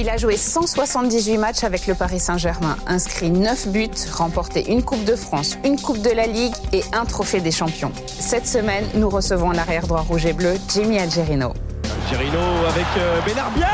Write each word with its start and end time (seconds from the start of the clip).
Il 0.00 0.08
a 0.08 0.16
joué 0.16 0.38
178 0.38 1.36
matchs 1.36 1.62
avec 1.62 1.86
le 1.86 1.94
Paris 1.94 2.20
Saint-Germain, 2.20 2.78
inscrit 2.86 3.30
9 3.30 3.68
buts, 3.68 3.90
remporté 4.10 4.72
une 4.72 4.82
Coupe 4.82 5.04
de 5.04 5.14
France, 5.14 5.58
une 5.62 5.78
Coupe 5.78 6.00
de 6.00 6.08
la 6.08 6.26
Ligue 6.26 6.54
et 6.72 6.82
un 6.94 7.04
Trophée 7.04 7.42
des 7.42 7.50
Champions. 7.50 7.92
Cette 8.06 8.46
semaine, 8.46 8.86
nous 8.94 9.10
recevons 9.10 9.50
l'arrière 9.50 9.86
droit 9.86 10.00
rouge 10.00 10.24
et 10.24 10.32
bleu, 10.32 10.54
Jimmy 10.70 10.98
Algerino. 10.98 11.52
Algerino 11.84 12.40
avec 12.66 12.86
euh, 12.96 13.20
Benarbia 13.26 13.68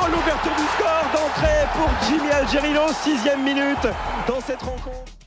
Oh, 0.00 0.04
l'ouverture 0.06 0.54
du 0.56 0.62
score 0.76 1.04
d'entrée 1.12 1.66
pour 1.74 1.90
Jimmy 2.08 2.30
Algerino, 2.30 2.82
sixième 3.02 3.42
minute 3.42 3.88
dans 4.28 4.40
cette 4.40 4.62
rencontre. 4.62 5.17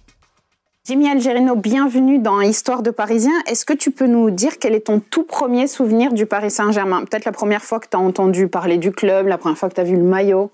Jimmy 0.83 1.07
Algerino, 1.07 1.55
bienvenue 1.55 2.17
dans 2.17 2.41
Histoire 2.41 2.81
de 2.81 2.89
Parisien. 2.89 3.33
Est-ce 3.45 3.65
que 3.65 3.73
tu 3.73 3.91
peux 3.91 4.07
nous 4.07 4.31
dire 4.31 4.57
quel 4.59 4.73
est 4.73 4.87
ton 4.87 4.99
tout 4.99 5.21
premier 5.21 5.67
souvenir 5.67 6.11
du 6.11 6.25
Paris 6.25 6.49
Saint-Germain? 6.49 7.05
Peut-être 7.05 7.25
la 7.25 7.31
première 7.31 7.61
fois 7.61 7.79
que 7.79 7.85
tu 7.87 7.95
as 7.95 7.99
entendu 7.99 8.47
parler 8.47 8.79
du 8.79 8.91
club, 8.91 9.27
la 9.27 9.37
première 9.37 9.59
fois 9.59 9.69
que 9.69 9.75
tu 9.75 9.81
as 9.81 9.83
vu 9.83 9.95
le 9.95 10.01
maillot? 10.01 10.49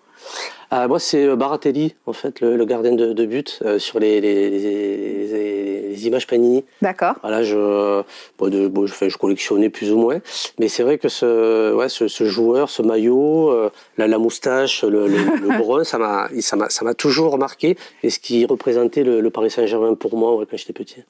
Ah, 0.70 0.90
moi, 0.90 1.00
c'est 1.00 1.24
euh, 1.24 1.38
Baratelli, 1.38 1.96
en 2.08 2.12
fait, 2.12 2.42
le, 2.42 2.66
gardien 2.66 2.92
de, 2.92 3.26
but, 3.26 3.60
euh, 3.64 3.80
sur 3.80 4.00
les, 4.00 5.77
images 6.06 6.28
Panini. 6.28 6.66
D'accord. 6.82 7.16
Voilà, 7.22 7.44
je, 7.44 8.04
bon, 8.38 8.86
je, 8.86 9.10
je, 9.10 9.18
collectionnais 9.18 9.70
plus 9.70 9.92
ou 9.92 9.98
moins. 9.98 10.20
Mais 10.60 10.68
c'est 10.68 10.84
vrai 10.84 10.98
que 10.98 11.10
ce, 11.10 11.74
ouais, 11.74 11.90
ce, 11.90 12.26
joueur, 12.26 12.70
ce 12.70 12.82
maillot, 12.82 13.50
euh, 13.50 13.70
la, 13.98 14.18
moustache, 14.18 14.84
le, 14.84 15.08
le, 15.08 15.58
brun, 15.58 15.84
ça 15.84 15.98
m'a, 15.98 16.30
ça 16.40 16.86
m'a 16.86 16.94
toujours 16.94 17.38
marqué. 17.38 17.78
Et 18.04 18.10
ce 18.10 18.20
qui 18.20 18.46
représentait 18.46 19.04
le, 19.04 19.30
Paris 19.30 19.52
Saint-Germain 19.52 19.94
pour 19.96 20.18
moi 20.18 20.44
quand 20.50 20.58
j'étais 20.58 20.74
petit. 20.74 21.04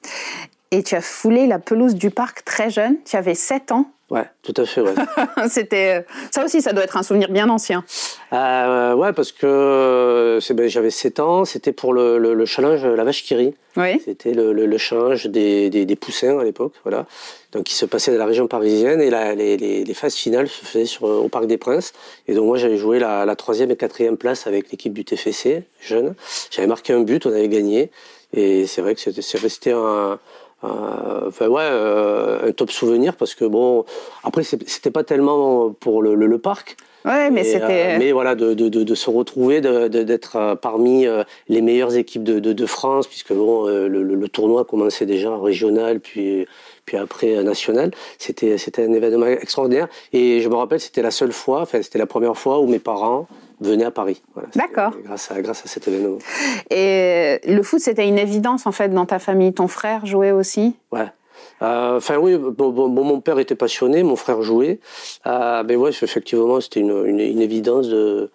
Et 0.70 0.82
tu 0.82 0.94
as 0.94 1.00
foulé 1.00 1.46
la 1.46 1.58
pelouse 1.58 1.94
du 1.94 2.10
parc 2.10 2.44
très 2.44 2.70
jeune. 2.70 2.96
Tu 3.04 3.16
avais 3.16 3.34
7 3.34 3.72
ans. 3.72 3.90
Ouais, 4.10 4.24
tout 4.42 4.54
à 4.56 4.64
fait. 4.64 4.80
Ouais. 4.80 4.94
C'était 5.50 6.06
ça 6.30 6.42
aussi, 6.42 6.62
ça 6.62 6.72
doit 6.72 6.84
être 6.84 6.96
un 6.96 7.02
souvenir 7.02 7.28
bien 7.28 7.48
ancien. 7.50 7.84
Euh, 8.32 8.94
ouais, 8.94 9.12
parce 9.12 9.32
que 9.32 10.38
ben, 10.50 10.68
j'avais 10.68 10.90
7 10.90 11.20
ans. 11.20 11.44
C'était 11.44 11.72
pour 11.72 11.92
le, 11.92 12.18
le, 12.18 12.46
challenge 12.46 12.84
La 12.86 13.04
Vache 13.04 13.22
qui 13.22 13.34
rit. 13.34 13.54
Oui. 13.76 14.00
C'était 14.02 14.32
le, 14.32 14.52
le, 14.52 14.78
challenge 14.78 15.26
des, 15.26 15.68
des, 15.68 15.84
des 15.84 15.96
poussins 15.96 16.38
à 16.38 16.44
l'époque, 16.44 16.72
voilà. 16.84 17.06
Donc, 17.52 17.64
qui 17.64 17.74
se 17.74 17.84
passait 17.84 18.10
dans 18.10 18.18
la 18.18 18.26
région 18.26 18.46
parisienne 18.48 19.00
et 19.00 19.10
la, 19.10 19.34
les, 19.34 19.56
les, 19.56 19.84
les, 19.84 19.94
phases 19.94 20.14
finales 20.14 20.48
se 20.48 20.64
faisaient 20.64 20.86
sur, 20.86 21.04
au 21.04 21.28
Parc 21.28 21.46
des 21.46 21.58
Princes. 21.58 21.92
Et 22.26 22.34
donc 22.34 22.46
moi, 22.46 22.56
j'avais 22.56 22.78
joué 22.78 22.98
la, 22.98 23.26
la 23.26 23.36
troisième 23.36 23.70
et 23.70 23.76
quatrième 23.76 24.16
place 24.16 24.46
avec 24.46 24.70
l'équipe 24.70 24.94
du 24.94 25.04
TFC 25.04 25.64
jeune. 25.80 26.14
J'avais 26.50 26.68
marqué 26.68 26.94
un 26.94 27.00
but, 27.00 27.26
on 27.26 27.30
avait 27.30 27.48
gagné. 27.48 27.90
Et 28.32 28.66
c'est 28.66 28.82
vrai 28.82 28.94
que 28.94 29.00
c'est 29.00 29.40
resté 29.40 29.72
un 29.72 29.78
euh, 29.78 30.16
enfin 30.62 31.46
ouais, 31.48 31.62
euh, 31.62 32.48
un 32.48 32.52
top 32.52 32.70
souvenir 32.70 33.14
parce 33.14 33.34
que 33.34 33.44
bon, 33.44 33.84
après 34.24 34.42
c'était 34.42 34.90
pas 34.90 35.04
tellement 35.04 35.70
pour 35.70 36.02
le, 36.02 36.14
le, 36.14 36.38
parc. 36.38 36.76
Ouais, 37.04 37.30
mais 37.30 37.44
c'était. 37.44 37.94
Euh, 37.94 37.98
mais 37.98 38.12
voilà, 38.12 38.34
de, 38.34 38.54
de, 38.54 38.68
de, 38.68 38.94
se 38.94 39.08
retrouver, 39.08 39.60
d'être 39.60 40.56
parmi 40.60 41.06
les 41.48 41.62
meilleures 41.62 41.96
équipes 41.96 42.24
de, 42.24 42.66
France, 42.66 43.06
puisque 43.06 43.32
bon, 43.32 43.66
le, 43.66 44.02
le, 44.02 44.28
tournoi 44.28 44.64
commençait 44.64 45.06
déjà 45.06 45.36
régional, 45.36 46.00
puis 46.00 46.46
puis 46.84 46.96
après 46.96 47.42
national. 47.44 47.92
C'était 48.18 48.58
c'était 48.58 48.84
un 48.84 48.92
événement 48.92 49.26
extraordinaire. 49.26 49.88
Et 50.12 50.40
je 50.40 50.48
me 50.48 50.56
rappelle, 50.56 50.80
c'était 50.80 51.02
la 51.02 51.10
seule 51.10 51.32
fois, 51.32 51.60
enfin 51.62 51.82
c'était 51.82 51.98
la 51.98 52.06
première 52.06 52.36
fois 52.36 52.60
où 52.60 52.66
mes 52.66 52.78
parents 52.78 53.28
venait 53.60 53.84
à 53.84 53.90
Paris. 53.90 54.22
D'accord. 54.54 54.92
Grâce 55.04 55.30
à, 55.30 55.40
grâce 55.40 55.64
à 55.64 55.68
cet 55.68 55.88
événement. 55.88 56.18
Et 56.70 57.40
le 57.46 57.62
foot, 57.62 57.80
c'était 57.80 58.06
une 58.06 58.18
évidence 58.18 58.66
en 58.66 58.72
fait 58.72 58.88
dans 58.88 59.06
ta 59.06 59.18
famille. 59.18 59.52
Ton 59.52 59.68
frère 59.68 60.06
jouait 60.06 60.32
aussi? 60.32 60.76
Ouais. 60.92 61.06
Euh, 61.62 61.96
enfin 61.96 62.16
oui, 62.18 62.36
bon, 62.36 62.88
mon 62.88 63.20
père 63.20 63.38
était 63.38 63.54
passionné, 63.54 64.02
mon 64.02 64.16
frère 64.16 64.42
jouait. 64.42 64.78
Euh, 65.26 65.64
mais 65.66 65.76
ouais, 65.76 65.90
effectivement, 65.90 66.60
c'était 66.60 66.80
une, 66.80 67.04
une, 67.04 67.40
évidence 67.40 67.88
de, 67.88 68.30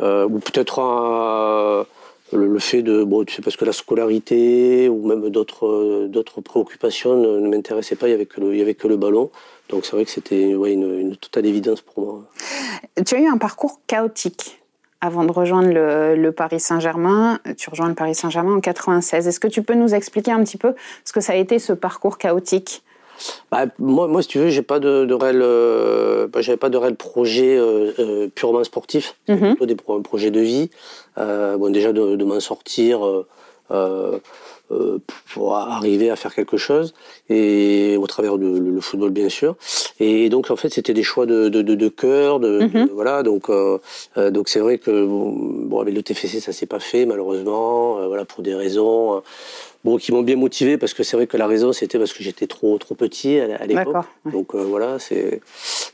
euh, 0.00 0.28
ou 0.28 0.38
peut-être 0.38 1.86
le, 2.32 2.58
fait 2.58 2.82
de, 2.82 3.02
bon, 3.04 3.24
tu 3.24 3.34
sais, 3.34 3.42
parce 3.42 3.56
que 3.56 3.64
la 3.64 3.72
scolarité 3.72 4.88
ou 4.88 5.06
même 5.06 5.28
d'autres 5.30 6.06
d'autres 6.06 6.40
préoccupations 6.40 7.16
ne, 7.16 7.48
m'intéressaient 7.48 7.96
pas. 7.96 8.08
Il 8.08 8.12
y 8.12 8.14
avait 8.14 8.26
que 8.26 8.40
le, 8.40 8.54
il 8.54 8.58
y 8.58 8.62
avait 8.62 8.74
que 8.74 8.88
le 8.88 8.96
ballon. 8.96 9.30
Donc 9.68 9.84
c'est 9.86 9.92
vrai 9.92 10.04
que 10.04 10.10
c'était 10.10 10.54
ouais, 10.54 10.72
une, 10.72 10.98
une, 10.98 11.16
totale 11.16 11.46
évidence 11.46 11.80
pour 11.80 12.04
moi. 12.04 12.24
Tu 13.06 13.14
as 13.14 13.20
eu 13.20 13.26
un 13.26 13.38
parcours 13.38 13.80
chaotique 13.86 14.62
avant 15.02 15.24
de 15.24 15.32
rejoindre 15.32 15.68
le, 15.68 16.30
Paris 16.30 16.60
Saint-Germain. 16.60 17.40
Tu 17.58 17.68
rejoins 17.68 17.88
le 17.88 17.94
Paris 17.94 18.14
Saint-Germain 18.14 18.54
en 18.54 18.60
96. 18.60 19.26
Est-ce 19.26 19.40
que 19.40 19.48
tu 19.48 19.62
peux 19.62 19.74
nous 19.74 19.94
expliquer 19.94 20.30
un 20.30 20.42
petit 20.44 20.56
peu 20.56 20.74
ce 21.04 21.12
que 21.12 21.20
ça 21.20 21.32
a 21.32 21.36
été 21.36 21.58
ce 21.58 21.72
parcours 21.72 22.18
chaotique? 22.18 22.82
Bah, 23.50 23.66
moi, 23.78 24.06
moi, 24.06 24.22
si 24.22 24.28
tu 24.28 24.38
veux, 24.38 24.48
j'ai 24.48 24.62
pas 24.62 24.78
de, 24.78 25.04
de 25.04 25.14
réel, 25.14 25.40
euh, 25.42 26.28
bah, 26.28 26.40
j'avais 26.40 26.56
pas 26.56 26.70
de 26.70 26.76
réel 26.76 26.94
projet 26.94 27.56
euh, 27.56 27.92
euh, 27.98 28.28
purement 28.28 28.64
sportif, 28.64 29.16
mm 29.28 29.54
plutôt 29.54 29.66
des 29.66 29.76
un 29.88 30.02
projet 30.02 30.30
de 30.30 30.40
vie. 30.40 30.70
bon, 31.16 31.70
déjà 31.70 31.92
de, 31.92 32.16
de 32.16 32.24
m'en 32.24 32.40
sortir 32.40 33.00
pour 35.32 35.56
arriver 35.56 36.10
à 36.10 36.16
faire 36.16 36.34
quelque 36.34 36.56
chose 36.56 36.94
et 37.28 37.96
au 37.98 38.06
travers 38.06 38.38
du 38.38 38.60
le, 38.60 38.80
football 38.80 39.10
bien 39.10 39.28
sûr 39.28 39.56
et 40.00 40.28
donc 40.28 40.50
en 40.50 40.56
fait 40.56 40.70
c'était 40.70 40.94
des 40.94 41.02
choix 41.02 41.26
de, 41.26 41.48
de, 41.48 41.62
de, 41.62 41.88
cœur 41.88 42.40
de, 42.40 42.60
mhm. 42.64 42.88
voilà 42.92 43.22
donc 43.22 43.48
euh, 43.48 43.78
euh, 44.16 44.30
donc 44.30 44.48
c'est 44.48 44.60
vrai 44.60 44.78
que 44.78 45.06
bon 45.06 45.80
avec 45.80 45.94
le 45.94 46.02
TFC 46.02 46.40
ça 46.40 46.52
s'est 46.52 46.66
pas 46.66 46.80
fait 46.80 47.06
malheureusement 47.06 48.06
voilà 48.08 48.24
pour 48.24 48.42
des 48.42 48.54
raisons 48.54 49.22
bon, 49.84 49.96
qui 49.96 50.12
m'ont 50.12 50.22
bien 50.22 50.36
motivé 50.36 50.78
parce 50.78 50.94
que 50.94 51.02
c'est 51.02 51.16
vrai 51.16 51.26
que 51.26 51.36
la 51.36 51.46
raison 51.46 51.72
c'était 51.72 51.98
parce 51.98 52.12
que 52.12 52.22
j'étais 52.22 52.46
trop 52.46 52.78
trop 52.78 52.94
petit 52.94 53.38
à, 53.38 53.64
l'époque. 53.66 54.04
Donc 54.24 54.54
euh, 54.54 54.62
voilà, 54.62 54.98
c'est 54.98 55.40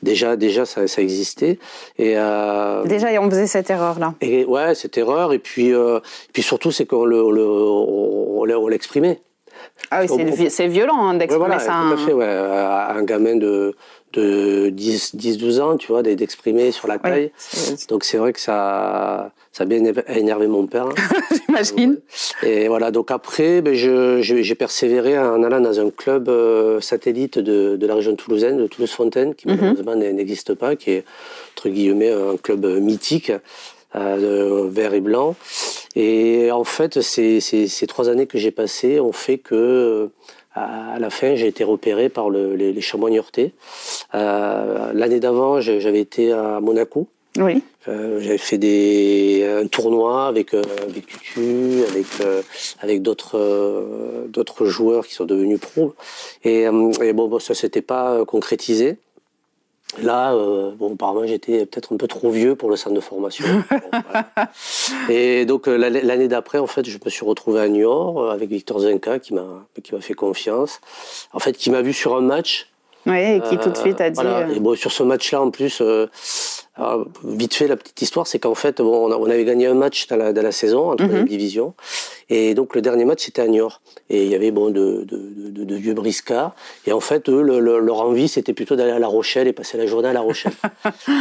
déjà 0.02 0.36
déjà 0.36 0.64
ça, 0.64 0.86
ça 0.86 1.02
existait 1.02 1.58
et 1.98 2.14
euh... 2.16 2.84
déjà 2.84 3.08
on 3.20 3.30
faisait 3.30 3.46
cette 3.46 3.70
erreur 3.70 3.98
là. 3.98 4.14
Et 4.20 4.44
ouais, 4.44 4.74
cette 4.74 4.98
erreur 4.98 5.32
et 5.32 5.38
puis 5.38 5.72
euh, 5.72 6.00
puis 6.32 6.42
surtout 6.42 6.70
c'est 6.70 6.86
qu'on 6.86 7.04
le, 7.04 7.30
le 7.30 7.44
on, 7.46 8.66
l'exprimait. 8.68 9.20
Ah 9.90 10.02
oui, 10.02 10.50
c'est 10.50 10.66
violent 10.68 11.08
hein, 11.08 11.14
d'exprimer 11.14 11.58
ça. 11.58 11.64
Tout 11.66 11.70
à 11.70 11.74
hein. 11.74 11.96
fait, 11.96 12.12
ouais. 12.12 12.26
Un 12.26 13.02
gamin 13.02 13.36
de, 13.36 13.74
de 14.12 14.70
10-12 14.70 15.60
ans, 15.60 15.76
tu 15.76 15.88
vois, 15.88 16.02
d'exprimer 16.02 16.72
sur 16.72 16.88
la 16.88 16.98
taille. 16.98 17.30
donc 17.88 18.04
c'est 18.04 18.18
vrai 18.18 18.32
que 18.32 18.40
ça, 18.40 19.32
ça 19.52 19.64
a 19.64 19.66
bien 19.66 19.82
énervé 20.08 20.46
mon 20.46 20.66
père. 20.66 20.88
J'imagine. 21.46 21.98
Et 22.42 22.68
voilà, 22.68 22.90
donc 22.90 23.10
après, 23.10 23.60
ben, 23.60 23.74
j'ai 23.74 24.54
persévéré 24.54 25.18
en 25.18 25.42
allant 25.42 25.60
dans 25.60 25.80
un 25.80 25.90
club 25.90 26.28
euh, 26.28 26.80
satellite 26.80 27.38
de, 27.38 27.76
de, 27.76 27.86
la 27.86 27.94
région 27.94 28.16
toulousaine, 28.16 28.56
de 28.58 28.66
Toulouse-Fontaine, 28.66 29.34
qui 29.34 29.48
mhm. 29.48 29.56
malheureusement 29.60 29.96
n'existe 29.96 30.54
pas, 30.54 30.76
qui 30.76 30.92
est, 30.92 31.04
entre 31.56 31.68
guillemets, 31.68 32.12
un 32.12 32.36
club 32.36 32.66
mythique. 32.66 33.32
Euh, 33.96 34.68
vert 34.70 34.92
et 34.92 35.00
blanc. 35.00 35.34
Et 35.96 36.52
en 36.52 36.64
fait, 36.64 37.00
ces, 37.00 37.40
ces, 37.40 37.68
ces 37.68 37.86
trois 37.86 38.10
années 38.10 38.26
que 38.26 38.36
j'ai 38.36 38.50
passées 38.50 39.00
ont 39.00 39.12
fait 39.12 39.38
que 39.38 40.10
à 40.94 40.98
la 40.98 41.10
fin, 41.10 41.34
j'ai 41.34 41.46
été 41.46 41.64
repéré 41.64 42.08
par 42.08 42.30
le, 42.30 42.54
les, 42.54 42.72
les 42.72 42.80
chamois 42.80 43.10
euh, 44.14 44.92
L'année 44.92 45.20
d'avant, 45.20 45.60
j'avais 45.60 46.00
été 46.00 46.32
à 46.32 46.60
Monaco. 46.60 47.08
Oui. 47.38 47.62
Euh, 47.86 48.20
j'avais 48.20 48.38
fait 48.38 48.58
des, 48.58 49.46
un 49.62 49.66
tournoi 49.66 50.26
avec, 50.26 50.54
euh, 50.54 50.62
avec 50.82 51.06
Tutu, 51.06 51.84
avec, 51.88 52.06
euh, 52.20 52.42
avec 52.80 53.02
d'autres, 53.02 53.38
euh, 53.38 54.26
d'autres 54.28 54.66
joueurs 54.66 55.06
qui 55.06 55.14
sont 55.14 55.24
devenus 55.24 55.60
pros. 55.60 55.94
Et, 56.44 56.62
et 56.62 57.12
bon, 57.12 57.28
bon, 57.28 57.38
ça 57.38 57.54
s'était 57.54 57.82
pas 57.82 58.24
concrétisé. 58.26 58.96
Là, 60.02 60.32
euh, 60.32 60.70
bon, 60.72 60.94
apparemment, 60.94 61.26
j'étais 61.26 61.66
peut-être 61.66 61.92
un 61.92 61.96
peu 61.96 62.06
trop 62.06 62.30
vieux 62.30 62.54
pour 62.54 62.70
le 62.70 62.76
centre 62.76 62.94
de 62.94 63.00
formation. 63.00 63.44
Et 65.08 65.44
donc, 65.44 65.68
euh, 65.68 65.76
l'année 65.76 66.28
d'après, 66.28 66.58
en 66.58 66.66
fait, 66.66 66.88
je 66.88 66.98
me 67.04 67.10
suis 67.10 67.24
retrouvé 67.24 67.60
à 67.60 67.68
Niort 67.68 68.22
euh, 68.22 68.30
avec 68.30 68.50
Victor 68.50 68.80
Zenka, 68.80 69.18
qui 69.18 69.34
m'a 69.34 69.66
qui 69.82 69.94
m'a 69.94 70.00
fait 70.00 70.14
confiance. 70.14 70.80
En 71.32 71.38
fait, 71.38 71.52
qui 71.52 71.70
m'a 71.70 71.82
vu 71.82 71.92
sur 71.92 72.16
un 72.16 72.20
match. 72.20 72.70
Oui, 73.06 73.18
et 73.18 73.40
qui 73.40 73.56
tout 73.56 73.70
de 73.70 73.76
suite 73.76 74.00
a 74.00 74.10
dit. 74.10 74.20
Et 74.54 74.60
bon, 74.60 74.76
sur 74.76 74.92
ce 74.92 75.02
match-là, 75.02 75.40
en 75.40 75.50
plus, 75.50 75.82
vite 77.24 77.54
fait, 77.54 77.66
la 77.66 77.76
petite 77.76 78.02
histoire, 78.02 78.26
c'est 78.26 78.38
qu'en 78.38 78.54
fait, 78.54 78.82
bon, 78.82 79.10
on, 79.10 79.30
avait 79.30 79.44
gagné 79.44 79.66
un 79.66 79.74
match 79.74 80.06
dans 80.08 80.16
la, 80.16 80.32
dans 80.32 80.42
la 80.42 80.52
saison 80.52 80.90
entre 80.90 81.04
les 81.04 81.24
divisions. 81.24 81.74
Et 82.30 82.54
donc 82.54 82.74
le 82.74 82.82
dernier 82.82 83.04
match 83.04 83.24
c'était 83.24 83.42
à 83.42 83.48
Niort. 83.48 83.80
Et 84.10 84.24
il 84.24 84.30
y 84.30 84.34
avait 84.34 84.50
bon 84.50 84.70
de, 84.70 85.04
de, 85.04 85.50
de, 85.50 85.64
de 85.64 85.74
vieux 85.74 85.94
briscards. 85.94 86.54
Et 86.86 86.92
en 86.92 87.00
fait, 87.00 87.28
eux, 87.28 87.42
leur 87.42 88.00
envie 88.00 88.28
c'était 88.28 88.52
plutôt 88.52 88.76
d'aller 88.76 88.92
à 88.92 88.98
La 88.98 89.08
Rochelle 89.08 89.48
et 89.48 89.52
passer 89.52 89.78
la 89.78 89.86
journée 89.86 90.08
à 90.08 90.12
La 90.12 90.20
Rochelle. 90.20 90.52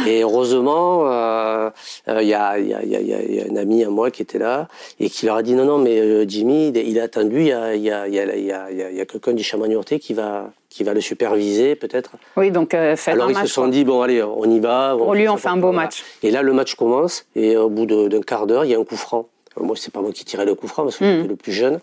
et 0.06 0.22
heureusement, 0.22 1.06
euh, 1.06 1.70
euh, 2.08 2.22
il 2.22 2.28
y, 2.28 2.34
a, 2.34 2.58
y, 2.58 2.74
a, 2.74 2.84
y, 2.84 2.96
a, 2.96 3.00
y, 3.00 3.40
a, 3.40 3.44
un 3.50 3.56
ami 3.56 3.84
à 3.84 3.90
moi 3.90 4.10
qui 4.10 4.22
était 4.22 4.38
là 4.38 4.68
et 5.00 5.08
qui 5.08 5.26
leur 5.26 5.36
a 5.36 5.42
dit 5.42 5.54
non 5.54 5.64
non 5.64 5.78
mais 5.78 5.98
euh, 5.98 6.24
Jimmy, 6.28 6.68
il 6.68 7.00
a 7.00 7.04
attendu, 7.04 7.40
il 7.40 7.46
y 7.46 7.52
a, 7.52 7.74
y 7.74 7.90
a, 7.90 8.08
y 8.08 8.18
a, 8.18 8.36
y 8.36 8.52
a, 8.52 8.90
y 8.90 9.00
a 9.00 9.06
quelqu'un 9.06 9.32
du 9.32 9.42
Chamagnorté 9.42 9.98
qui 9.98 10.14
va 10.14 10.50
qui 10.70 10.84
va 10.84 10.92
le 10.92 11.00
superviser 11.00 11.76
peut-être. 11.76 12.12
Oui, 12.36 12.50
donc 12.50 12.74
euh, 12.74 12.94
Alors 13.06 13.30
ils 13.30 13.36
se 13.36 13.46
sont 13.46 13.68
dit 13.68 13.84
bon 13.84 14.02
allez, 14.02 14.22
on 14.22 14.50
y 14.50 14.60
va. 14.60 14.94
Pour 14.96 15.14
lui, 15.14 15.28
on 15.28 15.36
fait 15.36 15.48
un 15.48 15.56
beau 15.56 15.72
match. 15.72 16.04
Et 16.22 16.30
là, 16.30 16.42
le 16.42 16.52
match 16.52 16.74
commence 16.74 17.26
et 17.34 17.56
au 17.56 17.70
bout 17.70 17.86
d'un 17.86 18.20
quart 18.20 18.46
d'heure, 18.46 18.64
il 18.64 18.70
y 18.70 18.74
a 18.74 18.78
un 18.78 18.84
coup 18.84 18.96
franc. 18.96 19.28
Moi, 19.60 19.76
c'est 19.76 19.92
pas 19.92 20.00
moi 20.00 20.12
qui 20.12 20.24
tirais 20.24 20.44
le 20.44 20.54
coup 20.54 20.68
franc 20.68 20.84
parce 20.84 20.96
que 20.96 21.04
j'étais 21.04 21.24
mm. 21.24 21.28
le 21.28 21.36
plus 21.36 21.52
jeune. 21.52 21.80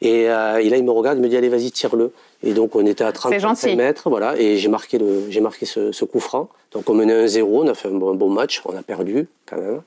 Et, 0.00 0.28
euh, 0.28 0.58
et, 0.58 0.68
là, 0.68 0.76
il 0.76 0.84
me 0.84 0.90
regarde, 0.90 1.18
il 1.18 1.22
me 1.22 1.28
dit 1.28 1.36
allez, 1.36 1.48
vas-y, 1.48 1.70
tire-le. 1.70 2.12
Et 2.44 2.52
donc 2.52 2.76
on 2.76 2.86
était 2.86 3.02
à 3.02 3.10
35 3.10 3.74
mètres, 3.74 4.08
voilà, 4.08 4.38
et 4.38 4.58
j'ai 4.58 4.68
marqué, 4.68 4.96
le, 4.96 5.24
j'ai 5.28 5.40
marqué 5.40 5.66
ce, 5.66 5.90
ce, 5.90 6.04
coup 6.04 6.20
franc. 6.20 6.48
Donc 6.70 6.88
on 6.88 6.94
menait 6.94 7.26
1-0, 7.26 7.42
on 7.42 7.66
a 7.66 7.74
fait 7.74 7.88
un 7.88 7.92
bon, 7.92 8.14
bon, 8.14 8.30
match, 8.30 8.62
on 8.64 8.76
a 8.76 8.82
perdu 8.82 9.26
quand 9.44 9.56
même. 9.56 9.82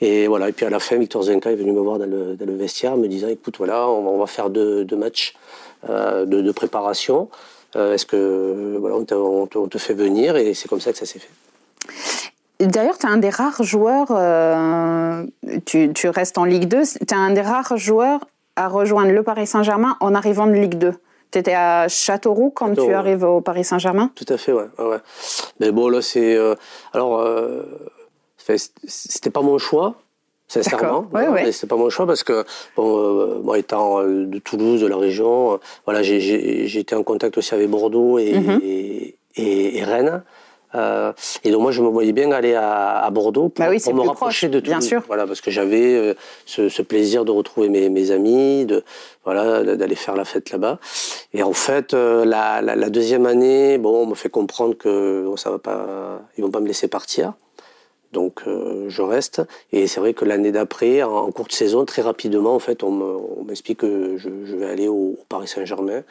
Et 0.00 0.26
voilà, 0.26 0.48
et 0.48 0.52
puis 0.52 0.66
à 0.66 0.70
la 0.70 0.80
fin, 0.80 0.96
Victor 0.96 1.22
Zenka 1.22 1.52
est 1.52 1.56
venu 1.56 1.70
me 1.70 1.80
voir 1.80 2.00
dans 2.00 2.06
le, 2.06 2.34
dans 2.34 2.46
le 2.46 2.56
vestiaire, 2.56 2.96
me 2.96 3.06
disant, 3.06 3.28
écoute, 3.28 3.58
voilà, 3.58 3.88
on, 3.88 4.18
va 4.18 4.26
faire 4.26 4.50
deux, 4.50 4.84
deux 4.84 4.96
matchs 4.96 5.36
euh, 5.88 6.24
de, 6.24 6.40
de, 6.40 6.52
préparation. 6.52 7.28
Euh, 7.76 7.94
est-ce 7.94 8.06
que 8.06 8.76
voilà, 8.80 8.96
on 8.96 9.04
te, 9.04 9.14
on, 9.14 9.46
te, 9.46 9.58
on 9.58 9.68
te, 9.68 9.78
fait 9.78 9.94
venir? 9.94 10.36
Et 10.36 10.52
c'est 10.54 10.66
comme 10.68 10.80
ça 10.80 10.90
que 10.90 10.98
ça 10.98 11.06
s'est 11.06 11.20
fait. 11.20 11.30
D'ailleurs, 12.60 12.98
tu 12.98 13.06
es 13.06 13.10
un 13.10 13.16
des 13.16 13.30
rares 13.30 13.62
joueurs, 13.62 14.08
euh, 14.10 15.24
tu, 15.66 15.92
tu, 15.92 16.08
restes 16.08 16.38
en 16.38 16.44
Ligue 16.44 16.68
2, 16.68 16.82
tu 16.84 17.14
es 17.14 17.14
un 17.14 17.30
des 17.30 17.40
rares 17.40 17.76
joueurs 17.76 18.20
à 18.56 18.68
rejoindre 18.68 19.10
le 19.10 19.22
Paris 19.22 19.46
Saint-Germain 19.46 19.96
en 20.00 20.14
arrivant 20.14 20.46
de 20.46 20.52
Ligue 20.52 20.78
2. 20.78 20.94
Tu 21.32 21.38
étais 21.40 21.54
à 21.54 21.88
Châteauroux 21.88 22.52
quand 22.54 22.74
tu 22.74 22.92
arrives 22.92 23.24
au 23.24 23.40
Paris 23.40 23.64
Saint-Germain? 23.64 24.10
Tout 24.14 24.26
à 24.28 24.36
fait, 24.36 24.52
ouais. 24.52 24.68
ouais. 24.78 24.98
Mais 25.58 25.72
bon, 25.72 25.88
là, 25.88 26.00
c'est. 26.00 26.36
Euh, 26.36 26.54
alors, 26.92 27.18
euh, 27.20 27.62
c'était 28.86 29.30
pas 29.30 29.42
mon 29.42 29.58
choix, 29.58 29.96
sincèrement. 30.46 31.08
Ouais, 31.12 31.26
ouais. 31.26 31.50
C'est 31.50 31.66
pas 31.66 31.74
mon 31.74 31.90
choix 31.90 32.06
parce 32.06 32.22
que, 32.22 32.44
bon, 32.76 32.98
euh, 32.98 33.40
moi, 33.42 33.58
étant 33.58 34.04
de 34.04 34.38
Toulouse, 34.38 34.80
de 34.80 34.86
la 34.86 34.96
région, 34.96 35.58
voilà, 35.86 36.04
j'ai 36.04 36.78
été 36.78 36.94
en 36.94 37.02
contact 37.02 37.36
aussi 37.36 37.52
avec 37.52 37.68
Bordeaux 37.68 38.18
et, 38.18 38.38
mm 38.38 38.46
-hmm. 38.46 38.60
et, 38.62 39.16
et, 39.34 39.78
et 39.78 39.84
Rennes. 39.84 40.22
Euh, 40.74 41.12
et 41.44 41.50
donc 41.50 41.62
moi, 41.62 41.70
je 41.70 41.82
me 41.82 41.88
voyais 41.88 42.12
bien 42.12 42.30
aller 42.32 42.54
à, 42.54 43.04
à 43.04 43.10
Bordeaux 43.10 43.48
pour, 43.48 43.64
bah 43.64 43.70
oui, 43.70 43.80
pour 43.80 43.94
me 43.94 44.02
rapprocher 44.02 44.48
de 44.48 44.60
tout. 44.60 44.66
Bien 44.66 44.80
sûr. 44.80 45.02
Voilà, 45.06 45.26
parce 45.26 45.40
que 45.40 45.50
j'avais 45.50 45.94
euh, 45.94 46.14
ce, 46.46 46.68
ce, 46.68 46.82
plaisir 46.82 47.24
de 47.24 47.30
retrouver 47.30 47.68
mes, 47.68 47.88
mes 47.88 48.10
amis, 48.10 48.64
de 48.66 48.82
voilà, 49.24 49.62
d'aller 49.76 49.94
faire 49.94 50.16
la 50.16 50.24
fête 50.24 50.50
là-bas. 50.50 50.78
Et 51.32 51.42
en 51.42 51.52
fait, 51.52 51.94
euh, 51.94 52.24
la, 52.24 52.60
la, 52.60 52.76
la, 52.76 52.90
deuxième 52.90 53.26
année, 53.26 53.78
bon, 53.78 54.02
on 54.02 54.06
me 54.06 54.14
fait 54.14 54.28
comprendre 54.28 54.76
que 54.76 55.24
bon, 55.24 55.36
ça 55.36 55.50
va 55.50 55.58
pas, 55.58 56.20
ils 56.36 56.42
vont 56.44 56.50
pas 56.50 56.60
me 56.60 56.66
laisser 56.66 56.88
partir. 56.88 57.34
Donc 58.12 58.42
je 58.46 59.02
reste. 59.02 59.42
Et 59.72 59.88
c'est 59.88 59.98
vrai 59.98 60.14
que 60.14 60.24
l'année 60.24 60.52
d'après, 60.52 61.02
en, 61.02 61.16
en, 61.16 61.32
courte 61.32 61.50
saison, 61.50 61.84
très 61.84 62.00
rapidement, 62.00 62.54
en 62.54 62.60
fait, 62.60 62.84
on 62.84 63.44
m'explique 63.44 63.78
que 63.78 64.16
je, 64.16 64.28
je, 64.44 64.54
vais 64.54 64.66
aller 64.66 64.86
au, 64.86 65.16
au 65.18 65.24
Paris 65.28 65.48
Saint-Germain 65.48 66.04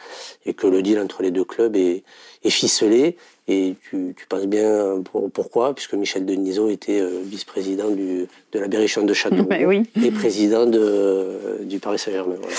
et 0.45 0.53
que 0.53 0.67
le 0.67 0.81
deal 0.81 0.99
entre 0.99 1.23
les 1.23 1.31
deux 1.31 1.45
clubs 1.45 1.77
est, 1.77 2.03
est 2.43 2.49
ficelé. 2.49 3.17
Et 3.49 3.75
tu, 3.89 4.13
tu 4.15 4.25
penses 4.27 4.45
bien 4.45 5.01
pour, 5.03 5.29
pourquoi, 5.29 5.75
puisque 5.75 5.95
Michel 5.95 6.25
Denisot 6.25 6.69
était 6.69 7.01
euh, 7.01 7.19
vice-président 7.25 7.89
de 7.89 8.27
la 8.53 8.67
Berrichonne 8.69 9.05
de 9.05 9.13
Châteauroux 9.13 9.49
oui. 9.67 9.83
et 10.01 10.11
président 10.11 10.65
de, 10.65 11.59
du 11.63 11.79
Paris 11.79 11.99
Saint-Germain. 11.99 12.35
Voilà. 12.39 12.55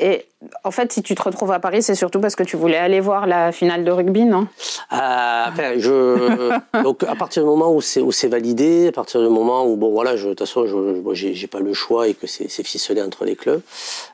Et 0.00 0.26
en 0.64 0.70
fait, 0.70 0.92
si 0.92 1.02
tu 1.02 1.14
te 1.14 1.22
retrouves 1.22 1.52
à 1.52 1.60
Paris, 1.60 1.82
c'est 1.82 1.94
surtout 1.94 2.20
parce 2.20 2.34
que 2.34 2.42
tu 2.42 2.56
voulais 2.56 2.76
aller 2.76 3.00
voir 3.00 3.26
la 3.26 3.52
finale 3.52 3.84
de 3.84 3.90
rugby, 3.90 4.24
non? 4.24 4.48
Euh, 4.92 5.44
enfin, 5.48 5.74
je, 5.78 6.58
Donc, 6.82 7.04
à 7.04 7.14
partir 7.14 7.42
du 7.42 7.48
moment 7.48 7.72
où 7.72 7.80
c'est 7.80 8.28
validé, 8.28 8.88
à 8.88 8.92
partir 8.92 9.22
du 9.22 9.28
moment 9.28 9.66
où, 9.66 9.76
bon, 9.76 9.90
voilà, 9.90 10.16
je, 10.16 10.24
de 10.24 10.28
toute 10.30 10.40
façon, 10.40 10.66
je 10.66 11.14
j'ai 11.14 11.46
pas 11.46 11.60
le 11.60 11.72
choix 11.72 12.08
et 12.08 12.14
que 12.14 12.26
c'est 12.26 12.48
ficelé 12.66 13.02
entre 13.02 13.24
les 13.24 13.36
clubs, 13.36 13.62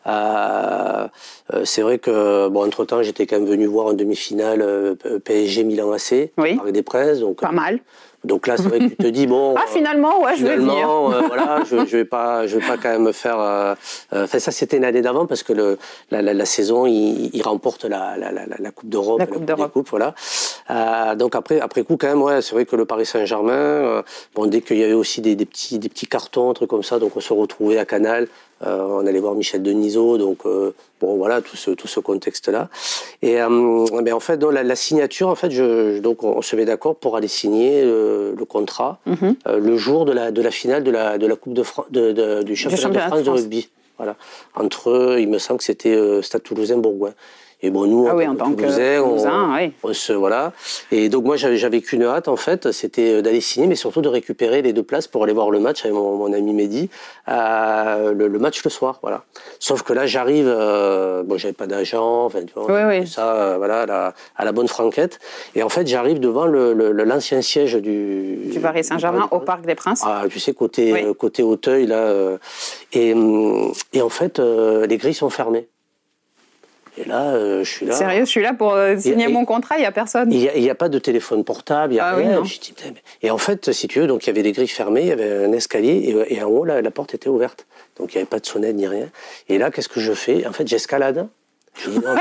euh, 0.06 1.08
euh, 1.54 1.64
c'est 1.64 1.82
vrai 1.82 1.98
que, 1.98 2.48
bon, 2.48 2.66
entre-temps, 2.66 3.02
j'étais 3.02 3.26
quand 3.26 3.36
même 3.36 3.48
venu 3.48 3.66
voir 3.66 3.86
en 3.86 3.92
demi-finale 3.94 4.96
PSG 5.18 5.64
Milan 5.64 5.92
AC, 5.92 6.30
oui. 6.38 6.58
Des 6.72 6.82
Princes. 6.82 7.20
Donc, 7.20 7.40
pas 7.40 7.52
mal. 7.52 7.80
Donc 8.22 8.46
là, 8.46 8.56
c'est 8.58 8.64
vrai 8.64 8.80
que 8.80 8.84
tu 8.84 8.96
te 8.96 9.06
dis 9.06 9.26
bon. 9.26 9.54
ah 9.58 9.64
finalement, 9.66 10.22
ouais, 10.22 10.36
je 10.36 10.44
vais 10.44 10.56
venir. 10.56 10.90
Euh, 10.90 11.22
voilà, 11.26 11.62
je, 11.64 11.86
je 11.86 11.96
vais 11.96 12.04
pas, 12.04 12.46
je 12.46 12.58
vais 12.58 12.66
pas 12.66 12.76
quand 12.76 12.90
même 12.90 13.12
faire. 13.14 13.40
Euh, 13.40 13.74
euh, 14.12 14.24
enfin, 14.24 14.38
ça, 14.38 14.50
c'était 14.50 14.78
l'année 14.78 15.00
d'avant 15.00 15.26
parce 15.26 15.42
que 15.42 15.54
le, 15.54 15.78
la, 16.10 16.20
la, 16.20 16.34
la 16.34 16.44
saison, 16.44 16.84
il, 16.84 17.30
il, 17.34 17.42
remporte 17.42 17.84
la, 17.86 18.18
la, 18.18 18.30
la, 18.30 18.44
la 18.46 18.70
Coupe 18.72 18.90
d'Europe, 18.90 19.18
la 19.18 19.26
Coupe 19.26 19.46
d'Europe, 19.46 19.72
voilà. 19.88 20.14
Euh, 20.70 21.14
donc 21.16 21.34
après, 21.34 21.60
après 21.60 21.82
coup, 21.82 21.96
quand 21.96 22.08
même, 22.08 22.22
ouais, 22.22 22.42
c'est 22.42 22.54
vrai 22.54 22.64
que 22.64 22.76
le 22.76 22.84
Paris 22.84 23.06
Saint-Germain, 23.06 23.52
euh, 23.52 24.02
bon, 24.34 24.46
dès 24.46 24.60
qu'il 24.60 24.78
y 24.78 24.84
avait 24.84 24.92
aussi 24.92 25.20
des, 25.20 25.34
des, 25.34 25.46
petits, 25.46 25.78
des 25.78 25.88
petits 25.88 26.06
cartons, 26.06 26.52
trucs 26.54 26.70
comme 26.70 26.82
ça, 26.82 26.98
donc 26.98 27.16
on 27.16 27.20
se 27.20 27.32
retrouvait 27.32 27.78
à 27.78 27.84
Canal. 27.84 28.28
Euh, 28.66 28.78
on 28.78 29.06
allait 29.06 29.20
voir 29.20 29.34
Michel 29.34 29.62
Denisot, 29.62 30.18
donc 30.18 30.40
euh, 30.44 30.74
bon 31.00 31.16
voilà 31.16 31.40
tout 31.40 31.56
ce 31.56 31.70
tout 31.70 31.88
ce 31.88 31.98
contexte-là. 31.98 32.68
Et 33.22 33.36
ben 33.36 34.12
en 34.12 34.20
fait 34.20 34.36
donc 34.36 34.52
la, 34.52 34.62
la, 34.62 34.76
signature 34.76 35.28
en 35.28 35.34
fait 35.34 35.50
je, 35.50 35.98
donc 36.00 36.22
on, 36.24 36.42
se 36.42 36.56
met 36.56 36.66
d'accord 36.66 36.96
pour 36.96 37.16
aller 37.16 37.26
signer 37.26 37.82
le, 37.82 38.44
contrat 38.46 38.98
mm 39.06 39.14
-hmm. 39.14 39.56
le 39.56 39.76
jour 39.78 40.04
de 40.04 40.12
la 40.12 40.30
de 40.30 40.42
la 40.42 40.50
finale 40.50 40.84
de 40.84 40.90
la 40.90 41.16
de 41.16 41.26
la 41.26 41.36
Coupe 41.36 41.54
de, 41.54 41.62
France 41.62 41.86
de, 41.90 42.12
de, 42.12 42.42
du 42.42 42.54
championnat, 42.54 42.82
championnat 42.82 43.06
de 43.06 43.12
France 43.12 43.24
de, 43.24 43.30
rugby. 43.30 43.62
Voilà 43.96 44.14
entre 44.54 45.16
il 45.18 45.28
me 45.34 45.38
semble 45.38 45.58
que 45.60 45.64
c'était 45.64 45.96
Stade 46.20 46.42
Toulousain 46.42 46.76
Bourgoin. 46.84 47.14
Et 47.62 47.70
bon, 47.70 47.86
nous, 47.86 48.06
ah 48.08 48.16
oui, 48.16 48.26
en 48.26 48.34
tant 48.34 48.52
que 48.52 48.62
Toulousain, 48.62 49.02
on, 49.02 49.54
oui. 49.54 49.72
on, 49.82 49.92
se 49.92 50.12
voilà. 50.12 50.52
Et 50.90 51.08
donc 51.08 51.24
moi, 51.24 51.36
j'avais 51.36 51.80
qu'une 51.80 52.04
hâte 52.04 52.28
en 52.28 52.36
fait, 52.36 52.72
c'était 52.72 53.22
d'aller 53.22 53.40
signer, 53.40 53.66
mais 53.66 53.74
surtout 53.74 54.00
de 54.00 54.08
récupérer 54.08 54.62
les 54.62 54.72
deux 54.72 54.82
places 54.82 55.06
pour 55.06 55.24
aller 55.24 55.32
voir 55.32 55.50
le 55.50 55.60
match 55.60 55.84
avec 55.84 55.94
mon, 55.94 56.16
mon 56.16 56.32
ami 56.32 56.52
Mehdi, 56.52 56.90
euh, 57.28 58.12
le, 58.12 58.28
le, 58.28 58.38
match 58.38 58.64
le 58.64 58.70
soir, 58.70 58.98
voilà. 59.02 59.24
Sauf 59.58 59.82
que 59.82 59.92
là, 59.92 60.06
j'arrive, 60.06 60.46
euh, 60.48 61.22
bon, 61.22 61.38
j'avais 61.38 61.52
pas 61.52 61.66
d'agent, 61.66 62.24
enfin, 62.24 62.40
tu 62.44 62.52
vois, 62.54 62.88
oui, 62.88 63.06
ça, 63.06 63.34
euh, 63.34 63.56
voilà, 63.58 63.82
à 63.82 63.86
la, 63.86 64.14
à 64.36 64.44
la, 64.44 64.52
bonne 64.52 64.68
franquette. 64.68 65.18
Et 65.54 65.62
en 65.62 65.68
fait, 65.68 65.86
j'arrive 65.86 66.20
devant 66.20 66.46
l'ancien 66.46 67.38
le, 67.38 67.42
siège 67.42 67.74
du 67.74 68.36
du 68.50 68.60
Paris 68.60 68.84
Saint-Germain 68.84 69.28
au 69.30 69.40
Parc 69.40 69.66
des 69.66 69.74
Princes. 69.74 70.02
Ah, 70.04 70.24
tu 70.28 70.40
sais, 70.40 70.52
côté 70.52 71.14
côté 71.18 71.42
Auteuil 71.42 71.86
là, 71.86 71.98
euh, 71.98 72.38
et 72.92 73.14
et 73.92 74.02
en 74.02 74.08
fait, 74.08 74.38
euh, 74.38 74.86
les 74.86 74.96
grilles 74.96 75.14
sont 75.14 75.30
fermées. 75.30 75.68
Et 77.00 77.08
là, 77.08 77.30
euh, 77.30 77.64
je 77.64 77.70
suis 77.70 77.86
là. 77.86 77.94
Sérieux, 77.94 78.24
je 78.24 78.30
suis 78.30 78.42
là 78.42 78.52
pour 78.52 78.74
euh, 78.74 78.96
signer 78.96 79.24
et, 79.24 79.28
mon 79.28 79.44
contrat, 79.44 79.76
il 79.76 79.80
n'y 79.80 79.86
a 79.86 79.92
personne. 79.92 80.30
Il 80.32 80.40
n'y 80.40 80.68
a, 80.68 80.72
a, 80.72 80.74
pas 80.74 80.88
de 80.88 80.98
téléphone 80.98 81.44
portable, 81.44 81.92
il 81.92 81.96
n'y 81.96 82.00
a 82.00 82.06
ah, 82.06 82.14
rien. 82.14 82.40
Oui, 82.42 82.60
et 83.22 83.30
en 83.30 83.38
fait, 83.38 83.72
si 83.72 83.88
tu 83.88 84.00
veux, 84.00 84.06
donc 84.06 84.24
il 84.24 84.26
y 84.26 84.30
avait 84.30 84.42
des 84.42 84.52
grilles 84.52 84.68
fermées, 84.68 85.02
il 85.02 85.08
y 85.08 85.12
avait 85.12 85.44
un 85.44 85.52
escalier, 85.52 86.14
et, 86.28 86.34
et 86.34 86.42
en 86.42 86.48
haut, 86.48 86.64
là, 86.64 86.82
la 86.82 86.90
porte 86.90 87.14
était 87.14 87.28
ouverte. 87.28 87.66
Donc 87.96 88.12
il 88.12 88.16
n'y 88.16 88.22
avait 88.22 88.28
pas 88.28 88.40
de 88.40 88.46
sonnette 88.46 88.76
ni 88.76 88.86
rien. 88.86 89.08
Et 89.48 89.58
là, 89.58 89.70
qu'est-ce 89.70 89.88
que 89.88 90.00
je 90.00 90.12
fais? 90.12 90.46
En 90.46 90.52
fait, 90.52 90.66
j'escalade. 90.66 91.28
Je 91.78 91.90
dis, 91.90 91.98
non, 91.98 92.14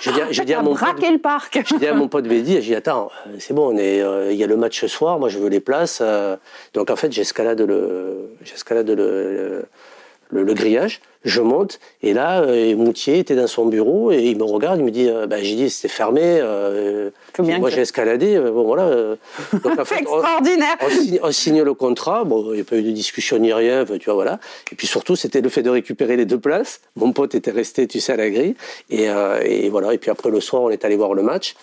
je 0.00 0.10
dis, 0.10 0.20
je 0.30 0.42
dis 0.42 0.54
à 0.54 0.62
mon 0.62 0.74
pote, 0.74 1.00
le 1.00 1.18
parc. 1.18 1.60
Je 1.68 1.76
dis 1.76 1.86
à 1.86 1.94
mon 1.94 2.08
pote 2.08 2.26
Bédi, 2.26 2.54
je 2.54 2.60
dis 2.60 2.74
attends, 2.74 3.10
c'est 3.38 3.54
bon, 3.54 3.74
on 3.74 3.76
est, 3.76 4.00
euh, 4.00 4.32
il 4.32 4.38
y 4.38 4.44
a 4.44 4.46
le 4.46 4.56
match 4.56 4.80
ce 4.80 4.88
soir, 4.88 5.18
moi 5.18 5.28
je 5.28 5.38
veux 5.38 5.48
les 5.48 5.60
places. 5.60 6.00
Euh, 6.00 6.36
donc 6.72 6.90
en 6.90 6.96
fait, 6.96 7.12
j'escalade 7.12 7.60
le, 7.60 8.30
j'escalade 8.42 8.88
le, 8.88 8.94
le, 8.94 9.64
le, 10.30 10.54
grillage, 10.54 11.00
je 11.24 11.40
monte, 11.40 11.80
et 12.02 12.12
là, 12.12 12.42
euh, 12.42 12.76
Moutier 12.76 13.18
était 13.18 13.34
dans 13.34 13.46
son 13.46 13.66
bureau, 13.66 14.12
et 14.12 14.22
il 14.22 14.36
me 14.36 14.44
regarde, 14.44 14.78
il 14.78 14.84
me 14.84 14.90
dit, 14.90 15.08
euh, 15.08 15.26
bah, 15.26 15.42
j'ai 15.42 15.54
dit, 15.54 15.70
c'était 15.70 15.88
fermé, 15.88 16.22
euh, 16.22 17.10
moi 17.38 17.70
j'ai 17.70 17.82
escaladé, 17.82 18.38
bon 18.38 18.64
voilà. 18.64 18.90
Donc, 19.52 19.78
en 19.78 19.84
fait, 19.84 20.00
Extraordinaire 20.00 20.76
on, 20.80 20.86
on, 20.86 20.90
signe, 20.90 21.20
on, 21.22 21.32
signe, 21.32 21.62
le 21.62 21.74
contrat, 21.74 22.24
bon, 22.24 22.52
il 22.52 22.56
n'y 22.56 22.60
a 22.60 22.64
pas 22.64 22.76
eu 22.76 22.82
de 22.82 22.90
discussion 22.90 23.38
ni 23.38 23.52
rien, 23.52 23.84
tu 23.84 24.04
vois, 24.04 24.14
voilà. 24.14 24.38
Et 24.72 24.74
puis 24.74 24.86
surtout, 24.86 25.16
c'était 25.16 25.40
le 25.40 25.48
fait 25.48 25.62
de 25.62 25.70
récupérer 25.70 26.16
les 26.16 26.26
deux 26.26 26.40
places. 26.40 26.80
Mon 26.96 27.12
pote 27.12 27.34
était 27.34 27.50
resté, 27.50 27.86
tu 27.86 28.00
sais, 28.00 28.12
à 28.12 28.16
la 28.16 28.30
grille, 28.30 28.54
et, 28.90 29.08
et 29.44 29.68
voilà, 29.70 29.94
et 29.94 29.98
puis 29.98 30.10
après 30.10 30.30
le 30.30 30.40
soir, 30.40 30.62
on 30.62 30.70
est 30.70 30.84
allé 30.84 30.96
voir 30.96 31.14
le 31.14 31.22
match. 31.22 31.54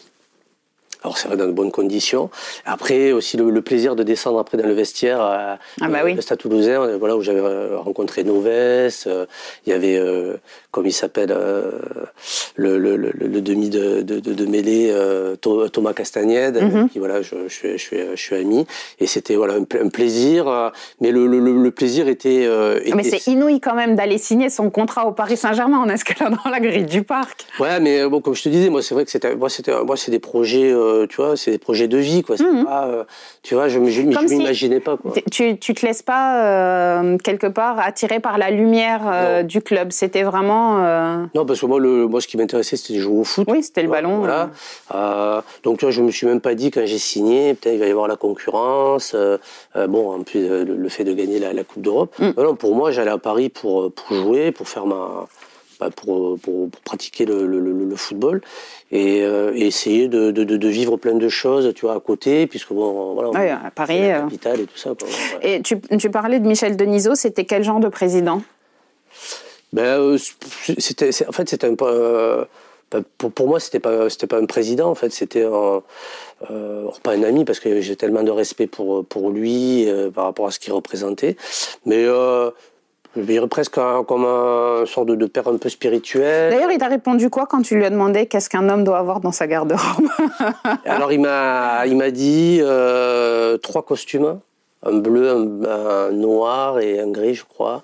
Alors 1.03 1.17
c'est 1.17 1.27
vrai 1.27 1.37
dans 1.37 1.47
de 1.47 1.51
bonnes 1.51 1.71
conditions. 1.71 2.29
Après 2.65 3.11
aussi 3.11 3.35
le, 3.37 3.49
le, 3.49 3.61
plaisir 3.61 3.95
de 3.95 4.03
descendre 4.03 4.37
après 4.39 4.57
dans 4.57 4.67
le 4.67 4.73
vestiaire 4.73 5.19
à, 5.19 5.57
ah 5.81 5.87
bah 5.87 5.99
oui. 6.03 6.13
le 6.13 6.21
Stade 6.21 6.37
Toulousain, 6.37 6.97
voilà 6.97 7.15
où 7.15 7.21
j'avais 7.21 7.41
rencontré 7.75 8.23
Noves. 8.23 8.47
Euh, 8.47 9.25
il 9.65 9.71
y 9.71 9.73
avait 9.73 9.97
euh, 9.97 10.35
comme 10.69 10.85
il 10.85 10.93
s'appelle 10.93 11.33
euh, 11.35 11.71
le, 12.55 12.77
le, 12.77 12.95
le, 12.97 13.41
demi 13.41 13.69
de, 13.69 14.01
de, 14.01 14.19
de, 14.19 14.33
de 14.33 14.45
mêlée 14.45 14.93
Thomas 15.41 15.93
Castagnède, 15.93 16.57
mm 16.61 16.69
-hmm. 16.69 16.89
qui 16.89 16.99
voilà 16.99 17.21
je, 17.21 17.35
je, 17.47 17.53
suis, 17.53 17.71
je, 17.79 17.83
suis, 17.87 17.97
je 18.15 18.21
suis 18.21 18.35
ami 18.35 18.65
et 18.99 19.07
c'était 19.07 19.35
voilà 19.35 19.55
un, 19.55 19.65
un, 19.85 19.89
plaisir. 19.89 20.71
Mais 21.01 21.11
le, 21.11 21.25
le, 21.27 21.71
plaisir 21.71 22.07
était. 22.07 22.43
était... 22.85 22.95
Mais 22.95 23.03
c'est 23.03 23.25
inouï 23.33 23.59
quand 23.59 23.75
même 23.75 23.95
d'aller 23.95 24.19
signer 24.19 24.49
son 24.49 24.69
contrat 24.69 25.03
au 25.09 25.13
Paris 25.21 25.37
Saint-Germain 25.37 25.79
en 25.85 25.89
escaladant 25.89 26.47
la 26.55 26.59
grille 26.59 26.89
du 26.97 27.03
parc. 27.15 27.37
Ouais, 27.59 27.79
mais 27.79 27.95
bon 28.11 28.19
comme 28.23 28.35
je 28.35 28.43
te 28.43 28.49
disais, 28.49 28.69
moi 28.69 28.81
c'est 28.85 28.93
vrai 28.95 29.03
que 29.05 29.11
c'était 29.15 29.35
moi 29.35 29.49
c'était 29.49 29.73
moi 29.89 29.97
c'est 30.01 30.11
des 30.17 30.23
projets 30.31 30.71
tu 31.09 31.17
vois, 31.17 31.37
c'est 31.37 31.51
des 31.51 31.57
projets 31.57 31.87
de 31.87 31.97
vie, 31.97 32.23
quoi. 32.23 32.35
Mmh. 32.35 32.65
Pas, 32.65 32.87
euh, 32.87 33.03
tu 33.43 33.55
vois, 33.55 33.67
je 33.67 33.79
ne 33.79 33.85
m'imaginais 33.85 34.75
si 34.75 34.81
pas, 34.81 34.97
quoi. 34.97 35.13
Tu, 35.31 35.57
tu 35.57 35.73
te 35.73 35.85
laisses 35.85 36.01
pas, 36.03 36.45
euh, 36.45 37.17
quelque 37.17 37.47
part, 37.47 37.79
attirer 37.79 38.19
par 38.19 38.37
la 38.37 38.51
lumière 38.51 39.01
euh, 39.05 39.43
du 39.43 39.61
club. 39.61 39.91
C'était 39.91 40.23
vraiment... 40.23 40.77
Non, 41.35 41.45
parce 41.45 41.61
que 41.61 41.65
moi, 41.65 41.79
le, 41.79 42.07
moi 42.07 42.21
ce 42.21 42.27
qui 42.27 42.37
m'intéressait, 42.37 42.77
c'était 42.77 42.95
de 42.95 42.99
jouer 42.99 43.19
au 43.19 43.23
foot. 43.23 43.47
Oui, 43.49 43.63
c'était 43.63 43.83
le 43.83 43.89
ballon. 43.89 44.19
Voilà. 44.19 44.49
donc, 45.63 45.79
tu 45.79 45.85
vois, 45.85 45.91
je 45.91 46.01
me 46.01 46.11
suis 46.11 46.27
même 46.27 46.41
pas 46.41 46.55
dit, 46.55 46.71
quand 46.71 46.85
j'ai 46.85 46.97
signé, 46.97 47.53
peut-être 47.53 47.75
il 47.75 47.79
va 47.79 47.87
y 47.87 47.91
avoir 47.91 48.07
la 48.07 48.15
concurrence. 48.15 49.15
bon, 49.75 50.11
en 50.11 50.23
plus, 50.23 50.47
le, 50.47 50.63
le, 50.63 50.89
fait 50.89 51.03
de 51.03 51.13
gagner 51.13 51.39
la, 51.39 51.53
la 51.53 51.63
Coupe 51.63 51.81
d'Europe. 51.81 52.13
Mmh. 52.19 52.31
Non, 52.37 52.55
pour 52.55 52.75
moi, 52.75 52.91
j'allais 52.91 53.11
à 53.11 53.17
Paris 53.17 53.49
pour, 53.49 53.91
pour 53.91 54.15
jouer, 54.15 54.51
pour 54.51 54.67
faire 54.67 54.85
ma 54.85 55.27
pour, 55.89 56.37
pour, 56.39 56.69
pour, 56.69 56.81
pratiquer 56.83 57.25
le, 57.25 57.45
le, 57.47 57.59
le, 57.59 57.95
football 57.95 58.41
et, 58.91 59.21
euh, 59.21 59.51
et 59.55 59.67
essayer 59.67 60.07
de, 60.07 60.31
de, 60.31 60.43
de, 60.43 60.67
vivre 60.67 60.97
plein 60.97 61.15
de 61.15 61.29
choses, 61.29 61.73
tu 61.73 61.85
vois, 61.85 61.95
à 61.95 61.99
côté, 61.99 62.47
puisque 62.47 62.73
bon, 62.73 63.13
voilà, 63.13 63.29
ouais, 63.31 63.49
à 63.49 63.71
Paris, 63.73 64.07
la 64.07 64.21
capitale 64.21 64.61
et 64.61 64.65
tout 64.65 64.77
ça. 64.77 64.91
Quoi, 64.97 65.07
ouais. 65.07 65.55
Et 65.57 65.61
tu, 65.61 65.79
tu, 65.79 66.09
parlais 66.09 66.39
de 66.39 66.47
Michel 66.47 66.77
Denisot, 66.77 67.15
c'était 67.15 67.45
quel 67.45 67.63
genre 67.63 67.79
de 67.79 67.87
président? 67.87 68.41
Ben, 69.73 69.99
euh, 69.99 70.17
c'était, 70.77 71.09
en 71.27 71.31
fait, 71.31 71.49
c'était 71.49 71.67
un 71.67 71.75
peu. 71.75 71.85
Euh, 71.87 72.45
pour, 73.17 73.47
moi, 73.47 73.59
c'était 73.59 73.79
pas, 73.79 74.09
c'était 74.09 74.27
pas 74.27 74.37
un 74.37 74.45
président, 74.45 74.89
en 74.89 74.95
fait, 74.95 75.11
c'était 75.11 75.45
un, 75.45 75.81
euh, 76.49 76.87
pas 77.03 77.11
un 77.11 77.23
ami, 77.23 77.45
parce 77.45 77.59
que 77.59 77.81
j'ai 77.81 77.95
tellement 77.95 78.23
de 78.23 78.31
respect 78.31 78.67
pour, 78.67 79.05
pour 79.05 79.29
lui, 79.29 79.87
euh, 79.87 80.09
par 80.09 80.25
rapport 80.25 80.47
à 80.47 80.51
ce 80.51 80.59
qu'il 80.59 80.73
représentait. 80.73 81.37
Mais 81.85 82.03
euh, 82.05 82.51
je 83.15 83.21
dirais 83.21 83.47
presque 83.47 83.79
comme 84.07 84.25
un 84.25 84.85
sorte 84.85 85.07
de, 85.07 85.25
père 85.25 85.47
un 85.47 85.57
peu 85.57 85.69
spirituel. 85.69 86.51
D'ailleurs, 86.51 86.71
il 86.71 86.77
t'a 86.77 86.87
répondu 86.87 87.29
quoi 87.29 87.45
quand 87.45 87.61
tu 87.61 87.75
lui 87.75 87.85
as 87.85 87.89
demandé 87.89 88.25
qu'est-ce 88.25 88.49
qu'un 88.49 88.69
homme 88.69 88.83
doit 88.83 88.99
avoir 88.99 89.19
dans 89.19 89.31
sa 89.31 89.47
garde-robe? 89.47 90.07
Alors, 90.85 91.11
il 91.11 91.21
m'a, 91.21 91.85
il 91.87 91.97
m'a 91.97 92.11
dit 92.11 92.59
euh, 92.61 93.57
trois 93.57 93.83
costumes 93.83 94.39
un 94.83 94.97
bleu, 94.97 95.29
un, 95.29 96.11
noir 96.11 96.79
et 96.79 96.99
un 96.99 97.09
gris, 97.09 97.35
je 97.35 97.43
crois. 97.43 97.83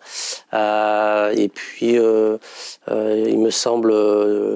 Euh, 0.54 1.34
et 1.36 1.48
puis, 1.48 1.98
euh, 1.98 2.38
euh, 2.90 3.26
il 3.28 3.40
me 3.40 3.52
semble, 3.52 3.92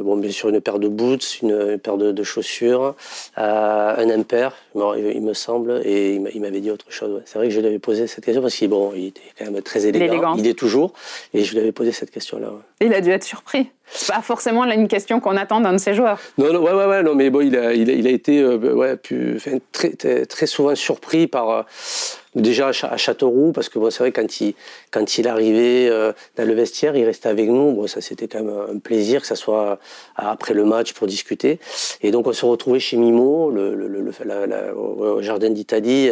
bon, 0.02 0.18
bien 0.18 0.32
sûr, 0.32 0.50
une 0.50 0.62
paire 0.62 0.80
de 0.80 0.88
boots, 0.88 1.42
une, 1.42 1.78
paire 1.78 1.98
de, 1.98 2.24
chaussures, 2.24 2.96
un 3.36 4.10
impair, 4.10 4.56
il 4.76 5.22
me 5.22 5.34
semble, 5.34 5.82
et 5.84 6.16
il 6.16 6.42
m'avait 6.42 6.62
dit 6.62 6.72
autre 6.72 6.92
chose. 6.92 7.22
C'est 7.26 7.38
vrai 7.38 7.48
que 7.48 7.54
je 7.54 7.60
lui 7.60 7.68
avais 7.68 7.80
posé 7.80 8.08
cette 8.08 8.26
question 8.26 8.42
parce 8.42 8.56
qu'il 8.56 8.70
bon, 8.70 8.92
il 8.96 9.08
était 9.08 9.22
quand 9.38 9.46
même 9.46 9.62
très 9.62 9.86
élégant, 9.86 10.36
il 10.36 10.48
est 10.48 10.58
toujours, 10.58 10.94
et 11.34 11.44
je 11.44 11.54
lui 11.54 11.60
avais 11.60 11.72
posé 11.72 11.92
cette 11.92 12.12
question-là. 12.12 12.52
Il 12.82 12.94
a 12.94 13.02
dû 13.02 13.12
être 13.12 13.24
surpris. 13.24 13.70
Pas 14.08 14.22
forcément 14.22 14.64
une 14.66 14.88
question 14.88 15.20
qu'on 15.20 15.38
attend 15.38 15.60
d'un 15.62 15.74
de 15.74 15.78
ses 15.78 15.94
joueurs. 15.94 16.18
Non, 16.38 16.54
non, 16.54 16.62
ouais, 16.62 16.72
ouais, 16.72 16.86
ouais 16.86 17.04
non, 17.04 17.14
mais 17.14 17.30
bon, 17.30 17.42
il 17.42 17.58
a, 17.58 17.74
il 17.74 18.08
a, 18.08 18.10
été 18.10 18.44
ouais, 18.46 18.98
très, 19.72 19.90
très, 19.92 20.26
très, 20.26 20.46
souvent 20.46 20.74
surpris 20.76 21.28
par 21.28 21.66
déjà 22.36 22.70
à 22.70 22.98
Châteauroux, 22.98 23.52
parce 23.52 23.68
que 23.70 23.80
bon, 23.80 23.92
c'est 23.92 24.00
vrai 24.00 24.12
quand 24.12 24.42
il 24.42 24.56
quand 24.92 25.18
il 25.18 25.28
arrivait 25.28 25.90
euh, 25.90 26.14
dans 26.38 26.48
le 26.48 26.54
vestiaire, 26.54 26.96
il 26.96 27.04
restait 27.06 27.30
avec 27.30 27.50
nous. 27.50 27.74
Bon, 27.74 27.88
ça 27.88 28.02
c'était 28.02 28.28
quand 28.28 28.44
même 28.44 28.76
un 28.76 28.80
plaisir 28.80 29.22
que 29.22 29.28
ça 29.28 29.36
soit 29.36 29.80
après 30.16 30.54
le 30.54 30.64
match 30.64 30.94
pour 30.94 31.08
discuter. 31.08 31.60
Et 32.02 32.12
donc 32.12 32.28
on 32.28 32.34
se 32.34 32.46
retrouvait 32.46 32.80
chez 32.80 32.98
Mimo, 32.98 33.52
le, 33.52 33.76
le, 33.76 33.88
le 33.88 34.74
au 34.74 35.22
jardin 35.22 35.50
d'Italie. 35.50 36.12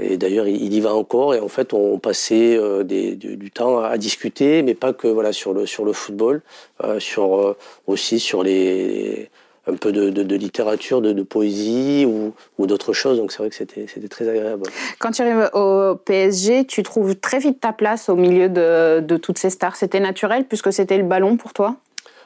Et 0.00 0.16
d'ailleurs, 0.16 0.46
il 0.46 0.72
y 0.72 0.80
va 0.80 0.94
encore. 0.94 1.34
Et 1.34 1.40
en 1.40 1.48
fait, 1.48 1.72
on 1.72 1.98
passait 1.98 2.56
euh, 2.56 2.84
des, 2.84 3.16
du, 3.16 3.50
temps 3.50 3.80
à 3.80 3.98
discuter, 3.98 4.62
mais 4.62 4.74
pas 4.74 4.92
que 4.92 5.08
voilà 5.08 5.32
sur 5.32 5.52
le 5.52 5.66
sur 5.66 5.84
le 5.84 5.92
football, 5.92 6.42
euh, 6.84 7.00
sur 7.00 7.56
aussi 7.86 8.20
sur 8.20 8.42
les 8.42 9.30
un 9.68 9.76
peu 9.76 9.92
de, 9.92 10.34
littérature, 10.34 11.00
de, 11.00 11.22
poésie 11.22 12.06
ou, 12.06 12.66
d'autres 12.66 12.92
choses. 12.92 13.18
Donc 13.18 13.32
c'est 13.32 13.38
vrai 13.38 13.50
que 13.50 13.54
c'était 13.54 14.08
très 14.08 14.28
agréable. 14.28 14.64
Quand 14.98 15.10
tu 15.10 15.22
arrives 15.22 15.50
au 15.52 15.94
PSG, 16.04 16.64
tu 16.66 16.82
trouves 16.82 17.16
très 17.16 17.38
vite 17.38 17.60
ta 17.60 17.72
place 17.72 18.08
au 18.08 18.16
milieu 18.16 18.48
de, 18.48 19.16
toutes 19.16 19.38
ces 19.38 19.50
stars. 19.50 19.76
C'était 19.76 20.00
naturel 20.00 20.44
puisque 20.44 20.72
c'était 20.72 20.96
le 20.96 21.04
ballon 21.04 21.36
pour 21.36 21.52
toi? 21.52 21.76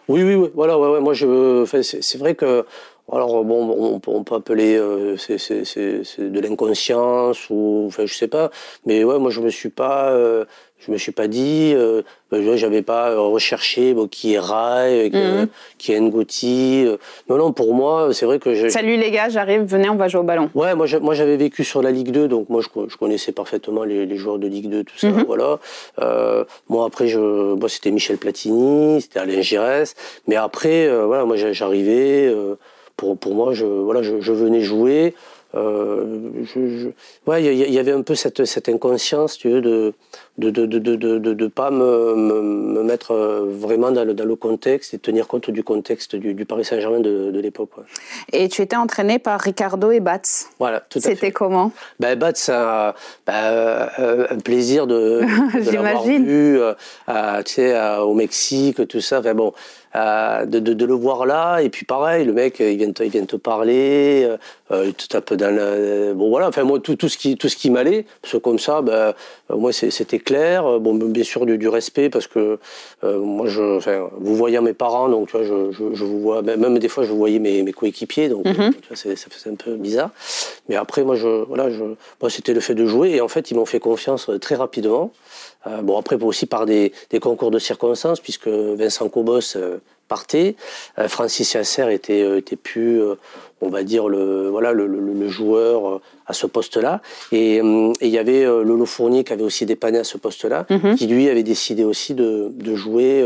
Oui, 0.09 0.23
oui, 0.23 0.35
oui. 0.35 0.51
Voilà, 0.55 0.79
ouais, 0.79 0.89
ouais. 0.89 1.01
Moi, 1.01 1.15
je, 1.15 1.65
c'est 1.83 2.19
vrai 2.19 2.35
que 2.35 2.67
alors 3.11 3.45
bon, 3.45 4.01
on, 4.07 4.25
peut 4.25 4.35
appeler 4.35 4.77
euh, 4.77 5.17
c'est 5.17 6.21
de 6.21 6.41
l'inconscience 6.41 7.51
ou 7.51 7.85
enfin 7.89 8.07
je 8.07 8.15
sais 8.15 8.29
pas, 8.29 8.51
mais 8.87 9.03
ouais, 9.03 9.19
moi 9.19 9.31
je 9.31 9.41
me 9.41 9.51
suis 9.51 9.71
pas, 9.71 10.13
euh, 10.13 10.45
je 10.79 10.93
me 10.93 10.97
suis 10.97 11.11
pas 11.11 11.27
dit, 11.27 11.73
euh, 11.75 12.03
ben, 12.31 12.57
j'avais 12.57 12.81
pas 12.81 13.17
recherché 13.17 13.93
bon, 13.93 14.07
qui 14.07 14.35
est 14.35 14.39
Rai, 14.39 15.11
mhm. 15.13 15.49
qui 15.79 15.93
est 15.93 16.01
Ngoti. 16.01 16.87
non 17.29 17.39
non, 17.39 17.53
pour 17.53 17.75
moi 17.75 18.15
c'est 18.15 18.25
vrai 18.25 18.39
que 18.39 18.55
je, 18.55 18.69
salut 18.69 18.97
les 18.97 19.11
gars, 19.11 19.29
j'arrive, 19.29 19.63
venez, 19.63 19.91
on 19.91 19.97
va 19.97 20.07
jouer 20.07 20.21
au 20.21 20.25
ballon. 20.25 20.49
Ouais, 20.55 20.77
moi 20.77 20.87
moi 21.01 21.15
j'avais 21.15 21.37
vécu 21.37 21.65
sur 21.65 21.83
la 21.83 21.91
Ligue 21.91 22.13
2, 22.13 22.29
donc 22.29 22.49
moi 22.51 22.63
je, 22.63 22.97
connaissais 22.97 23.33
parfaitement 23.33 23.83
les, 23.83 24.17
joueurs 24.17 24.39
de 24.39 24.47
Ligue 24.47 24.71
2, 24.71 24.85
tout 24.85 24.97
ça, 24.97 25.09
mhm. 25.09 25.25
voilà. 25.27 25.59
moi 26.69 26.87
après 26.87 27.09
je, 27.09 27.57
c'était 27.67 27.91
Michel 27.91 28.17
Platini, 28.17 29.03
c'était 29.03 29.19
Alain 29.19 29.41
Giresse, 29.41 29.97
mais 30.29 30.37
après 30.37 30.89
voilà, 31.05 31.25
moi 31.25 31.37
j'arrivais 31.37 32.33
pour, 33.03 33.19
pour 33.19 33.35
moi, 33.35 33.53
je, 33.53 33.67
voilà, 33.67 34.01
je, 34.03 34.21
je 34.21 34.33
venais 34.33 34.61
jouer. 34.61 35.13
Euh, 35.55 36.21
je, 36.45 36.89
ouais, 37.27 37.45
il 37.45 37.75
y, 37.75 37.79
avait 37.79 37.93
un 37.93 38.01
peu 38.01 38.15
cette, 38.15 38.47
cette 38.47 38.71
inconscience, 38.71 39.37
tu 39.37 39.51
veux, 39.51 39.61
de 39.61 39.93
de 40.39 40.49
de 40.51 40.65
de 40.65 40.97
de, 40.97 41.19
de, 41.19 41.47
pas 41.47 41.71
me, 41.71 42.15
me, 42.15 42.83
mettre 42.83 43.13
vraiment 43.51 43.91
dans 43.91 44.05
le, 44.05 44.15
dans 44.15 44.25
le 44.25 44.35
contexte 44.35 44.95
et 44.95 44.99
tenir 44.99 45.27
compte 45.27 45.51
du 45.51 45.63
contexte 45.63 46.17
du, 46.17 46.33
du 46.33 46.47
Paris 46.47 46.65
Saint-Germain 46.65 47.01
de, 47.01 47.31
de 47.31 47.41
l'époque. 47.41 47.71
Et 48.33 48.49
tu 48.49 48.63
étais 48.63 48.77
entraîné 48.77 49.19
par 49.19 49.41
Ricardo 49.41 49.91
et 49.91 50.01
Bats. 50.01 50.21
Voilà, 50.59 50.81
tout 50.81 51.01
à 51.01 51.03
fait. 51.03 51.15
C'était 51.17 51.33
comment? 51.33 51.71
Ben, 52.01 52.19
Bats, 52.19 52.33
un, 52.49 52.95
ben, 53.27 53.91
un 54.31 54.39
plaisir 54.39 54.87
de, 54.87 55.21
l'avoir 55.73 56.05
vu, 56.05 56.61
euh, 56.61 56.73
tu 57.45 57.53
sais, 57.53 57.99
au 57.99 58.15
Mexique, 58.15 58.89
tout 58.89 59.03
ça. 59.03 59.19
Enfin, 59.19 59.35
bon, 59.35 59.53
euh, 59.95 60.47
de, 60.47 60.59
de, 60.59 60.85
le 60.85 60.95
voir 60.95 61.27
là. 61.27 61.61
Et 61.61 61.69
puis 61.69 61.85
pareil, 61.85 62.25
le 62.25 62.33
mec, 62.33 62.61
il 62.61 62.77
vient 62.77 62.93
te, 62.93 63.03
il 63.03 63.11
vient 63.11 63.25
te 63.25 63.37
parler, 63.37 64.29
euh, 64.73 64.77
euh 64.77 64.87
il 64.87 64.95
te 64.95 65.07
tape 65.07 65.35
dans 65.35 65.55
le... 65.55 66.13
Bon 66.15 66.29
voilà, 66.29 66.49
enfin 66.49 66.65
moi, 66.65 66.81
tout, 66.81 66.97
tout 66.97 67.09
ce 67.09 67.17
qui, 67.17 67.37
tout 67.37 67.49
ce 67.49 67.57
qui 67.57 67.71
m'allait, 67.71 68.05
parce 68.21 68.33
que 68.33 68.39
comme 68.39 68.59
ça, 68.59 68.83
ben, 68.83 68.93
euh, 68.93 69.57
moi 69.57 69.73
c'était 69.73 70.19
clair. 70.19 70.81
Bon, 70.81 70.95
bien 70.95 71.25
sûr 71.25 71.47
du, 71.47 71.59
du 71.59 71.69
respect, 71.69 72.11
parce 72.11 72.27
que 72.27 72.59
euh, 73.05 73.19
moi, 73.19 73.47
je, 73.49 73.77
enfin, 73.77 74.09
vous 74.19 74.35
voyez 74.35 74.61
mes 74.61 74.73
parents, 74.73 75.09
donc 75.09 75.29
tu 75.29 75.37
vois, 75.37 75.47
je, 75.47 75.73
je, 75.73 75.95
je 75.95 76.05
vous 76.05 76.21
vois, 76.21 76.43
même 76.43 76.79
des 76.79 76.89
fois, 76.89 77.05
je 77.05 77.13
voyais 77.13 77.39
mes, 77.39 77.63
mes 77.63 77.73
coéquipiers, 77.73 78.29
donc 78.29 78.45
mm 78.45 78.53
-hmm. 78.53 78.73
tu 78.83 78.89
vois, 78.89 78.97
ça 78.97 79.29
faisait 79.31 79.51
un 79.51 79.61
peu 79.65 79.75
bizarre. 79.77 80.11
Mais 80.69 80.77
après, 80.77 81.03
moi, 81.05 81.17
je, 81.17 81.45
voilà, 81.51 81.71
je, 81.71 81.85
moi, 82.21 82.31
c'était 82.31 82.55
le 82.55 82.61
fait 82.61 82.75
de 82.75 82.87
jouer, 82.87 83.11
et 83.17 83.21
en 83.21 83.29
fait, 83.29 83.51
ils 83.51 83.57
m'ont 83.57 83.71
fait 83.75 83.81
confiance 83.81 84.31
très 84.41 84.57
rapidement. 84.65 85.11
Euh, 85.67 85.83
bon, 85.83 85.99
après, 85.99 86.17
aussi 86.23 86.47
par 86.47 86.67
des, 86.67 86.93
concours 87.21 87.51
de 87.51 87.59
circonstances, 87.59 88.21
puisque 88.21 88.49
Vincent 88.49 89.09
Cobos 89.09 89.57
euh, 89.57 89.79
partait, 90.09 90.57
euh, 90.99 91.09
Francis 91.09 91.55
Yasser 91.55 91.93
était, 91.93 92.39
était 92.39 92.57
plus, 92.57 93.01
on 93.61 93.69
va 93.69 93.83
dire, 93.83 94.09
le, 94.09 94.49
voilà, 94.49 94.73
le, 94.73 95.29
joueur 95.29 96.01
à 96.27 96.33
ce 96.33 96.47
poste-là. 96.47 97.01
Et 97.31 97.57
il 97.57 98.09
y 98.09 98.19
avait 98.19 98.45
Lolo 98.45 98.87
Fournier 98.87 99.25
qui 99.25 99.33
avait 99.33 99.45
aussi 99.45 99.67
dépanné 99.67 99.99
à 99.99 100.05
ce 100.05 100.19
poste-là, 100.19 100.67
mhm. 100.69 100.97
qui 100.97 101.07
lui 101.07 101.29
avait 101.29 101.43
décidé 101.43 101.85
aussi 101.85 102.15
de, 102.15 102.53
jouer, 102.75 103.25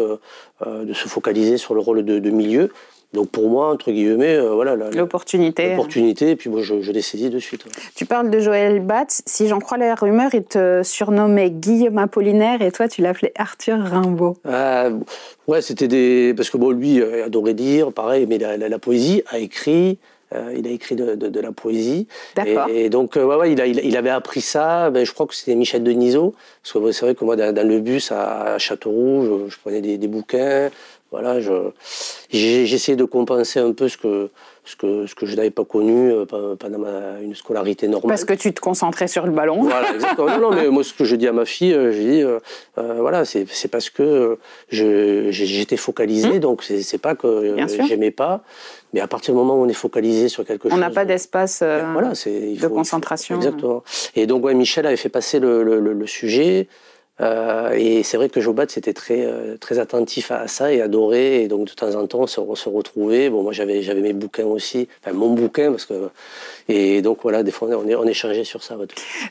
de 0.64 0.92
se 0.92 1.09
focaliser 1.09 1.56
sur 1.59 1.75
le 1.75 1.80
rôle 1.80 2.04
de 2.04 2.30
milieu. 2.30 2.71
Donc 3.16 3.30
pour 3.30 3.49
moi, 3.49 3.73
entre 3.73 3.90
guillemets, 3.90 4.37
euh, 4.37 4.50
voilà 4.50 4.76
l'opportunité. 4.76 5.70
L'opportunité, 5.70 6.32
et 6.32 6.37
puis 6.37 6.50
moi 6.50 6.61
je, 6.62 6.75
l'ai 6.92 7.00
saisi 7.00 7.30
de 7.30 7.38
suite. 7.38 7.64
Tu 7.94 8.04
parles 8.04 8.30
de 8.30 8.38
Joël 8.38 8.80
Batz. 8.80 9.23
Si 9.25 9.49
j'en 9.49 9.58
crois 9.58 9.78
la 9.78 9.94
rumeur, 9.94 10.35
il 10.35 10.44
te 10.44 10.82
surnommait 10.85 11.50
Guillaume 11.50 11.96
Apollinaire 11.96 12.61
et 12.61 12.70
toi 12.70 12.88
tu 12.88 13.00
l'appelais 13.00 13.32
Arthur 13.37 13.78
Rimbaud. 13.78 14.37
Euh, 14.46 14.90
ouais, 15.49 15.62
c'était 15.62 15.88
des 15.88 16.35
parce 16.37 16.50
que 16.50 16.58
bon 16.58 16.70
lui 16.70 17.00
euh, 17.00 17.25
adorait 17.25 17.54
dire, 17.54 17.90
pareil, 17.90 18.26
mais 18.26 18.38
la, 18.38 18.78
poésie 18.78 19.23
a 19.30 19.38
écrit. 19.38 19.99
il 20.54 20.66
a 20.66 20.70
écrit 20.70 20.94
de, 20.94 21.40
la 21.40 21.52
poésie. 21.52 22.06
D'accord. 22.35 22.68
Et, 22.68 22.90
donc, 22.90 23.16
ouais, 23.16 23.23
ouais, 23.23 23.52
il, 23.52 23.80
il, 23.82 23.96
avait 23.96 24.11
appris 24.11 24.42
ça. 24.42 24.90
Ben, 24.90 25.06
je 25.06 25.12
crois 25.14 25.26
que 25.26 25.35
c'était 25.35 25.54
Michel 25.54 25.82
Denisot. 25.82 26.35
Parce 26.62 26.73
que 26.85 26.92
c'est 26.92 27.06
vrai 27.06 27.14
que 27.14 27.25
moi, 27.25 27.37
dans, 27.37 27.66
le 27.66 27.80
bus 27.80 28.12
à, 28.12 28.58
Châteauroux, 28.58 29.49
je, 29.49 29.56
prenais 29.56 29.80
des, 29.80 29.96
des, 29.96 30.08
bouquins. 30.08 30.68
Voilà, 31.13 31.39
j'ai 32.31 32.63
essayé 32.63 32.97
de 32.97 33.05
compenser 33.05 33.61
un 33.61 33.73
peu 33.73 33.89
ce 33.89 33.97
que, 33.97 34.29
ce 34.65 34.75
que, 34.75 35.07
ce 35.07 35.15
que 35.15 35.25
je 35.25 35.37
n'avais 35.37 35.53
pas 35.53 35.65
connu 35.65 36.11
euh, 36.11 36.57
pendant 36.57 36.79
ma, 36.79 37.21
une 37.23 37.35
scolarité 37.35 37.87
normale. 37.87 38.09
Parce 38.09 38.25
que 38.25 38.35
tu 38.35 38.53
te 38.53 38.61
concentrais 38.61 39.07
sur 39.07 39.25
le 39.25 39.31
ballon. 39.31 39.63
Voilà, 39.63 39.95
exactement. 39.95 40.39
non, 40.39 40.51
mais 40.51 40.69
moi, 40.69 40.83
ce 40.83 40.93
que 40.93 41.05
je 41.05 41.15
dis 41.15 41.29
à 41.29 41.33
ma 41.33 41.45
fille, 41.45 41.73
euh, 41.73 41.93
je 41.93 42.01
dis, 42.01 42.23
euh, 42.23 42.41
voilà, 42.75 43.25
c'est 43.25 43.47
parce 43.71 43.89
que 43.89 44.37
j'étais 44.69 45.77
focalisé, 45.77 46.35
mmh. 46.35 46.41
donc 46.41 46.65
c'est 46.65 46.99
pas 46.99 47.15
que 47.15 47.57
j'aimais 47.87 48.11
pas. 48.11 48.43
Mais 48.93 49.01
à 49.01 49.07
partir 49.07 49.33
du 49.35 49.39
moment 49.39 49.55
où 49.55 49.65
on 49.65 49.69
est 49.69 49.75
focalisé 49.75 50.29
sur 50.29 50.45
quelque 50.45 50.69
chose. 50.69 50.77
On 50.77 50.81
n'a 50.81 50.91
pas 50.91 51.05
d'espace 51.05 51.63
voilà, 51.93 52.11
de 52.11 52.67
concentration. 52.67 53.37
exactement. 53.37 53.85
Et 54.17 54.27
donc, 54.27 54.45
ouais, 54.45 54.55
Michel 54.55 54.87
avait 54.87 54.97
fait 54.97 55.09
passer 55.09 55.39
le, 55.39 55.63
le, 55.63 55.79
le 55.79 56.07
sujet. 56.07 56.67
Euh, 57.23 57.70
et 57.73 58.02
c'est 58.02 58.18
vrai 58.18 58.28
que 58.28 58.42
Jobat 58.42 58.66
c'était 58.68 58.92
très 58.92 59.25
euh, 59.25 59.56
très 59.56 59.78
attentif 59.78 60.30
à, 60.30 60.49
ça 60.49 60.70
et 60.70 60.82
adoré 60.82 61.42
et 61.42 61.49
donc 61.49 61.66
de 61.66 61.73
temps 61.73 61.94
en 61.94 62.06
temps 62.06 62.20
on 62.20 62.26
se, 62.26 62.42
se 62.54 62.68
retrouvait 62.68 63.30
bon 63.30 63.42
moi 63.42 63.52
j'avais 63.52 63.80
j'avais 63.80 64.02
mes 64.02 64.12
bouquins 64.12 64.44
aussi. 64.44 64.87
Enfin 65.02 65.16
mon 65.16 65.30
bouquin 65.30 65.70
parce 65.70 65.87
que 65.87 66.11
et 66.68 67.00
donc 67.00 67.20
voilà 67.23 67.42
des 67.42 67.52
fois 67.52 67.68
on, 67.70 67.88
on 67.88 68.06
échangeait 68.06 68.44
sur 68.44 68.62
ça 68.62 68.76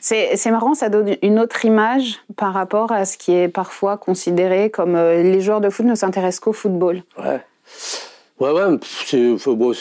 c'est 0.00 0.36
c'est 0.36 0.50
marrant 0.50 0.74
ça 0.74 0.88
donne 0.88 1.16
une 1.22 1.38
autre 1.38 1.64
image 1.64 2.18
par 2.36 2.52
rapport 2.52 2.90
à 2.90 3.04
ce 3.04 3.16
qui 3.16 3.32
est 3.32 3.48
parfois 3.48 3.96
considéré 3.96 4.68
comme 4.68 4.96
euh, 4.96 5.22
les 5.22 5.40
joueurs 5.40 5.60
de 5.60 5.70
foot 5.70 5.86
ne 5.86 5.94
s'intéressent 5.94 6.40
qu'au 6.40 6.52
football. 6.52 7.02
Ouais. 7.18 7.40
Ouais 8.40 8.50
ouais 8.50 8.78
c'est 9.06 9.36
bon, 9.46 9.72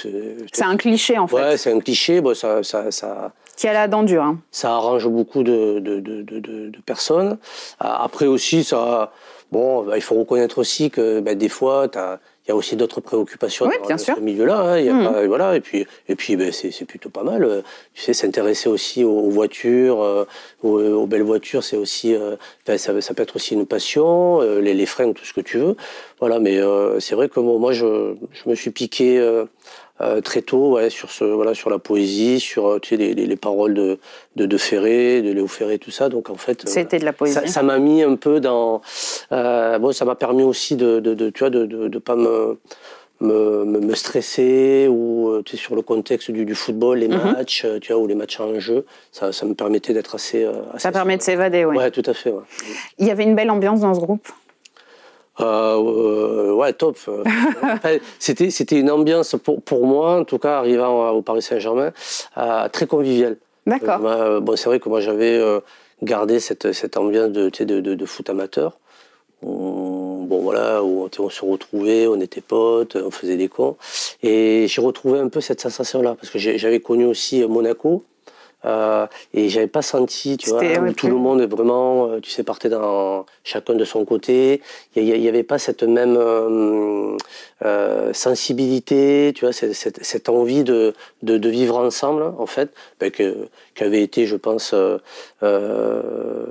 un 0.61 0.77
cliché 0.77 1.17
en 1.17 1.27
fait. 1.27 1.35
Ouais 1.35 1.57
c'est 1.57 1.73
un 1.73 1.79
cliché. 1.79 2.21
Bon 2.21 2.35
ça 2.35 2.61
ça, 2.61 2.91
ça 2.91 3.33
qui 3.55 3.67
a 3.67 3.73
la 3.73 3.87
dent 3.87 4.03
dure. 4.03 4.23
Hein. 4.23 4.39
Ça 4.51 4.73
arrange 4.73 5.07
beaucoup 5.07 5.43
de, 5.43 5.79
de, 5.79 5.99
de, 5.99 6.21
de, 6.21 6.71
personnes. 6.85 7.37
Après 7.79 8.27
aussi, 8.27 8.63
ça, 8.63 9.11
bon, 9.51 9.83
bah, 9.83 9.97
il 9.97 10.01
faut 10.01 10.15
reconnaître 10.15 10.57
aussi 10.57 10.91
que 10.91 11.19
bah, 11.19 11.35
des 11.35 11.49
fois, 11.49 11.87
il 11.93 12.49
y 12.49 12.51
a 12.51 12.55
aussi 12.55 12.75
d'autres 12.75 13.01
préoccupations 13.01 13.65
oui, 13.65 13.75
dans, 13.89 13.97
ce 13.97 14.19
milieu-là. 14.19 14.75
Hein, 14.75 15.23
hmm. 15.23 15.27
voilà, 15.27 15.55
et 15.55 15.61
puis, 15.61 15.87
et 16.07 16.15
puis 16.15 16.35
ben, 16.35 16.51
c'est 16.51 16.85
plutôt 16.85 17.09
pas 17.09 17.23
mal. 17.23 17.63
Tu 17.93 18.03
sais, 18.03 18.13
s'intéresser 18.13 18.69
aussi 18.69 19.03
aux, 19.03 19.29
voitures, 19.29 20.01
euh, 20.03 20.25
aux, 20.61 21.07
belles 21.07 21.23
voitures, 21.23 21.63
c'est 21.63 21.77
aussi, 21.77 22.13
euh, 22.13 22.35
ça, 22.67 23.01
ça, 23.01 23.13
peut 23.13 23.23
être 23.23 23.35
aussi 23.35 23.55
une 23.55 23.65
passion, 23.65 24.41
euh, 24.41 24.59
les, 24.59 24.75
les 24.75 24.85
freins, 24.85 25.11
tout 25.13 25.25
ce 25.25 25.33
que 25.33 25.41
tu 25.41 25.57
veux. 25.57 25.75
Voilà, 26.19 26.39
mais 26.39 26.59
c'est 26.99 27.15
vrai 27.15 27.29
que 27.29 27.39
moi, 27.39 27.71
je, 27.73 28.15
je, 28.31 28.49
me 28.49 28.55
suis 28.55 28.71
piqué 28.71 29.19
euh, 30.01 30.19
très 30.19 30.41
tôt 30.41 30.73
ouais, 30.73 30.89
sur 30.89 31.09
ce 31.09 31.23
voilà 31.23 31.53
sur 31.53 31.69
la 31.69 31.79
poésie 31.79 32.41
sur 32.41 32.67
euh, 32.67 32.79
tu 32.79 32.89
sais, 32.89 32.97
les, 32.97 33.13
les, 33.13 33.25
les 33.25 33.35
paroles 33.37 33.73
de, 33.73 33.97
de, 34.35 34.45
de 34.45 34.57
Ferré 34.57 35.21
de 35.21 35.31
Léo 35.31 35.47
Ferré 35.47 35.77
tout 35.79 35.91
ça 35.91 36.09
donc 36.09 36.29
en 36.29 36.35
fait 36.35 36.65
euh, 36.65 36.67
c'était 36.67 36.99
de 36.99 37.05
la 37.05 37.13
poésie 37.13 37.47
ça 37.47 37.63
m'a 37.63 37.79
mis 37.79 38.03
un 38.03 38.15
peu 38.15 38.41
dans 38.41 38.81
euh, 39.31 39.79
bon 39.79 39.93
ça 39.93 40.03
m'a 40.03 40.15
permis 40.15 40.43
aussi 40.43 40.75
de, 40.75 40.99
de, 40.99 41.13
de, 41.13 41.29
tu 41.29 41.39
vois 41.39 41.49
de, 41.49 41.65
de, 41.65 41.87
de 41.87 41.99
pas 41.99 42.17
me 42.17 42.57
me, 43.21 43.63
me, 43.63 43.95
stresser 43.95 44.89
ou 44.89 45.41
tu 45.45 45.55
sais, 45.55 45.63
sur 45.63 45.73
le 45.73 45.81
contexte 45.81 46.31
du, 46.31 46.43
du 46.43 46.53
football, 46.53 46.97
les 46.97 47.07
mhm. 47.07 47.31
matchs, 47.31 47.65
tu 47.79 47.93
vois, 47.93 48.01
ou 48.01 48.07
les 48.07 48.13
matchs 48.13 48.41
en 48.41 48.59
jeu, 48.59 48.85
ça, 49.13 49.31
ça 49.31 49.45
me 49.45 49.53
permettait 49.53 49.93
d'être 49.93 50.15
assez, 50.15 50.43
assez, 50.43 50.79
Ça 50.79 50.91
permet 50.91 51.15
de 51.15 51.21
s'évader, 51.21 51.63
oui. 51.63 51.77
Ouais, 51.77 51.91
tout 51.91 52.03
à 52.05 52.13
fait. 52.13 52.31
Ouais. 52.31 52.43
Il 52.99 53.07
y 53.07 53.11
avait 53.11 53.23
une 53.23 53.33
belle 53.33 53.51
ambiance 53.51 53.79
dans 53.79 53.93
ce 53.93 54.01
groupe? 54.01 54.27
Euh, 55.39 56.53
ouais, 56.53 56.73
top. 56.73 56.97
c'était 58.19 58.49
c'était 58.49 58.79
une 58.79 58.89
ambiance 58.89 59.35
pour 59.43 59.61
pour 59.61 59.85
moi, 59.85 60.19
en 60.19 60.23
tout 60.23 60.39
cas, 60.39 60.57
arrivant 60.57 61.09
au 61.11 61.21
Paris 61.21 61.41
Saint-Germain, 61.41 61.91
euh, 62.37 62.69
très 62.69 62.87
conviviale. 62.87 63.37
D'accord. 63.67 64.05
Euh, 64.05 64.39
bon, 64.39 64.55
c'est 64.55 64.69
vrai 64.69 64.79
que 64.79 64.89
moi 64.89 65.01
j'avais 65.01 65.37
euh, 65.37 65.59
gardé 66.03 66.39
cette 66.39 66.71
cette 66.71 66.97
ambiance 66.97 67.31
de 67.31 67.49
de, 67.49 67.79
de, 67.81 67.95
de 67.95 68.05
foot 68.05 68.29
amateur. 68.29 68.77
bon 69.41 70.39
voilà, 70.41 70.83
où 70.83 71.09
on, 71.19 71.29
se 71.29 71.43
retrouvait, 71.43 72.07
on 72.07 72.19
était 72.21 72.41
potes, 72.41 72.95
on 72.95 73.11
faisait 73.11 73.37
des 73.37 73.49
cons, 73.49 73.75
et 74.23 74.67
j'ai 74.67 74.81
retrouvé 74.81 75.19
un 75.19 75.29
peu 75.29 75.41
cette 75.41 75.61
sensation-là 75.61 76.15
parce 76.15 76.31
que 76.31 76.39
j'avais 76.39 76.79
connu 76.79 77.05
aussi 77.05 77.43
Monaco. 77.45 78.03
Euh, 78.65 79.05
et 79.33 79.49
j'avais 79.49 79.67
pas 79.67 79.81
senti, 79.81 80.37
tu 80.37 80.49
vois, 80.49 80.61
où 80.61 80.93
tout 80.93 81.07
le 81.07 81.15
monde 81.15 81.41
est 81.41 81.47
vraiment, 81.47 82.07
euh, 82.07 82.19
tu 82.19 82.31
sais, 82.31 82.43
partait 82.43 82.69
dans 82.69 83.25
chacun 83.43 83.75
de 83.75 83.85
son 83.85 84.05
côté. 84.05 84.61
Il 84.95 85.03
y, 85.03 85.27
avait 85.27 85.43
pas 85.43 85.59
cette 85.59 85.83
même 85.83 86.15
euh, 86.17 87.17
euh, 87.63 88.13
sensibilité, 88.13 89.33
tu 89.35 89.45
vois, 89.45 89.53
cette, 89.53 89.73
cette, 89.73 90.03
cette 90.03 90.29
envie 90.29 90.63
de, 90.63 90.93
de, 91.21 91.37
de, 91.37 91.49
vivre 91.49 91.77
ensemble, 91.77 92.23
en 92.23 92.45
fait, 92.45 92.71
ben, 92.99 93.11
que, 93.11 93.47
qui 93.75 93.83
avait 93.83 94.01
été, 94.01 94.25
je 94.25 94.35
pense, 94.35 94.73
euh, 94.73 94.97
euh 95.43 96.43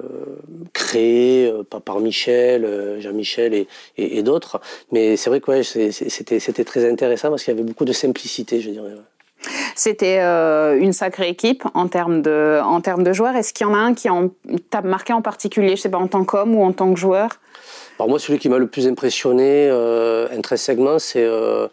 créé 0.73 1.53
par, 1.71 1.83
par 1.83 2.01
Michel, 2.01 2.99
Jean-Michel 3.01 3.55
et, 3.55 3.69
et, 3.97 4.19
et 4.19 4.23
d'autres. 4.23 4.61
Mais 4.93 5.17
c'est 5.17 5.31
vrai 5.31 5.41
que 5.41 5.51
ouais, 5.51 5.63
c'était 5.63 6.65
très 6.65 6.91
intéressant 6.91 7.31
parce 7.31 7.45
qu'il 7.45 7.55
y 7.55 7.57
avait 7.57 7.67
beaucoup 7.67 7.85
de 7.85 7.93
simplicité, 7.93 8.61
je 8.61 8.71
dirais. 8.71 8.95
C'était 9.75 10.21
euh, 10.21 10.79
une 10.79 10.93
sacrée 10.93 11.29
équipe 11.29 11.65
en 11.75 11.89
termes 11.89 12.23
de, 12.23 12.61
en 12.63 12.81
termes 12.81 13.03
de 13.03 13.13
joueurs. 13.13 13.37
Est-ce 13.37 13.53
qu'il 13.53 13.67
y 13.67 13.71
en 13.71 13.75
a 13.75 13.79
un 13.79 13.95
qui 13.95 14.09
t'a 14.71 14.83
marqué 14.83 15.13
en 15.13 15.23
particulier, 15.23 15.77
je 15.77 15.83
sais 15.83 15.89
pas, 15.89 15.99
en 15.99 16.09
tant 16.09 16.25
qu'homme 16.25 16.55
ou 16.55 16.63
en 16.63 16.73
tant 16.73 16.93
que 16.93 16.99
joueur? 16.99 17.29
Alors 17.99 18.09
moi, 18.09 18.19
celui 18.19 18.39
qui 18.39 18.49
m'a 18.49 18.59
le 18.59 18.67
plus 18.67 18.89
impressionné 18.89 19.69
euh, 19.71 20.27
intrinsèquement, 20.37 20.99
c'est 20.99 21.25
euh, 21.25 21.69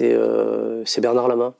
euh, 0.00 0.82
c'est 0.86 1.00
Bernard 1.00 1.28
Lama. 1.28 1.52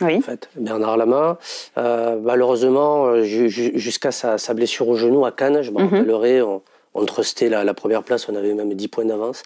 Oui. 0.00 0.16
En 0.16 0.20
fait, 0.22 0.48
Bernard 0.56 0.96
Lama, 0.96 1.38
malheureusement, 1.76 3.22
jusqu'à 3.22 4.10
sa, 4.10 4.38
sa, 4.38 4.52
blessure 4.52 4.88
au 4.88 4.96
genou 4.96 5.24
à 5.24 5.30
Cannes, 5.30 5.62
je 5.62 5.70
me 5.70 5.78
mhm. 5.78 5.88
rappellerai, 5.88 6.42
on, 6.42 6.62
on 6.94 7.04
trustait 7.04 7.48
la, 7.48 7.62
la, 7.62 7.74
première 7.74 8.02
place, 8.02 8.28
on 8.28 8.34
avait 8.34 8.54
même 8.54 8.74
10 8.74 8.88
points 8.88 9.04
d'avance. 9.04 9.44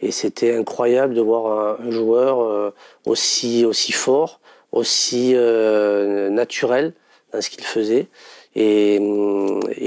Et 0.00 0.12
c'était 0.12 0.54
incroyable 0.56 1.14
de 1.14 1.20
voir 1.20 1.80
un, 1.80 1.88
un 1.88 1.90
joueur 1.90 2.72
aussi, 3.04 3.64
aussi 3.64 3.90
fort, 3.90 4.39
aussi 4.72 5.32
euh, 5.34 6.30
naturel 6.30 6.92
dans 7.32 7.40
ce 7.40 7.50
qu'il 7.50 7.64
faisait. 7.64 8.08
Et, 8.56 8.98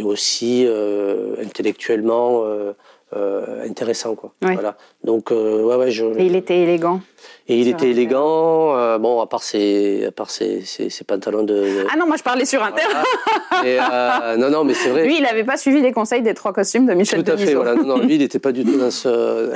aussi 0.03 0.65
euh, 0.65 1.35
intellectuellement 1.41 2.43
euh, 3.15 3.46
euh, 3.48 3.70
intéressant 3.70 4.15
quoi. 4.15 4.34
Voilà. 4.41 4.75
Donc 5.03 5.32
ouais 5.32 5.75
ouais 5.75 5.91
je. 5.91 6.05
Et 6.17 6.25
il 6.25 6.36
était 6.36 6.60
élégant. 6.60 7.01
Et 7.50 7.60
il 7.60 7.67
était 7.67 7.89
élégant, 7.89 8.77
euh, 8.77 8.98
bon, 8.98 9.20
à 9.20 9.27
part 9.27 9.43
ses, 9.43 10.05
à 10.05 10.12
part 10.12 10.29
ses, 10.29 10.62
ses, 10.62 10.89
ses 10.89 11.03
pantalons 11.03 11.43
de, 11.43 11.86
Ah 11.91 11.98
non, 11.98 12.08
moi 12.08 12.15
je 12.15 12.24
parlais 12.24 12.46
sur 12.46 12.63
Inter. 12.63 12.84
euh, 13.65 14.38
non, 14.38 14.50
non, 14.50 14.63
mais 14.63 14.74
c'est 14.74 14.89
vrai. 14.89 15.03
Lui, 15.05 15.17
il 15.17 15.24
n'avait 15.24 15.43
pas 15.43 15.58
suivi 15.58 15.82
les 15.82 15.91
conseils 15.91 16.22
des 16.22 16.34
trois 16.34 16.53
costumes 16.53 16.86
de 16.86 16.93
Michel 16.93 17.22
Tout 17.22 17.32
à 17.32 17.36
fait, 17.36 17.54
voilà. 17.54 17.76
Non, 17.76 17.84
non, 17.84 17.97
lui, 17.97 18.15
il 18.15 18.19
n'était 18.19 18.39
pas 18.39 18.54
du 18.54 18.63
tout 18.63 18.78
dans 18.78 18.91
ce. 18.91 19.52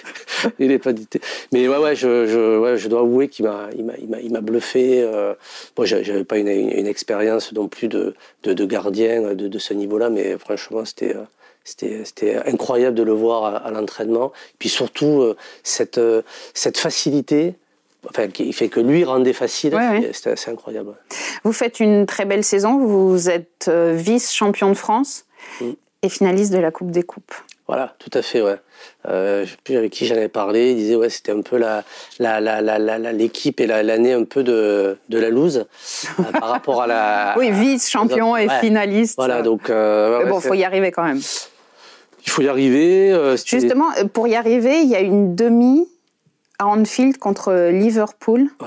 il 0.58 0.68
n'est 0.68 0.78
pas 0.78 0.92
du 0.92 1.06
tout. 1.06 1.18
Mais 1.52 1.66
ouais, 1.66 1.78
ouais, 1.78 1.96
je, 1.96 2.26
je, 2.26 2.58
ouais, 2.58 2.76
je 2.76 2.88
dois 2.88 3.00
avouer 3.00 3.28
qu'il 3.28 3.46
m'a, 3.46 3.68
il 3.74 3.86
m'a, 3.86 3.94
il 3.96 4.08
m'a, 4.08 4.20
il 4.20 4.32
m'a 4.32 4.42
bluffé. 4.42 5.00
Euh... 5.02 5.32
Bon, 5.76 5.86
j'avais 5.86 6.24
pas 6.24 6.36
une, 6.36 6.48
une, 6.48 6.70
une, 6.70 6.86
expérience 6.86 7.54
non 7.54 7.68
plus 7.68 7.88
de, 7.88 8.14
de, 8.42 8.52
de 8.52 8.64
gardien 8.66 9.32
de, 9.32 9.48
de 9.48 9.58
ce 9.58 9.72
niveau-là, 9.72 10.10
mais 10.10 10.36
franchement, 10.36 10.84
c'était. 10.84 11.16
C'était 11.64 12.36
incroyable 12.46 12.96
de 12.96 13.02
le 13.02 13.12
voir 13.12 13.44
à, 13.44 13.56
à 13.58 13.70
l'entraînement. 13.70 14.32
Puis 14.58 14.68
surtout, 14.68 15.20
euh, 15.20 15.36
cette, 15.62 15.98
euh, 15.98 16.22
cette 16.54 16.78
facilité 16.78 17.54
enfin, 18.08 18.28
qui 18.28 18.52
fait 18.52 18.68
que 18.68 18.80
lui 18.80 19.04
rendait 19.04 19.32
facile, 19.32 19.74
ouais, 19.74 20.10
c'était 20.12 20.30
assez 20.30 20.50
incroyable. 20.50 20.94
Vous 21.44 21.52
faites 21.52 21.80
une 21.80 22.06
très 22.06 22.24
belle 22.24 22.44
saison, 22.44 22.78
vous 22.78 23.28
êtes 23.28 23.66
euh, 23.68 23.92
vice-champion 23.94 24.70
de 24.70 24.74
France 24.74 25.24
mm. 25.60 25.70
et 26.02 26.08
finaliste 26.08 26.52
de 26.52 26.58
la 26.58 26.70
Coupe 26.70 26.90
des 26.90 27.02
Coupes. 27.02 27.34
Voilà, 27.70 27.94
tout 28.00 28.10
à 28.14 28.22
fait, 28.22 28.42
ouais. 28.42 28.56
Euh, 29.08 29.46
je 29.46 29.52
sais 29.52 29.56
plus 29.62 29.76
avec 29.76 29.92
qui 29.92 30.04
j'en 30.04 30.16
avais 30.16 30.26
parlé, 30.26 30.72
il 30.72 30.76
disait 30.76 30.96
ouais 30.96 31.08
c'était 31.08 31.30
un 31.30 31.40
peu 31.40 31.56
la 31.56 31.84
la 32.18 32.40
la 32.40 32.60
la 32.60 33.12
l'équipe 33.12 33.60
et 33.60 33.68
l'année 33.68 34.12
un 34.12 34.24
peu 34.24 34.42
de 34.42 34.98
de 35.08 35.18
la 35.20 35.30
loose 35.30 35.66
euh, 36.18 36.22
par 36.32 36.48
rapport 36.48 36.82
à 36.82 36.88
la 36.88 37.34
oui 37.38 37.52
vice 37.52 37.88
champion 37.88 38.36
et 38.36 38.48
finaliste 38.60 39.14
voilà 39.16 39.42
donc 39.42 39.70
euh, 39.70 40.18
ouais, 40.18 40.24
mais 40.24 40.30
bon 40.32 40.40
faut 40.40 40.54
y 40.54 40.64
arriver 40.64 40.90
quand 40.90 41.04
même 41.04 41.20
il 42.24 42.30
faut 42.30 42.42
y 42.42 42.48
arriver. 42.48 43.12
Euh, 43.12 43.36
Justement, 43.36 43.90
pour 44.12 44.26
y 44.26 44.34
arriver, 44.34 44.80
il 44.80 44.88
y 44.88 44.96
a 44.96 45.00
une 45.00 45.36
demi 45.36 45.86
à 46.58 46.66
Anfield 46.66 47.18
contre 47.18 47.70
Liverpool. 47.70 48.50
Ouais. 48.60 48.66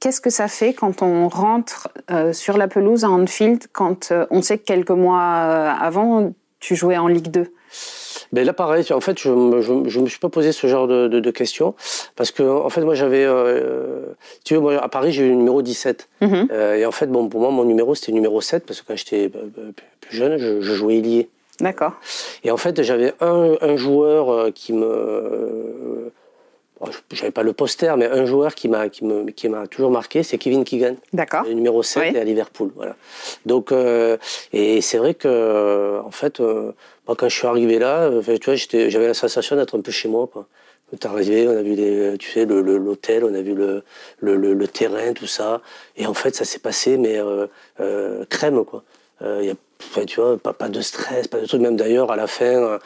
Qu'est-ce 0.00 0.20
que 0.20 0.30
ça 0.30 0.48
fait 0.48 0.74
quand 0.74 1.00
on 1.00 1.28
rentre 1.28 1.88
sur 2.32 2.58
la 2.58 2.68
pelouse 2.68 3.04
à 3.04 3.08
Anfield, 3.08 3.68
quand 3.72 4.12
on 4.30 4.42
sait 4.42 4.58
que 4.58 4.64
quelques 4.64 4.90
mois 4.90 5.30
avant, 5.30 6.34
tu 6.64 6.76
jouais 6.76 6.96
en 6.96 7.08
Ligue 7.08 7.30
2 7.30 7.46
ben 8.32 8.44
là, 8.44 8.52
pareil, 8.52 8.84
en 8.90 9.00
fait, 9.00 9.18
je 9.20 9.28
ne 9.28 10.00
me 10.00 10.08
suis 10.08 10.18
pas 10.18 10.30
posé 10.30 10.50
ce 10.50 10.66
genre 10.66 10.88
de, 10.88 11.08
de, 11.08 11.20
de, 11.20 11.30
questions 11.30 11.74
parce 12.16 12.30
que, 12.32 12.42
en 12.42 12.68
fait, 12.70 12.80
moi, 12.80 12.94
j'avais, 12.94 13.24
euh, 13.24 14.06
tu 14.44 14.54
veux, 14.54 14.60
moi, 14.60 14.82
à 14.82 14.88
Paris, 14.88 15.12
j'ai 15.12 15.24
eu 15.26 15.28
le 15.28 15.36
numéro 15.36 15.62
17. 15.62 16.08
Mm 16.20 16.26
-hmm. 16.26 16.46
euh, 16.50 16.74
et 16.74 16.86
en 16.86 16.90
fait, 16.90 17.06
bon, 17.06 17.28
pour 17.28 17.40
moi, 17.40 17.50
mon 17.50 17.64
numéro, 17.64 17.94
c'était 17.94 18.12
numéro 18.12 18.40
7 18.40 18.64
parce 18.66 18.80
que 18.80 18.86
quand 18.88 18.96
j'étais 18.96 19.30
plus 20.00 20.16
jeune, 20.16 20.36
je, 20.38 20.60
je 20.62 20.72
jouais 20.74 20.96
ailier. 20.98 21.28
D'accord. 21.60 21.94
Et 22.44 22.50
en 22.50 22.56
fait, 22.56 22.82
j'avais 22.82 23.12
un, 23.20 23.56
un, 23.70 23.76
joueur 23.76 24.22
euh, 24.30 24.50
qui 24.50 24.72
me. 24.72 26.10
Euh, 26.86 26.90
j'avais 27.12 27.30
pas 27.30 27.42
le 27.42 27.52
poster, 27.52 27.96
mais 27.96 28.06
un 28.06 28.24
joueur 28.24 28.54
qui 28.54 28.68
m'a 28.68 28.88
qui 28.88 29.04
me 29.04 29.30
qui 29.30 29.48
m'a 29.48 29.66
toujours 29.66 29.90
marqué, 29.90 30.22
c'est 30.22 30.38
Kevin 30.38 30.64
Keegan. 30.64 30.96
D'accord. 31.12 31.44
Le 31.44 31.52
numéro 31.52 31.82
7 31.82 32.12
oui. 32.12 32.18
à 32.18 32.24
Liverpool, 32.24 32.70
voilà. 32.74 32.96
Donc 33.46 33.72
euh, 33.72 34.16
et 34.52 34.80
c'est 34.80 34.98
vrai 34.98 35.14
que 35.14 36.00
en 36.04 36.10
fait 36.10 36.40
euh, 36.40 36.72
moi 37.06 37.16
quand 37.16 37.28
je 37.28 37.36
suis 37.36 37.46
arrivé 37.46 37.78
là, 37.78 38.10
tu 38.40 38.50
vois, 38.50 38.54
j'avais 38.54 39.06
la 39.06 39.14
sensation 39.14 39.56
d'être 39.56 39.76
un 39.76 39.80
peu 39.80 39.92
chez 39.92 40.08
moi 40.08 40.28
quoi. 40.32 40.46
On 40.92 41.08
arrivé, 41.08 41.48
on 41.48 41.56
a 41.56 41.62
vu 41.62 41.74
les, 41.74 42.16
tu 42.18 42.30
sais, 42.30 42.44
l'hôtel, 42.44 43.24
on 43.24 43.34
a 43.34 43.40
vu 43.40 43.54
le, 43.54 43.82
le, 44.20 44.36
le, 44.36 44.52
le, 44.52 44.68
terrain, 44.68 45.12
tout 45.12 45.26
ça. 45.26 45.62
Et 45.96 46.06
en 46.06 46.14
fait, 46.14 46.36
ça 46.36 46.44
s'est 46.44 46.58
passé, 46.58 46.98
mais 46.98 47.18
euh, 47.18 47.46
euh, 47.80 48.24
crème, 48.26 48.64
quoi. 48.64 48.84
Il 49.20 49.26
euh, 49.26 49.52
a 49.52 49.54
tu 50.06 50.20
vois, 50.20 50.36
pas, 50.38 50.52
pas, 50.52 50.68
de 50.68 50.80
stress, 50.80 51.28
pas 51.28 51.40
de 51.40 51.46
truc. 51.46 51.60
Même 51.60 51.76
d'ailleurs, 51.76 52.10
à 52.10 52.16
la 52.16 52.26
fin, 52.26 52.44
euh, 52.44 52.78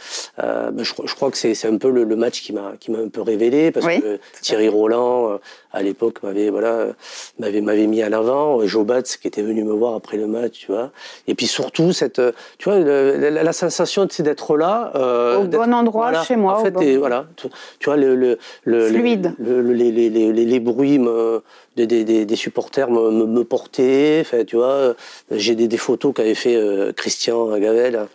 ben, 0.70 0.84
je, 0.84 0.92
je, 1.04 1.14
crois 1.14 1.30
que 1.30 1.36
c'est 1.36 1.66
un 1.66 1.76
peu 1.76 1.90
le, 1.90 2.04
le 2.04 2.16
match 2.16 2.42
qui 2.42 2.52
m'a 2.52 2.72
qui 2.78 2.90
m'a 2.90 2.98
un 2.98 3.08
peu 3.08 3.22
révélé 3.22 3.70
parce 3.70 3.86
oui, 3.86 4.00
que 4.00 4.18
Thierry 4.40 4.68
Roland, 4.68 5.32
euh, 5.32 5.38
à 5.72 5.82
l'époque, 5.82 6.22
m'avait 6.22 6.50
voilà, 6.50 6.86
m'avait 7.38 7.60
m'avait 7.60 7.86
mis 7.86 8.02
à 8.02 8.08
l'avant. 8.08 8.66
Joe 8.66 8.86
Batz 8.86 9.16
qui 9.16 9.28
était 9.28 9.42
venu 9.42 9.64
me 9.64 9.72
voir 9.72 9.94
après 9.94 10.16
le 10.16 10.26
match, 10.26 10.60
tu 10.60 10.72
vois. 10.72 10.90
Et 11.26 11.34
puis 11.34 11.46
surtout 11.46 11.92
cette, 11.92 12.22
tu 12.58 12.68
vois, 12.68 12.78
le, 12.78 13.16
la, 13.16 13.42
la, 13.42 13.52
sensation 13.52 14.06
d'être 14.18 14.56
là, 14.56 14.92
euh, 14.94 15.38
au 15.38 15.44
bon 15.44 15.74
endroit 15.74 16.08
voilà, 16.08 16.24
chez 16.24 16.36
moi. 16.36 16.58
En 16.58 16.64
fait, 16.64 16.74
et, 16.80 16.96
voilà, 16.96 17.26
tu, 17.36 17.48
tu, 17.78 17.86
vois 17.86 17.96
le 17.96 18.14
le 18.14 18.38
le 18.64 18.88
fluide, 18.88 19.34
le, 19.38 19.60
les, 19.60 19.92
les, 19.92 20.08
les, 20.08 20.32
les 20.32 20.60
bruits 20.60 20.98
me, 20.98 21.42
des, 21.76 21.86
des, 21.86 22.24
des 22.24 22.36
supporters 22.36 22.90
me, 22.90 23.10
me, 23.10 23.26
me 23.26 23.44
portaient. 23.44 24.24
Tu 24.46 24.56
vois, 24.56 24.94
j'ai 25.30 25.54
des, 25.54 25.68
des 25.68 25.76
photos 25.76 26.14
qu'avait 26.14 26.34
fait 26.34 26.56
euh, 26.56 26.92
Christian 26.92 27.58
Gavel, 27.58 28.06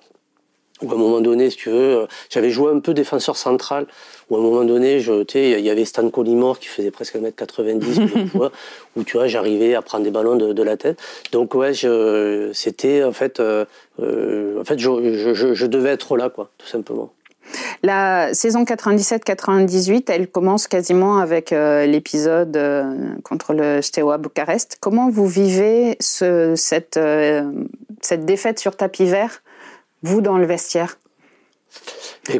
où 0.81 0.91
à 0.91 0.95
un 0.95 0.97
moment 0.97 1.21
donné, 1.21 1.49
si 1.49 1.57
tu 1.57 1.69
veux, 1.69 2.07
j'avais 2.29 2.49
joué 2.49 2.71
un 2.71 2.79
peu 2.79 2.93
défenseur 2.93 3.37
central, 3.37 3.85
où 4.29 4.35
à 4.35 4.39
un 4.39 4.41
moment 4.41 4.63
donné, 4.63 4.97
il 4.97 5.59
y 5.59 5.69
avait 5.69 5.85
Stan 5.85 6.09
Collymore 6.09 6.59
qui 6.59 6.67
faisait 6.67 6.91
presque 6.91 7.15
1m90, 7.15 8.11
tu 8.11 8.23
vois, 8.37 8.51
où 8.95 9.03
tu 9.03 9.17
vois, 9.17 9.27
j'arrivais 9.27 9.75
à 9.75 9.81
prendre 9.81 10.03
des 10.03 10.11
ballons 10.11 10.35
de, 10.35 10.53
de 10.53 10.63
la 10.63 10.77
tête. 10.77 10.99
Donc 11.31 11.53
ouais, 11.55 11.73
c'était 12.53 13.03
en 13.03 13.13
fait, 13.13 13.39
euh, 13.39 13.65
euh, 14.01 14.59
en 14.59 14.63
fait, 14.63 14.79
je, 14.79 15.33
je, 15.33 15.53
je, 15.53 15.65
devais 15.65 15.89
être 15.89 16.17
là, 16.17 16.29
quoi, 16.29 16.49
tout 16.57 16.67
simplement. 16.67 17.11
La 17.83 18.33
saison 18.33 18.63
97-98, 18.63 20.05
elle 20.07 20.27
commence 20.29 20.67
quasiment 20.67 21.17
avec 21.17 21.51
euh, 21.51 21.85
l'épisode 21.85 22.55
euh, 22.55 23.15
contre 23.23 23.53
le 23.53 23.81
Steaua 23.81 24.17
Bucarest. 24.17 24.77
Comment 24.79 25.09
vous 25.09 25.27
vivez 25.27 25.97
ce, 25.99 26.55
cette, 26.55 26.97
euh, 26.97 27.51
cette 28.01 28.25
défaite 28.25 28.59
sur 28.59 28.77
tapis 28.77 29.05
vert, 29.05 29.42
vous, 30.03 30.21
dans 30.21 30.37
le 30.37 30.45
vestiaire 30.45 30.99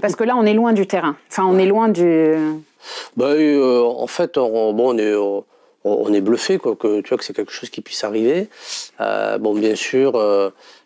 Parce 0.02 0.16
que 0.16 0.24
là, 0.24 0.36
on 0.38 0.46
est 0.46 0.54
loin 0.54 0.74
du 0.74 0.86
terrain. 0.86 1.18
Enfin, 1.30 1.46
on 1.46 1.58
est 1.58 1.66
loin 1.66 1.90
du... 1.90 2.36
Bah, 3.18 3.34
en 3.34 4.08
fait, 4.08 4.38
on, 4.38 4.74
bon, 4.74 4.94
on 4.94 4.98
est 4.98 5.14
on 5.86 6.14
est 6.14 6.22
bluffé 6.22 6.60
quoi, 6.60 6.78
que 6.78 7.02
tu 7.02 7.10
vois 7.10 7.18
que 7.18 7.26
c'est 7.26 7.34
quelque 7.34 7.52
chose 7.52 7.70
qui 7.70 7.82
puisse 7.82 8.06
arriver. 8.06 8.48
bon, 9.00 9.54
bien 9.54 9.76
sûr, 9.76 10.14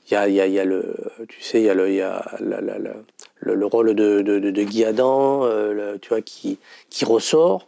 il 0.10 0.13
y 0.13 0.18
a, 0.18 0.28
y, 0.30 0.40
a, 0.40 0.48
y 0.48 0.60
a, 0.60 0.63
le, 0.63 0.96
tu 1.28 1.42
sais, 1.42 1.60
il 1.60 1.66
y 1.66 1.70
a 1.70 1.74
le, 1.74 1.92
y 1.92 2.02
a 2.02 2.26
la, 2.40 2.62
la, 2.62 2.78
le, 2.78 3.56
le, 3.56 3.66
rôle 3.66 3.94
de, 3.94 4.22
de, 4.22 4.40
de, 4.40 4.63
Guy 4.63 4.86
Adam, 4.86 5.44
euh, 5.44 5.98
tu 6.02 6.10
vois, 6.10 6.22
qui, 6.22 6.60
qui 6.90 7.04
ressort. 7.04 7.66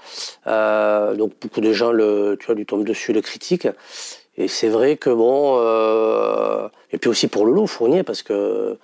Euh, 0.47 1.15
donc 1.15 1.33
beaucoup 1.41 1.59
de 1.59 1.73
gens 1.73 1.91
le, 1.91 2.37
tu 2.39 2.45
vois, 2.45 2.55
lui 2.55 2.65
tombent 2.65 2.85
dessus, 2.85 3.11
le 3.11 3.21
critiquent. 3.21 3.67
Et 4.39 4.47
c'est 4.47 4.69
vrai 4.69 4.95
que 4.95 5.09
bon, 5.09 5.57
euh, 5.59 6.69
et 6.93 6.97
puis 6.97 7.09
aussi 7.09 7.27
pour 7.27 7.45
Lolo 7.45 7.67
Fournier 7.67 8.03
parce 8.03 8.23
que 8.23 8.77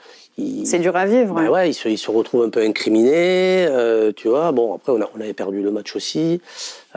c'est 0.65 0.79
dur 0.79 0.97
à 0.97 1.05
vivre. 1.05 1.33
Ben 1.33 1.47
ouais, 1.47 1.69
il 1.69 1.73
se, 1.73 1.87
il 1.87 1.97
se, 1.97 2.11
retrouve 2.11 2.43
un 2.43 2.49
peu 2.49 2.59
incriminé, 2.59 3.65
euh, 3.69 4.11
tu 4.13 4.27
vois. 4.27 4.51
Bon, 4.51 4.75
après 4.75 4.91
on, 4.91 5.01
a, 5.01 5.09
on, 5.15 5.21
avait 5.21 5.33
perdu 5.33 5.61
le 5.61 5.71
match 5.71 5.95
aussi. 5.95 6.41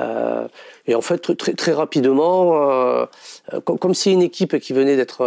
Euh, 0.00 0.48
et 0.88 0.96
en 0.96 1.00
fait, 1.00 1.36
très, 1.36 1.52
très 1.52 1.72
rapidement, 1.72 3.06
comme, 3.64 3.78
comme, 3.78 3.94
si 3.94 4.10
une 4.10 4.22
équipe 4.22 4.58
qui 4.58 4.72
venait 4.72 4.96
d'être, 4.96 5.22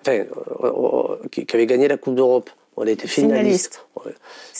enfin, 0.00 0.24
qui, 1.30 1.44
qui, 1.44 1.56
avait 1.56 1.66
gagné 1.66 1.88
la 1.88 1.98
Coupe 1.98 2.14
d'Europe 2.14 2.48
on 2.78 2.86
a 2.86 2.90
été 2.90 3.06
finaliste. 3.06 3.84
Ouais. 3.96 4.12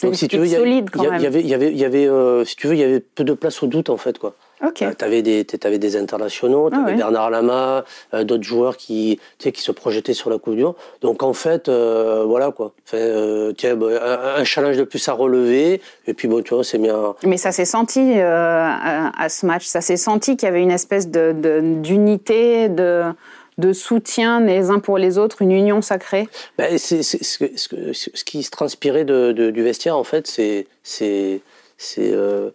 Donc 0.03 0.17
si 0.17 0.29
tu 0.29 0.37
veux, 0.37 0.45
il 0.45 0.53
y, 0.53 0.57
avait, 0.57 1.43
y 1.43 1.55
avait, 1.55 1.73
y 1.73 1.85
avait, 1.85 2.45
si 2.45 2.57
tu 2.57 2.67
veux, 2.67 2.75
il 2.75 2.81
y 2.81 2.85
avait 2.85 3.01
peu 3.01 3.25
de 3.25 3.33
place 3.33 3.63
au 3.63 3.67
doute 3.67 3.89
en 3.89 3.97
fait 3.97 4.19
quoi. 4.19 4.35
Okay. 4.62 4.87
Euh, 4.87 4.92
tu 4.99 5.05
avais 5.05 5.23
des, 5.23 5.46
avais 5.64 5.79
des 5.79 5.96
internationaux, 5.96 6.70
tu 6.70 6.77
avais 6.77 6.85
ah 6.85 6.90
ouais. 6.90 6.96
Bernard 6.96 7.31
Lama, 7.31 7.85
euh, 8.14 8.25
d'autres 8.25 8.44
joueurs 8.44 8.77
qui, 8.77 9.18
qui 9.38 9.53
se 9.61 9.73
projetaient 9.73 10.14
sur 10.14 10.31
la 10.31 10.38
Coupe 10.38 10.57
du 10.57 10.64
Monde. 10.64 10.75
Donc 11.01 11.23
en 11.23 11.33
fait, 11.33 11.68
euh, 11.68 12.25
voilà 12.27 12.51
quoi. 12.51 12.73
Enfin, 12.87 13.53
tiens, 13.57 13.77
bah, 13.77 13.87
un, 14.37 14.40
un, 14.40 14.44
challenge 14.44 14.77
de 14.77 14.85
plus 14.85 15.07
à 15.09 15.12
relever. 15.12 15.81
Et 16.07 16.14
puis 16.14 16.29
bon, 16.29 16.42
tu 16.42 16.55
vois, 16.55 16.64
c'est 16.64 16.79
bien. 16.79 17.14
Mais 17.25 17.38
ça 17.38 17.53
s'est 17.53 17.64
senti 17.64 18.20
à, 18.20 19.11
à, 19.18 19.29
ce 19.29 19.46
match. 19.46 19.64
Ça 19.64 19.81
s'est 19.81 19.96
senti 19.96 20.37
qu'il 20.37 20.46
y 20.46 20.51
avait 20.51 20.62
une 20.62 20.70
espèce 20.70 21.09
de 21.09 21.33
d'unité, 21.81 22.68
de, 22.68 23.05
de 23.61 23.73
soutien 23.73 24.40
les 24.40 24.70
uns 24.70 24.81
pour 24.81 24.99
les 24.99 25.18
autres, 25.18 25.42
une 25.42 25.53
union 25.53 25.83
sacrée 25.83 26.29
ben, 26.59 26.79
c'est, 26.79 27.03
ce, 27.03 28.25
qui 28.25 28.42
se 28.42 28.51
transpirait 28.51 29.05
de, 29.05 29.33
de, 29.33 29.51
du 29.51 29.62
vestiaire, 29.62 29.96
en 29.96 30.05
fait, 30.05 30.27
c'est, 30.27 30.66
c'est, 30.83 31.40
c'est 31.77 32.11
euh, 32.12 32.51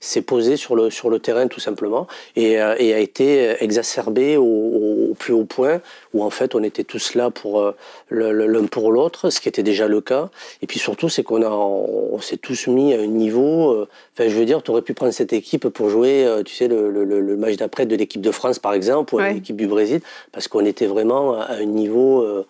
s'est 0.00 0.22
posé 0.22 0.56
sur 0.56 0.74
le, 0.74 0.90
sur 0.90 1.10
le 1.10 1.18
terrain 1.18 1.46
tout 1.46 1.60
simplement 1.60 2.06
et, 2.34 2.60
euh, 2.60 2.74
et 2.78 2.94
a 2.94 2.98
été 2.98 3.62
exacerbé 3.62 4.38
au, 4.38 4.44
au, 4.44 5.14
plus 5.18 5.34
haut 5.34 5.44
point 5.44 5.80
où 6.14 6.24
en 6.24 6.30
fait 6.30 6.54
on 6.54 6.62
était 6.62 6.84
tous 6.84 7.14
là 7.14 7.30
pour 7.30 7.60
euh, 7.60 7.76
l'un 8.10 8.64
pour 8.66 8.92
l'autre, 8.92 9.28
ce 9.30 9.40
qui 9.40 9.48
était 9.48 9.62
déjà 9.62 9.86
le 9.86 10.00
cas. 10.00 10.30
Et 10.62 10.66
puis 10.66 10.78
surtout 10.78 11.08
c'est 11.08 11.22
qu'on 11.22 11.42
a 11.42 11.50
on, 11.50 12.18
s'est 12.20 12.38
tous 12.38 12.66
mis 12.66 12.94
à 12.94 13.00
un 13.00 13.06
niveau. 13.06 13.72
Euh, 13.72 13.88
enfin 14.14 14.28
je 14.28 14.34
veux 14.34 14.44
dire, 14.46 14.62
tu 14.62 14.70
aurais 14.70 14.82
pu 14.82 14.94
prendre 14.94 15.12
cette 15.12 15.32
équipe 15.32 15.68
pour 15.68 15.90
jouer, 15.90 16.26
tu 16.44 16.54
sais 16.54 16.68
le, 16.68 16.90
le, 16.90 17.04
le 17.04 17.36
match 17.36 17.56
d'après 17.56 17.86
de 17.86 17.94
l'équipe 17.94 18.22
de 18.22 18.30
France 18.30 18.58
par 18.58 18.72
exemple 18.72 19.14
ou 19.14 19.18
ouais. 19.18 19.34
l'équipe 19.34 19.56
du 19.56 19.66
Brésil 19.66 20.00
parce 20.32 20.48
qu'on 20.48 20.64
était 20.64 20.86
vraiment 20.86 21.34
à 21.34 21.52
un 21.52 21.64
niveau 21.64 22.44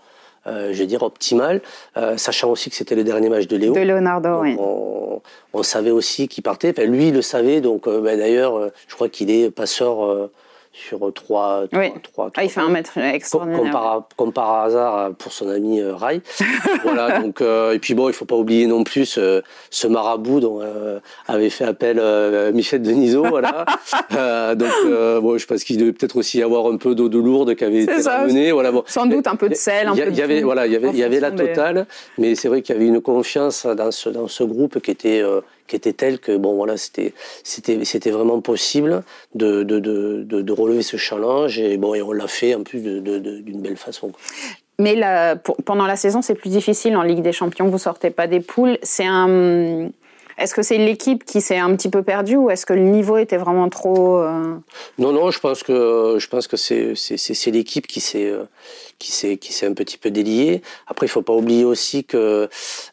je 0.73 0.79
veux 0.79 0.87
dire, 0.87 1.03
optimal, 1.03 1.61
euh, 1.97 2.17
sachant 2.17 2.51
aussi 2.51 2.71
que 2.71 2.77
c'était 2.77 2.95
le 2.95 3.05
dernier 3.05 3.29
match 3.29 3.47
de 3.47 3.57
Léo. 3.57 3.75
De 3.75 3.81
Leonardo, 3.81 4.29
donc 4.29 4.43
oui. 4.43 4.57
On, 4.59 5.21
on, 5.53 5.63
savait 5.63 5.91
aussi 5.91 6.29
qu'il 6.29 6.43
partait. 6.43 6.71
Enfin, 6.71 6.85
lui, 6.85 7.09
il 7.09 7.15
le 7.15 7.23
savait, 7.23 7.61
donc 7.61 7.87
euh, 7.87 8.01
ben, 8.01 8.19
d'ailleurs, 8.19 8.71
je 8.89 8.95
crois 8.95 9.09
qu'il 9.09 9.31
est 9.31 9.51
passeur 9.51 10.31
sur 10.73 11.13
trois. 11.13 11.65
Oui. 11.73 11.91
trois, 12.03 12.31
trois 12.31 12.31
ah, 12.37 12.45
il 12.45 12.51
fait 12.51 12.61
un 12.61 12.69
mètre 12.69 12.97
extraordinaire. 12.97 13.61
Comme, 13.61 13.71
par, 13.71 14.09
comme 14.17 14.33
par, 14.33 14.55
hasard 14.63 15.13
pour 15.15 15.33
son 15.33 15.49
ami 15.49 15.81
euh, 15.81 15.95
Rai. 15.95 16.23
voilà, 16.83 17.21
donc, 17.21 17.41
euh, 17.41 17.73
et 17.73 17.79
puis 17.79 17.95
bon, 17.95 18.09
il 18.09 18.13
faut 18.13 18.25
pas 18.25 18.37
oublier 18.37 18.67
non 18.67 18.85
plus 18.85 19.05
ce, 19.05 19.43
ce 19.71 19.87
marabout 19.89 20.41
dont 20.41 20.61
euh, 20.63 21.01
avait 21.27 21.51
fait 21.51 21.65
appel 21.65 21.99
euh, 21.99 22.53
Michel 22.53 22.83
Denisot. 22.83 23.27
voilà. 23.27 23.65
donc, 24.55 24.71
bon, 25.23 25.39
je 25.39 25.47
pense 25.47 25.65
qu'il 25.65 25.77
devait 25.77 25.93
peut-être 25.93 26.17
aussi 26.17 26.39
y 26.39 26.43
avoir 26.43 26.67
un 26.67 26.77
peu 26.77 26.95
d'eau 26.95 27.09
de 27.09 27.19
lourde 27.19 27.55
qui 27.57 27.65
avait 27.65 27.83
été 27.83 28.03
ramenée. 28.03 28.53
Voilà, 28.53 28.71
bon. 28.71 28.85
Sans 28.87 29.07
doute 29.07 29.27
un 29.27 29.37
peu 29.37 29.49
de 29.49 29.55
sel, 29.55 29.89
un 29.89 29.95
y, 29.95 30.01
peu 30.01 30.11
de 30.11 30.17
y 30.17 30.23
avait, 30.23 30.43
Voilà, 30.43 30.67
il 30.67 30.73
y 30.73 30.77
avait, 30.77 30.91
il 30.91 30.97
y 30.97 31.05
avait 31.05 31.21
la 31.21 31.33
totale, 31.33 31.87
des... 32.17 32.23
mais 32.23 32.35
c'est 32.37 32.49
vrai 32.49 32.63
qu'il 32.63 32.75
y 32.77 32.79
avait 32.79 32.87
une 32.87 33.01
confiance 33.01 33.67
dans 33.67 33.91
ce, 33.91 34.09
dans 34.09 34.29
ce 34.29 34.45
groupe 34.45 34.81
qui 34.81 34.93
était 34.93 35.23
qui 35.71 35.77
était 35.77 35.93
telle 35.93 36.19
que 36.19 36.37
bon 36.37 36.55
voilà 36.57 36.77
c'était 36.77 37.15
c'était 37.45 37.85
c'était 37.85 38.11
vraiment 38.11 38.41
possible 38.41 39.05
de 39.37 39.63
de, 39.63 39.79
de 39.79 40.43
de, 40.43 40.53
relever 40.53 40.83
ce 40.83 40.97
challenge 40.97 41.61
et 41.61 41.77
bon 41.77 41.95
et 41.95 42.03
on 42.03 42.11
l'a 42.11 42.27
fait 42.27 42.57
en 42.57 42.65
plus 42.65 42.81
d'une 42.81 43.63
belle 43.63 43.77
façon. 43.77 44.11
Mais 44.81 44.97
la, 44.97 45.37
pour, 45.37 45.57
pendant 45.59 45.87
la 45.87 45.97
saison, 45.97 46.23
c'est 46.23 46.35
plus 46.35 46.51
difficile 46.51 46.97
en 46.97 47.03
Ligue 47.03 47.23
des 47.23 47.33
Champions. 47.33 47.69
Vous 47.69 47.79
sortez 47.79 48.11
pas 48.11 48.27
des 48.27 48.41
poules. 48.41 48.79
C'est 48.83 49.07
un. 49.07 49.91
Est-ce 50.39 50.55
que 50.55 50.63
c'est 50.63 50.79
l'équipe 50.79 51.23
qui 51.25 51.43
s'est 51.43 51.59
un 51.59 51.77
petit 51.77 51.91
peu 51.91 52.03
perdue 52.03 52.37
ou 52.37 52.51
est-ce 52.51 52.65
que 52.65 52.73
le 52.73 52.81
niveau 52.81 53.19
était 53.19 53.37
vraiment 53.37 53.69
trop 53.69 54.17
euh... 54.17 54.57
Non, 54.99 55.13
non, 55.13 55.31
je 55.31 55.39
pense 55.39 55.63
que 55.63 56.17
je 56.19 56.27
pense 56.29 56.49
que 56.49 56.57
c'est 56.57 56.95
c'est 56.97 57.51
l'équipe 57.51 57.87
qui 57.87 58.01
s'est 58.01 58.33
qui 58.99 59.13
s'est 59.13 59.37
qui 59.37 59.53
s'est 59.53 59.67
un 59.67 59.75
petit 59.75 59.99
peu 59.99 60.11
déliée. 60.11 60.63
Après, 60.87 61.05
il 61.07 61.11
faut 61.11 61.23
pas 61.23 61.35
oublier 61.35 61.67
aussi 61.67 62.05
que 62.05 62.49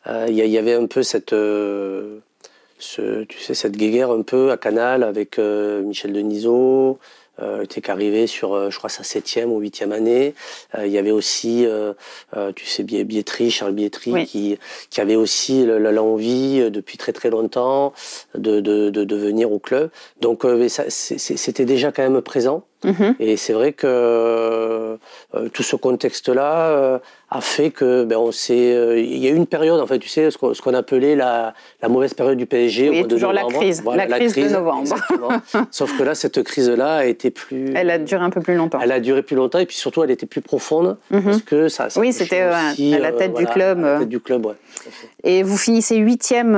euh, 0.07 0.25
il 0.27 0.35
y, 0.35 0.45
y, 0.45 0.57
avait 0.57 0.73
un 0.73 0.87
peu 0.87 1.03
cette 1.03 1.31
euh, 1.31 2.19
ce, 2.79 3.23
tu 3.23 3.39
sais, 3.39 3.53
cette 3.53 3.77
guéguerre 3.77 4.11
un 4.11 4.21
peu 4.21 4.51
à 4.51 4.57
Canal 4.57 5.03
avec 5.03 5.39
euh, 5.39 5.81
Michel 5.81 6.13
Denisot, 6.13 6.99
euh, 7.39 7.61
était 7.61 7.81
qu'arrivé 7.81 8.25
sur, 8.25 8.53
euh, 8.53 8.71
je 8.71 8.77
crois, 8.77 8.89
sa 8.89 9.03
septième 9.03 9.51
ou 9.51 9.59
huitième 9.59 9.91
année. 9.91 10.33
Euh, 10.75 10.87
il 10.87 10.91
y 10.91 10.97
avait 10.97 11.11
aussi, 11.11 11.67
euh, 11.67 11.93
euh 12.35 12.51
tu 12.51 12.65
sais, 12.65 12.83
Bietri, 12.83 13.51
Charles 13.51 13.73
Bietri, 13.73 14.11
oui. 14.11 14.25
qui, 14.25 14.57
qui 14.89 15.01
avait 15.01 15.15
aussi 15.15 15.65
l'envie 15.65 16.71
depuis 16.71 16.97
très 16.97 17.13
très 17.13 17.29
longtemps 17.29 17.93
de, 18.33 18.59
de, 18.59 18.89
de, 18.89 19.03
de 19.03 19.15
venir 19.15 19.51
au 19.51 19.59
club. 19.59 19.91
Donc 20.19 20.45
c'était 20.89 21.65
déjà 21.65 21.91
quand 21.91 22.03
même 22.03 22.21
présent. 22.21 22.63
-hmm. 22.83 23.15
Et 23.19 23.37
c'est 23.37 23.53
vrai 23.53 23.73
que 23.73 24.97
euh, 25.35 25.49
tout 25.49 25.63
ce 25.63 25.75
contexte-là 25.75 26.69
euh, 26.69 26.99
a 27.29 27.41
fait 27.41 27.71
que 27.71 28.03
ben, 28.03 28.17
on 28.17 28.31
s'est. 28.31 28.73
Euh, 28.73 28.99
il 28.99 29.17
y 29.17 29.27
a 29.27 29.31
eu 29.31 29.35
une 29.35 29.47
période, 29.47 29.79
en 29.79 29.87
fait, 29.87 29.99
tu 29.99 30.07
sais, 30.07 30.31
ce 30.31 30.37
qu'on 30.37 30.53
qu 30.53 30.75
appelait 30.75 31.15
la, 31.15 31.53
la, 31.81 31.89
mauvaise 31.89 32.13
période 32.13 32.37
du 32.37 32.45
PSG. 32.45 32.89
Oui, 32.89 33.07
toujours 33.07 33.33
la 33.33 33.43
crise, 33.43 33.81
voilà, 33.81 34.05
la, 34.05 34.17
crise, 34.17 34.35
la 34.35 34.41
crise 34.41 34.53
de 34.53 34.57
novembre. 34.57 34.95
Sauf 35.71 35.97
que 35.97 36.03
là, 36.03 36.15
cette 36.15 36.41
crise-là 36.43 36.97
a 36.97 37.05
été 37.05 37.29
plus. 37.29 37.73
Elle 37.75 37.89
a 37.89 37.97
duré 37.97 38.23
un 38.23 38.29
peu 38.29 38.41
plus 38.41 38.55
longtemps. 38.55 38.79
Elle 38.81 38.91
a 38.91 38.99
duré 38.99 39.21
plus 39.21 39.35
longtemps 39.35 39.59
et 39.59 39.65
puis 39.65 39.75
surtout, 39.75 40.03
elle 40.03 40.11
était 40.11 40.25
plus 40.25 40.41
profonde 40.41 40.97
-hmm. 41.11 41.23
parce 41.23 41.41
que 41.41 41.69
ça. 41.69 41.89
ça 41.89 41.99
oui, 41.99 42.13
c'était 42.13 42.41
à 42.41 42.73
la 42.99 43.11
tête 43.11 43.33
du 43.33 43.45
club. 43.45 43.83
À 43.83 43.93
la 43.93 43.99
tête 43.99 44.09
du 44.09 44.19
club, 44.19 44.45
ouais. 44.45 44.55
Et 45.23 45.43
vous 45.43 45.57
finissez 45.57 45.97
huitième 45.97 46.53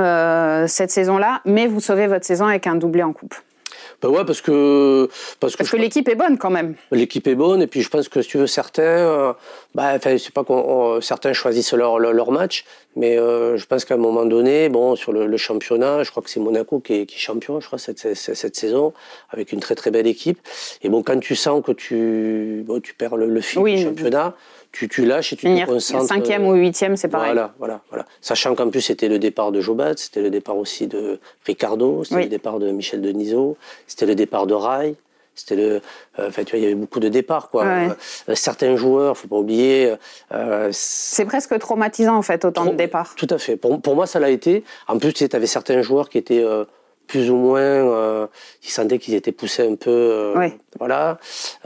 cette 0.68 0.90
saison-là, 0.90 1.40
mais 1.44 1.66
vous 1.66 1.80
sauvez 1.80 2.06
votre 2.06 2.24
saison 2.24 2.46
avec 2.46 2.66
un 2.66 2.76
doublé 2.76 3.02
en 3.02 3.12
coupe. 3.12 3.34
Ben 4.02 4.08
ouais, 4.08 4.24
parce 4.24 4.40
que 4.40 5.08
parce 5.40 5.52
que, 5.52 5.58
parce 5.58 5.70
que 5.70 5.76
l'équipe 5.76 6.08
est 6.08 6.14
bonne 6.14 6.38
quand 6.38 6.50
même. 6.50 6.74
L'équipe 6.90 7.26
est 7.26 7.34
bonne 7.34 7.60
et 7.62 7.66
puis 7.66 7.82
je 7.82 7.88
pense 7.88 8.08
que 8.08 8.22
si 8.22 8.30
tu 8.30 8.38
veux 8.38 8.46
certains, 8.46 8.82
euh, 8.82 9.32
bah, 9.74 9.92
enfin 9.94 10.18
c'est 10.18 10.32
pas 10.32 10.44
qu'on 10.44 11.00
certains 11.00 11.32
choisissent 11.32 11.72
leur 11.72 11.98
leur, 11.98 12.12
leur 12.12 12.30
match, 12.30 12.64
mais 12.96 13.18
euh, 13.18 13.56
je 13.56 13.66
pense 13.66 13.84
qu'à 13.84 13.94
un 13.94 13.98
moment 13.98 14.24
donné, 14.24 14.68
bon 14.68 14.96
sur 14.96 15.12
le, 15.12 15.26
le 15.26 15.36
championnat, 15.36 16.02
je 16.02 16.10
crois 16.10 16.22
que 16.22 16.30
c'est 16.30 16.40
Monaco 16.40 16.80
qui 16.80 16.94
est, 16.94 17.06
qui 17.06 17.16
est 17.16 17.18
champion, 17.18 17.60
je 17.60 17.66
crois 17.66 17.78
cette, 17.78 17.98
cette, 17.98 18.34
cette 18.36 18.56
saison 18.56 18.92
avec 19.30 19.52
une 19.52 19.60
très 19.60 19.74
très 19.74 19.90
belle 19.90 20.06
équipe. 20.06 20.38
Et 20.82 20.88
bon 20.88 21.02
quand 21.02 21.20
tu 21.20 21.36
sens 21.36 21.62
que 21.64 21.72
tu 21.72 22.64
bon, 22.66 22.80
tu 22.80 22.94
perds 22.94 23.16
le, 23.16 23.28
le 23.28 23.40
fil 23.40 23.60
oui, 23.60 23.76
du 23.76 23.84
championnat. 23.84 24.34
Tu, 24.72 24.88
tu 24.88 25.04
lâches 25.04 25.32
et 25.32 25.36
tu 25.36 25.46
te 25.46 25.66
concentres. 25.66 26.06
Cinquième 26.06 26.46
ou 26.46 26.52
huitième, 26.52 26.96
c'est 26.96 27.08
pareil. 27.08 27.32
Voilà, 27.32 27.52
voilà, 27.58 27.80
voilà. 27.88 28.06
Sachant 28.20 28.54
qu'en 28.54 28.70
plus 28.70 28.82
c'était 28.82 29.08
le 29.08 29.18
départ 29.18 29.50
de 29.50 29.60
Jobat, 29.60 29.96
c'était 29.96 30.22
le 30.22 30.30
départ 30.30 30.56
aussi 30.56 30.86
de 30.86 31.18
Ricardo, 31.44 32.04
c'était 32.04 32.14
oui. 32.14 32.22
le 32.22 32.28
départ 32.28 32.60
de 32.60 32.70
Michel 32.70 33.02
Denisot, 33.02 33.56
c'était 33.88 34.06
le 34.06 34.14
départ 34.14 34.46
de 34.46 34.54
Rai. 34.54 34.94
C'était 35.40 35.56
le, 35.56 35.80
euh, 36.18 36.28
enfin, 36.28 36.44
tu 36.44 36.52
vois, 36.52 36.58
il 36.58 36.62
y 36.62 36.66
avait 36.66 36.74
beaucoup 36.74 37.00
de 37.00 37.08
départs, 37.08 37.50
quoi. 37.50 37.64
Ouais. 37.64 37.88
Euh, 38.28 38.34
certains 38.34 38.76
joueurs, 38.76 39.16
faut 39.16 39.28
pas 39.28 39.36
oublier. 39.36 39.94
Euh, 40.32 40.68
c'est 40.72 41.24
presque 41.24 41.58
traumatisant, 41.58 42.16
en 42.16 42.22
fait, 42.22 42.44
autant 42.44 42.62
trop, 42.62 42.72
de 42.72 42.76
départs. 42.76 43.14
Tout 43.16 43.28
à 43.30 43.38
fait. 43.38 43.56
Pour, 43.56 43.80
pour 43.80 43.94
moi, 43.94 44.06
ça 44.06 44.20
l'a 44.20 44.30
été. 44.30 44.64
En 44.86 44.98
plus, 44.98 45.12
tu 45.12 45.26
avais 45.32 45.46
certains 45.46 45.82
joueurs 45.82 46.08
qui 46.08 46.18
étaient 46.18 46.44
plus 47.10 47.28
ou 47.28 47.34
moins, 47.34 47.60
euh, 47.60 48.26
ils 48.62 48.70
sentaient 48.70 49.00
qu'ils 49.00 49.14
étaient 49.14 49.32
poussés 49.32 49.66
un 49.66 49.74
peu, 49.74 49.90
euh, 49.90 50.34
oui. 50.36 50.52
voilà. 50.78 51.18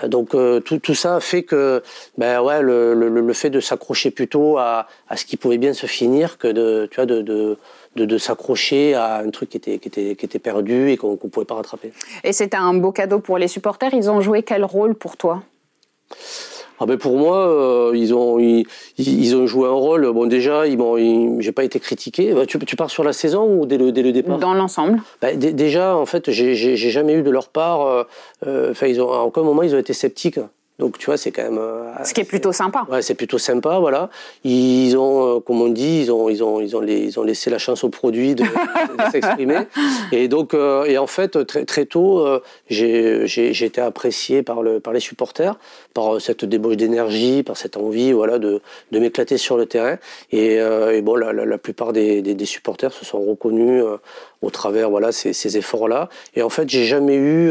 Donc 0.04 0.34
euh, 0.34 0.60
tout, 0.60 0.78
tout 0.78 0.94
ça 0.94 1.20
fait 1.20 1.42
que, 1.42 1.82
ben 2.16 2.40
ouais, 2.40 2.62
le, 2.62 2.94
le, 2.94 3.08
le 3.10 3.32
fait 3.34 3.50
de 3.50 3.60
s'accrocher 3.60 4.10
plutôt 4.10 4.56
à, 4.56 4.86
à 5.06 5.18
ce 5.18 5.26
qui 5.26 5.36
pouvait 5.36 5.58
bien 5.58 5.74
se 5.74 5.84
finir 5.84 6.38
que 6.38 6.48
de, 6.48 6.88
tu 6.90 6.96
vois, 6.96 7.04
de, 7.04 7.20
de 7.20 7.58
de, 7.96 8.04
de 8.04 8.18
s'accrocher 8.18 8.94
à 8.94 9.18
un 9.18 9.30
truc 9.30 9.50
qui 9.50 9.56
était, 9.56 9.78
qui 9.78 9.88
était, 9.88 10.16
qui 10.16 10.24
était 10.26 10.38
perdu 10.38 10.90
et 10.90 10.96
qu'on 10.96 11.12
ne 11.12 11.16
pouvait 11.16 11.46
pas 11.46 11.54
rattraper. 11.54 11.92
Et 12.22 12.32
c'était 12.32 12.56
un 12.56 12.74
beau 12.74 12.92
cadeau 12.92 13.20
pour 13.20 13.38
les 13.38 13.48
supporters. 13.48 13.94
Ils 13.94 14.10
ont 14.10 14.20
joué 14.20 14.42
quel 14.42 14.64
rôle 14.64 14.94
pour 14.94 15.16
toi? 15.16 15.42
Ah 16.80 16.86
ben 16.86 16.98
pour 16.98 17.16
moi, 17.16 17.48
euh, 17.48 17.92
ils, 17.94 18.12
ont, 18.12 18.38
ils, 18.40 19.36
ont 19.36 19.46
joué 19.46 19.68
un 19.68 19.72
rôle. 19.72 20.10
Bon, 20.10 20.26
déjà, 20.26 20.66
ils 20.66 20.76
m'ont, 20.76 21.40
j'ai 21.40 21.52
pas 21.52 21.62
été 21.62 21.78
critiqué. 21.78 22.32
Bah, 22.32 22.46
tu, 22.46 22.58
tu, 22.58 22.74
pars 22.74 22.90
sur 22.90 23.04
la 23.04 23.12
saison 23.12 23.46
ou 23.46 23.64
dès 23.64 23.78
le, 23.78 23.92
dès 23.92 24.02
le 24.02 24.10
départ? 24.10 24.38
Dans 24.38 24.54
l'ensemble. 24.54 25.00
Bah, 25.22 25.34
déjà, 25.34 25.96
en 25.96 26.04
fait, 26.04 26.32
j'ai 26.32 26.76
jamais 26.76 27.14
eu 27.14 27.22
de 27.22 27.30
leur 27.30 27.48
part. 27.48 28.06
Enfin, 28.44 28.86
ils 28.88 29.00
ont, 29.00 29.12
à 29.12 29.20
aucun 29.20 29.42
moment, 29.42 29.62
ils 29.62 29.74
ont 29.74 29.78
été 29.78 29.92
sceptiques. 29.92 30.40
Donc 30.80 30.98
tu 30.98 31.06
vois, 31.06 31.16
c'est 31.16 31.30
quand 31.30 31.44
même. 31.44 31.58
Euh, 31.58 31.92
Ce 32.04 32.12
qui 32.12 32.20
est 32.20 32.24
plutôt 32.24 32.50
sympa. 32.50 32.84
Ouais, 32.90 33.00
c'est 33.00 33.14
plutôt 33.14 33.38
sympa, 33.38 33.78
voilà. 33.78 34.10
Ils 34.42 34.96
ont, 34.96 35.36
euh, 35.36 35.40
comme 35.40 35.62
on 35.62 35.68
dit, 35.68 36.00
ils 36.00 36.10
ont, 36.10 36.28
ils 36.28 36.42
ont, 36.42 36.60
ils 36.60 36.76
ont, 36.76 36.80
les, 36.80 36.98
ils 36.98 37.20
ont 37.20 37.22
laissé 37.22 37.48
la 37.48 37.58
chance 37.58 37.84
au 37.84 37.90
produit 37.90 38.34
de, 38.34 38.44
s'exprimer. 39.12 39.58
Et 40.12 40.26
donc, 40.26 40.52
euh, 40.52 40.84
et 40.84 40.98
en 40.98 41.06
fait, 41.06 41.46
très, 41.46 41.64
très 41.64 41.86
tôt, 41.86 42.26
j'ai, 42.68 43.26
j'ai, 43.26 43.64
été 43.64 43.80
apprécié 43.80 44.42
par 44.42 44.62
le, 44.62 44.80
par 44.80 44.92
les 44.92 45.00
supporters, 45.00 45.56
par 45.92 46.20
cette 46.20 46.44
débauche 46.44 46.76
d'énergie, 46.76 47.42
par 47.42 47.56
cette 47.56 47.76
envie, 47.76 48.12
voilà, 48.12 48.38
de, 48.38 48.60
de 48.90 48.98
m'éclater 48.98 49.38
sur 49.38 49.56
le 49.56 49.66
terrain. 49.66 49.96
Et, 50.32 50.56
et 50.56 51.02
bon, 51.02 51.16
la, 51.16 51.32
la, 51.32 51.44
la 51.44 51.58
plupart 51.58 51.92
des, 51.92 52.22
des, 52.22 52.34
des, 52.34 52.46
supporters 52.46 52.92
se 52.92 53.04
sont 53.04 53.20
reconnus 53.24 53.82
au 54.44 54.50
travers, 54.50 54.90
voilà, 54.90 55.10
ces, 55.10 55.32
ces 55.32 55.56
efforts-là. 55.56 56.08
Et 56.36 56.42
en 56.42 56.50
fait, 56.50 56.68
j'ai 56.68 56.84
jamais 56.84 57.16
eu 57.16 57.50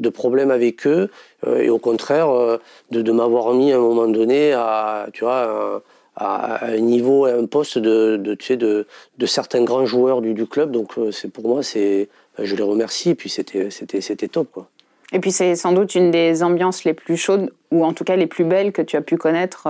de 0.00 0.08
problème 0.08 0.50
avec 0.50 0.86
eux 0.86 1.10
euh, 1.46 1.60
et 1.60 1.70
au 1.70 1.78
contraire 1.78 2.30
euh, 2.30 2.58
de, 2.90 3.12
m'avoir 3.12 3.52
mis 3.54 3.72
à 3.72 3.76
un 3.76 3.80
moment 3.80 4.06
donné 4.06 4.52
à, 4.52 5.06
tu 5.12 5.24
vois, 5.24 5.82
à, 6.16 6.66
un 6.66 6.78
niveau, 6.78 7.26
à 7.26 7.32
un 7.32 7.46
poste 7.46 7.78
de, 7.78 8.16
de, 8.16 8.34
tu 8.34 8.46
sais, 8.46 8.56
de, 8.56 8.86
de 9.18 9.26
certains 9.26 9.62
grands 9.62 9.86
joueurs 9.86 10.20
du, 10.20 10.34
du 10.34 10.46
club. 10.46 10.70
Donc 10.70 10.98
euh, 10.98 11.10
c'est 11.10 11.28
pour 11.28 11.48
moi, 11.48 11.62
c'est, 11.62 12.08
je 12.38 12.56
les 12.56 12.62
remercie. 12.62 13.10
Et 13.10 13.14
puis 13.14 13.30
c'était, 13.30 13.70
c'était, 13.70 14.00
c'était 14.00 14.28
top, 14.28 14.48
quoi. 14.52 14.68
Et 15.12 15.20
puis 15.20 15.30
c'est 15.30 15.54
sans 15.54 15.72
doute 15.72 15.94
une 15.94 16.10
des 16.10 16.42
ambiances 16.42 16.84
les 16.84 16.94
plus 16.94 17.16
chaudes, 17.16 17.52
ou 17.70 17.84
en 17.84 17.92
tout 17.92 18.04
cas 18.04 18.16
les 18.16 18.26
plus 18.26 18.44
belles 18.44 18.72
que 18.72 18.82
tu 18.82 18.96
as 18.96 19.00
pu 19.00 19.16
connaître 19.16 19.68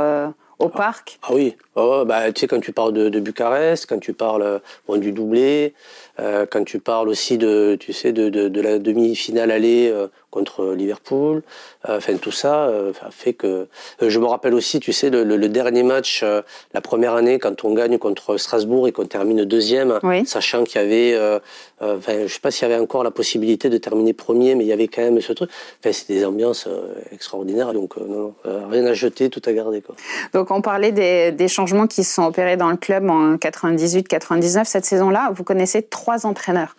au 0.59 0.67
ah. 0.67 0.77
parc. 0.77 1.19
Ah 1.23 1.35
oui, 1.35 1.55
oh, 1.75 2.05
bah, 2.07 2.33
tu 2.33 2.41
sais, 2.41 2.47
quand 2.47 2.61
tu 2.61 2.73
parles 2.73 2.95
de, 2.95 3.11
de 3.11 3.21
Bucarest, 3.21 3.85
quand 3.85 3.99
tu 3.99 4.15
parles 4.15 4.63
du 4.97 5.13
doublé, 5.13 5.75
euh, 6.21 6.47
quand 6.49 6.65
tu 6.65 6.79
parles 6.79 7.09
aussi 7.09 7.39
de, 7.39 7.77
tu 7.79 7.93
sais, 7.93 8.13
de, 8.13 8.29
de, 8.29 8.49
de 8.49 8.61
la 8.61 8.79
demi-finale 8.79 9.51
aller 9.51 9.91
euh, 9.93 10.07
contre 10.31 10.73
Liverpool, 10.75 11.43
euh, 11.89 11.97
enfin 11.99 12.17
tout 12.17 12.33
ça 12.33 12.73
fait 13.11 13.35
que. 13.35 13.69
je 14.01 14.19
me 14.19 14.27
rappelle 14.27 14.55
aussi, 14.55 14.81
tu 14.81 14.93
sais, 14.93 15.11
le, 15.11 15.23
le, 15.23 15.49
dernier 15.49 15.83
match, 15.83 16.25
la 16.73 16.81
première 16.81 17.15
année, 17.15 17.39
quand 17.39 17.65
on 17.65 17.73
gagne 17.73 17.99
contre 17.99 18.37
Strasbourg 18.37 18.89
et 18.89 18.93
qu'on 18.93 19.07
termine 19.07 19.45
deuxième, 19.45 20.01
sachant 20.27 20.65
qu'il 20.65 20.81
y 20.81 20.85
avait, 20.85 21.41
enfin, 21.81 22.27
je 22.27 22.33
sais 22.33 22.41
pas 22.41 22.51
s'il 22.51 22.69
y 22.69 22.73
avait 22.73 22.83
encore 22.83 23.05
la 23.05 23.13
possibilité 23.13 23.69
de 23.69 23.79
terminer 23.79 24.13
premier, 24.13 24.57
mais 24.57 24.65
il 24.65 24.67
y 24.67 24.73
avait 24.73 24.89
quand 24.89 25.03
même 25.03 25.21
ce 25.21 25.33
truc. 25.33 25.51
Enfin, 25.81 25.93
c'est 25.93 26.09
des 26.09 26.25
ambiances 26.25 26.69
extraordinaires, 27.13 27.73
donc 27.73 27.97
non, 27.97 28.35
rien 28.45 28.87
à 28.87 28.93
jeter, 28.93 29.31
tout 29.31 29.43
à 29.45 29.53
garder. 29.53 29.83
Quoi. 29.83 29.95
Donc 30.33 30.51
on 30.51 30.61
parlait 30.61 30.93
des, 30.93 31.31
des 31.31 31.49
changements 31.49 31.87
qui 31.87 32.03
se 32.03 32.13
sont 32.13 32.25
opérés 32.25 32.57
dans 32.57 32.71
le 32.71 32.77
club 32.77 33.09
en 33.09 33.37
98-99 33.37 34.65
cette 34.65 34.85
saison-là. 34.85 35.31
Vous 35.33 35.45
connaissez 35.45 35.83
trois 35.83 36.04
trois 36.05 36.27
entraîneurs. 36.27 36.77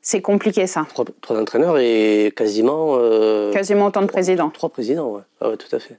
C'est 0.00 0.22
compliqué 0.22 0.66
ça. 0.66 0.86
Trois, 1.20 1.40
entraîneurs 1.40 1.78
et 1.78 2.32
quasiment. 2.36 2.96
Euh, 2.98 3.52
quasiment 3.52 3.86
autant 3.86 4.02
de 4.02 4.06
présidents. 4.06 4.50
Trois 4.50 4.68
présidents, 4.68 5.08
ouais. 5.10 5.22
Ah 5.40 5.56
tout 5.58 5.74
à 5.74 5.78
fait. 5.80 5.96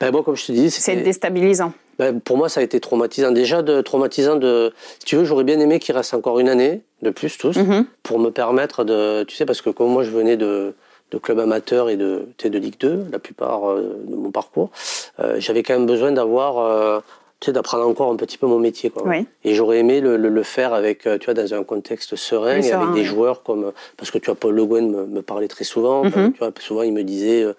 Ben, 0.00 0.10
bon, 0.10 0.22
comme 0.22 0.36
je 0.36 0.46
te 0.46 0.52
dis, 0.52 0.70
c'est 0.70 0.96
déstabilisant. 0.96 1.72
Ben, 1.98 2.20
pour 2.20 2.36
moi, 2.36 2.48
ça 2.48 2.60
a 2.60 2.62
été 2.62 2.78
traumatisant. 2.80 3.32
Déjà, 3.32 3.62
de, 3.62 3.80
traumatisant 3.80 4.36
de. 4.36 4.72
Si 5.00 5.04
tu 5.04 5.16
veux, 5.16 5.24
j'aurais 5.24 5.44
bien 5.44 5.58
aimé 5.58 5.80
qu'il 5.80 5.96
reste 5.96 6.14
encore 6.14 6.38
une 6.38 6.48
année 6.48 6.82
de 7.02 7.10
plus, 7.10 7.36
tous, 7.38 7.56
mhm. 7.56 7.86
pour 8.04 8.20
me 8.20 8.30
permettre 8.30 8.84
de. 8.84 9.24
Tu 9.24 9.34
sais, 9.34 9.44
parce 9.44 9.60
que 9.60 9.70
comme 9.70 9.90
moi, 9.90 10.04
je 10.04 10.10
venais 10.10 10.36
de, 10.36 10.74
de 11.10 11.18
club 11.18 11.40
amateur 11.40 11.90
et 11.90 11.96
de, 11.96 12.28
de 12.42 12.58
Ligue 12.58 12.78
2, 12.78 13.06
la 13.10 13.18
plupart 13.18 13.68
euh, 13.68 14.00
de 14.04 14.14
mon 14.14 14.30
parcours, 14.30 14.70
euh, 15.18 15.36
j'avais 15.38 15.62
quand 15.64 15.74
même 15.74 15.86
besoin 15.86 16.12
d'avoir 16.12 17.02
tu 17.40 17.46
sais, 17.46 17.52
d'apprendre 17.52 17.88
encore 17.88 18.12
un 18.12 18.16
petit 18.16 18.36
peu 18.36 18.46
mon 18.46 18.58
métier. 18.58 18.90
Quoi. 18.90 19.16
Et 19.44 19.54
j'aurais 19.54 19.78
aimé 19.78 20.02
le, 20.02 20.18
le, 20.18 20.42
faire 20.42 20.74
avec, 20.74 21.06
euh, 21.06 21.16
tu 21.16 21.24
vois, 21.24 21.34
dans 21.34 21.54
un 21.54 21.64
contexte 21.64 22.14
serein 22.14 22.60
et 22.60 22.70
avec 22.70 22.92
des 22.92 23.04
joueurs 23.04 23.42
comme, 23.42 23.72
parce 23.96 24.10
que 24.10 24.18
tu 24.18 24.26
vois, 24.26 24.34
Paul 24.34 24.54
Le 24.54 24.66
Guen 24.66 24.90
me, 24.90 25.06
me 25.06 25.22
parlait 25.22 25.48
très 25.48 25.64
souvent. 25.64 26.04
Mhm. 26.04 26.32
tu 26.32 26.38
vois, 26.38 26.52
souvent, 26.60 26.82
il 26.82 26.92
me 26.92 27.02
disait, 27.02 27.42
euh, 27.42 27.54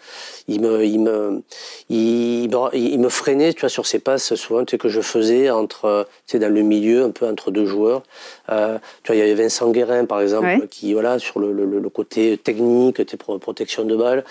il 0.48 0.62
me, 0.62 0.86
il 0.86 1.00
me, 1.00 1.42
il, 1.90 2.52
il, 2.74 3.00
me 3.00 3.10
freinait, 3.10 3.54
tu 3.54 3.62
vois, 3.62 3.70
sur 3.70 3.88
ces 3.88 3.98
passes 3.98 4.36
souvent, 4.36 4.64
tu 4.66 4.72
sais, 4.72 4.78
que 4.78 4.90
je 4.90 5.02
faisais 5.02 5.50
entre, 5.50 5.86
euh, 5.86 6.04
tu 6.28 6.34
sais, 6.34 6.40
dans 6.40 6.54
le 6.54 6.62
milieu, 6.62 7.04
un 7.04 7.10
peu 7.10 7.28
entre 7.28 7.50
deux 7.50 7.66
joueurs. 7.66 8.04
Euh, 8.52 8.78
tu 9.04 9.08
vois, 9.08 9.16
il 9.16 9.20
y 9.20 9.22
avait 9.24 9.42
Vincent 9.42 9.72
Guérin, 9.72 10.06
par 10.06 10.22
exemple, 10.22 10.68
qui, 10.70 10.94
voilà, 10.94 11.18
sur 11.18 11.40
le, 11.40 11.52
le, 11.54 11.90
côté 11.90 12.38
technique, 12.38 12.98
tu 12.98 13.06
sais, 13.10 13.18
protection 13.18 13.84
de 13.84 13.96
balle. 13.96 14.24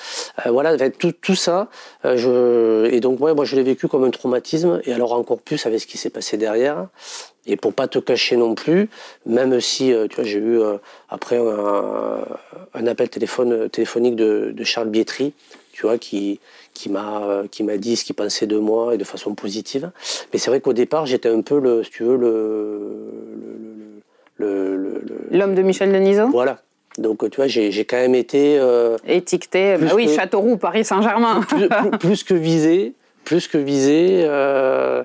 Euh, 0.46 0.50
voilà, 0.50 0.76
tout, 0.90 1.12
tout 1.12 1.34
ça. 1.34 1.68
je, 2.04 2.88
et 2.90 3.00
donc, 3.00 3.20
ouais, 3.20 3.34
moi, 3.34 3.44
je 3.44 3.56
l'ai 3.56 3.64
vécu 3.64 3.88
comme 3.88 4.04
un 4.04 4.10
traumatisme. 4.10 4.80
Et 4.84 4.92
alors, 4.92 5.12
encore 5.12 5.39
plus 5.44 5.66
avec 5.66 5.80
ce 5.80 5.86
qui 5.86 5.98
s'est 5.98 6.10
passé 6.10 6.36
derrière. 6.36 6.88
Et 7.46 7.56
pour 7.56 7.72
pas 7.72 7.88
te 7.88 7.98
cacher 7.98 8.36
non 8.36 8.54
plus, 8.54 8.88
même 9.24 9.60
si 9.60 9.92
euh, 9.92 10.06
tu 10.08 10.16
vois, 10.16 10.24
j'ai 10.24 10.38
eu 10.38 10.60
euh, 10.60 10.76
après 11.08 11.38
un, 11.38 12.86
appel 12.86 13.08
téléphone, 13.08 13.68
téléphonique 13.70 14.14
de, 14.14 14.54
Charles 14.62 14.88
Bietri, 14.88 15.32
tu 15.72 15.82
vois, 15.82 15.96
qui, 15.96 16.38
qui 16.74 16.90
m'a 16.90 17.22
euh, 17.24 17.46
qui 17.50 17.62
m'a 17.64 17.78
dit 17.78 17.96
ce 17.96 18.04
qu'il 18.04 18.14
pensait 18.14 18.46
de 18.46 18.58
moi 18.58 18.94
et 18.94 18.98
de 18.98 19.04
façon 19.04 19.34
positive. 19.34 19.90
Mais 20.32 20.38
c'est 20.38 20.50
vrai 20.50 20.60
qu'au 20.60 20.74
départ, 20.74 21.06
j'étais 21.06 21.30
un 21.30 21.40
peu 21.40 21.58
le, 21.58 21.82
si 21.82 21.90
tu 21.90 22.04
veux, 22.04 22.16
le 22.16 23.06
l'homme 25.30 25.54
de 25.54 25.62
Michel 25.62 25.92
Denisot. 25.92 26.28
Voilà. 26.28 26.60
Donc, 26.98 27.28
tu 27.30 27.36
vois, 27.36 27.46
j'ai 27.46 27.84
quand 27.84 27.96
même 27.96 28.14
été. 28.14 28.60
Étiqueté, 29.06 29.76
bah 29.80 29.92
oui, 29.94 30.14
Châteauroux, 30.14 30.56
Paris 30.56 30.84
Saint-Germain. 30.84 31.40
plus, 31.42 31.68
plus, 31.98 32.24
que 32.24 32.34
visé, 32.34 32.94
plus 33.24 33.48
que 33.48 33.58
visé. 33.58 34.22
Euh, 34.24 35.02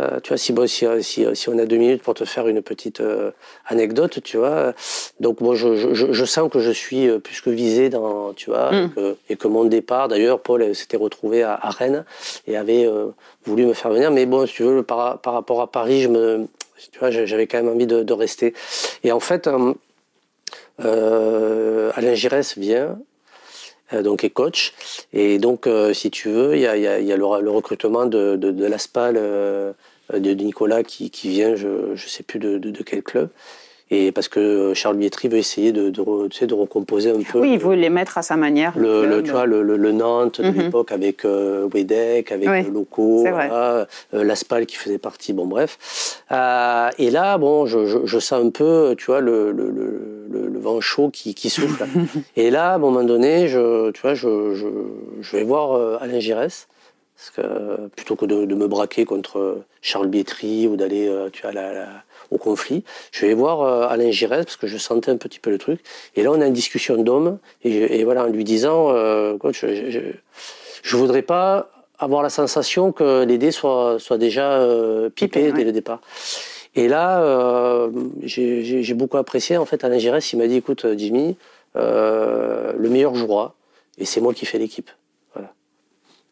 euh, 0.00 0.20
tu 0.20 0.28
vois, 0.28 0.36
si, 0.36 0.52
bon, 0.52 0.66
si, 0.66 0.84
si, 1.02 1.26
si, 1.34 1.48
on 1.48 1.58
a 1.58 1.64
deux 1.64 1.76
minutes 1.76 2.02
pour 2.02 2.14
te 2.14 2.24
faire 2.24 2.48
une 2.48 2.60
petite 2.60 3.00
euh, 3.00 3.30
anecdote, 3.66 4.20
tu 4.22 4.36
vois. 4.36 4.72
Donc, 5.20 5.40
moi, 5.40 5.54
je, 5.54 5.94
je, 5.94 6.12
je, 6.12 6.24
sens 6.24 6.50
que 6.50 6.58
je 6.58 6.70
suis 6.70 7.08
plus 7.20 7.40
que 7.40 7.50
visé 7.50 7.88
dans, 7.88 8.32
tu 8.32 8.50
vois, 8.50 8.72
mm. 8.72 9.14
et, 9.28 9.36
que, 9.36 9.48
mon 9.48 9.64
départ, 9.64 10.08
d'ailleurs, 10.08 10.40
Paul 10.40 10.74
s'était 10.74 10.96
retrouvé 10.96 11.42
à, 11.42 11.56
Rennes 11.64 12.04
et 12.46 12.56
avait 12.56 12.88
voulu 13.44 13.66
me 13.66 13.74
faire 13.74 13.90
venir. 13.90 14.10
Mais 14.10 14.26
bon, 14.26 14.46
si 14.46 14.54
tu 14.54 14.62
veux, 14.64 14.82
par, 14.82 15.18
par 15.20 15.34
rapport 15.34 15.60
à 15.60 15.70
Paris, 15.70 16.02
je 16.02 16.08
me, 16.08 16.46
tu 16.92 16.98
vois, 16.98 17.10
j'avais 17.10 17.46
quand 17.46 17.58
même 17.58 17.68
envie 17.68 17.86
de, 17.86 18.02
de, 18.02 18.12
rester. 18.12 18.54
Et 19.04 19.12
en 19.12 19.20
fait, 19.20 19.48
Alain 20.78 22.14
Giresse 22.14 22.58
vient 22.58 22.98
donc 23.92 24.24
est 24.24 24.30
coach. 24.30 24.72
Et 25.12 25.38
donc, 25.38 25.66
euh, 25.66 25.94
si 25.94 26.10
tu 26.10 26.28
veux, 26.28 26.56
il 26.56 26.60
y 26.60 26.66
a, 26.66 26.76
y 26.76 26.86
a, 26.86 27.00
y 27.00 27.12
a 27.12 27.16
le, 27.16 27.24
recrutement 27.24 28.06
de, 28.06 28.36
de, 28.36 28.50
de 28.50 28.66
l'ASPAL 28.66 29.16
euh, 29.16 29.72
de 30.12 30.30
Nicolas 30.32 30.82
qui, 30.82 31.10
qui 31.10 31.28
vient, 31.30 31.54
je 31.56 31.68
ne 31.92 31.96
sais 31.96 32.22
plus 32.22 32.38
de, 32.38 32.58
de, 32.58 32.82
quel 32.82 33.02
club. 33.02 33.28
Et 33.88 34.10
parce 34.10 34.26
que 34.26 34.74
Charles 34.74 34.96
Bietri 34.96 35.28
veut 35.28 35.38
essayer 35.38 35.70
de, 35.70 35.90
de, 35.90 36.28
tu 36.28 36.36
sais, 36.36 36.48
de 36.48 36.54
recomposer 36.54 37.10
un 37.10 37.22
peu. 37.22 37.38
Oui, 37.38 37.52
il 37.52 37.58
veut 37.60 37.76
les 37.76 37.88
mettre 37.88 38.18
à 38.18 38.22
sa 38.22 38.36
manière. 38.36 38.76
Le, 38.76 39.06
le 39.06 39.22
tu 39.22 39.30
vois, 39.30 39.46
le, 39.46 39.62
le, 39.62 39.92
Nantes 39.92 40.40
de 40.40 40.48
mhm. 40.48 40.60
l'époque 40.60 40.90
avec 40.90 41.24
euh, 41.24 41.68
Wedek, 41.72 42.32
avec 42.32 42.48
oui, 42.48 42.64
Loco, 42.68 43.20
voilà, 43.20 43.86
euh, 44.12 44.24
l'Aspal 44.24 44.66
qui 44.66 44.74
faisait 44.74 44.98
partie, 44.98 45.32
bon 45.32 45.46
bref. 45.46 46.18
Euh, 46.32 46.90
et 46.98 47.10
là, 47.10 47.38
bon, 47.38 47.66
je, 47.66 47.86
je, 47.86 47.98
je, 48.04 48.18
sens 48.18 48.44
un 48.44 48.50
peu, 48.50 48.96
tu 48.98 49.06
vois, 49.06 49.20
le, 49.20 49.54
vent 50.58 50.80
chaud 50.80 51.10
qui, 51.10 51.36
qui 51.36 51.48
souffle. 51.48 51.86
et 52.36 52.50
là, 52.50 52.72
à 52.72 52.74
un 52.74 52.78
moment 52.78 53.04
donné, 53.04 53.46
je, 53.46 53.92
tu 53.92 54.02
vois, 54.02 54.14
je, 54.14 54.66
vais 55.32 55.44
voir 55.44 55.74
euh, 55.74 55.98
Alain 56.00 56.18
Giresse. 56.18 56.66
Parce 57.16 57.30
que 57.30 57.88
plutôt 57.96 58.16
que 58.16 58.26
de, 58.26 58.44
de, 58.44 58.54
me 58.54 58.66
braquer 58.66 59.04
contre 59.06 59.62
Charles 59.80 60.08
Bietri 60.08 60.66
ou 60.66 60.76
d'aller, 60.76 61.10
tu 61.32 61.42
vois, 61.42 61.52
la, 61.52 61.72
la 61.72 61.88
au 62.30 62.38
conflit. 62.38 62.84
Je 63.12 63.26
vais 63.26 63.34
voir 63.34 63.62
euh, 63.62 63.88
Alain 63.88 64.10
Giresse 64.10 64.44
parce 64.44 64.56
que 64.56 64.66
je 64.66 64.78
sentais 64.78 65.10
un 65.10 65.16
petit 65.16 65.38
peu 65.38 65.50
le 65.50 65.58
truc. 65.58 65.80
Et 66.14 66.22
là, 66.22 66.30
on 66.32 66.40
a 66.40 66.46
une 66.46 66.52
discussion 66.52 66.96
d'homme. 67.02 67.38
Et, 67.62 68.04
voilà, 68.04 68.24
en 68.24 68.28
lui 68.28 68.44
disant, 68.44 68.90
euh, 68.90 69.36
je, 69.52 69.90
je, 69.90 70.00
je, 70.82 70.96
voudrais 70.96 71.22
pas 71.22 71.70
avoir 71.98 72.22
la 72.22 72.30
sensation 72.30 72.92
que 72.92 73.24
les 73.24 73.38
dés 73.38 73.50
soient, 73.50 73.98
soient 73.98 74.18
déjà 74.18 74.52
euh, 74.52 75.08
pipés 75.10 75.52
dès 75.52 75.64
le 75.64 75.72
départ. 75.72 76.00
Et 76.74 76.88
là, 76.88 77.22
euh, 77.22 77.90
j'ai 78.22 78.94
beaucoup 78.94 79.16
apprécié. 79.16 79.56
En 79.56 79.64
fait, 79.64 79.82
Alain 79.84 79.98
Giresse, 79.98 80.32
il 80.32 80.38
m'a 80.38 80.46
dit, 80.46 80.56
écoute, 80.56 80.86
Jimmy, 80.96 81.36
euh, 81.76 82.72
le 82.76 82.88
meilleur 82.90 83.14
jouera. 83.14 83.54
Et 83.98 84.04
c'est 84.04 84.20
moi 84.20 84.34
qui 84.34 84.44
fais 84.44 84.58
l'équipe. 84.58 84.90
Voilà. 85.32 85.52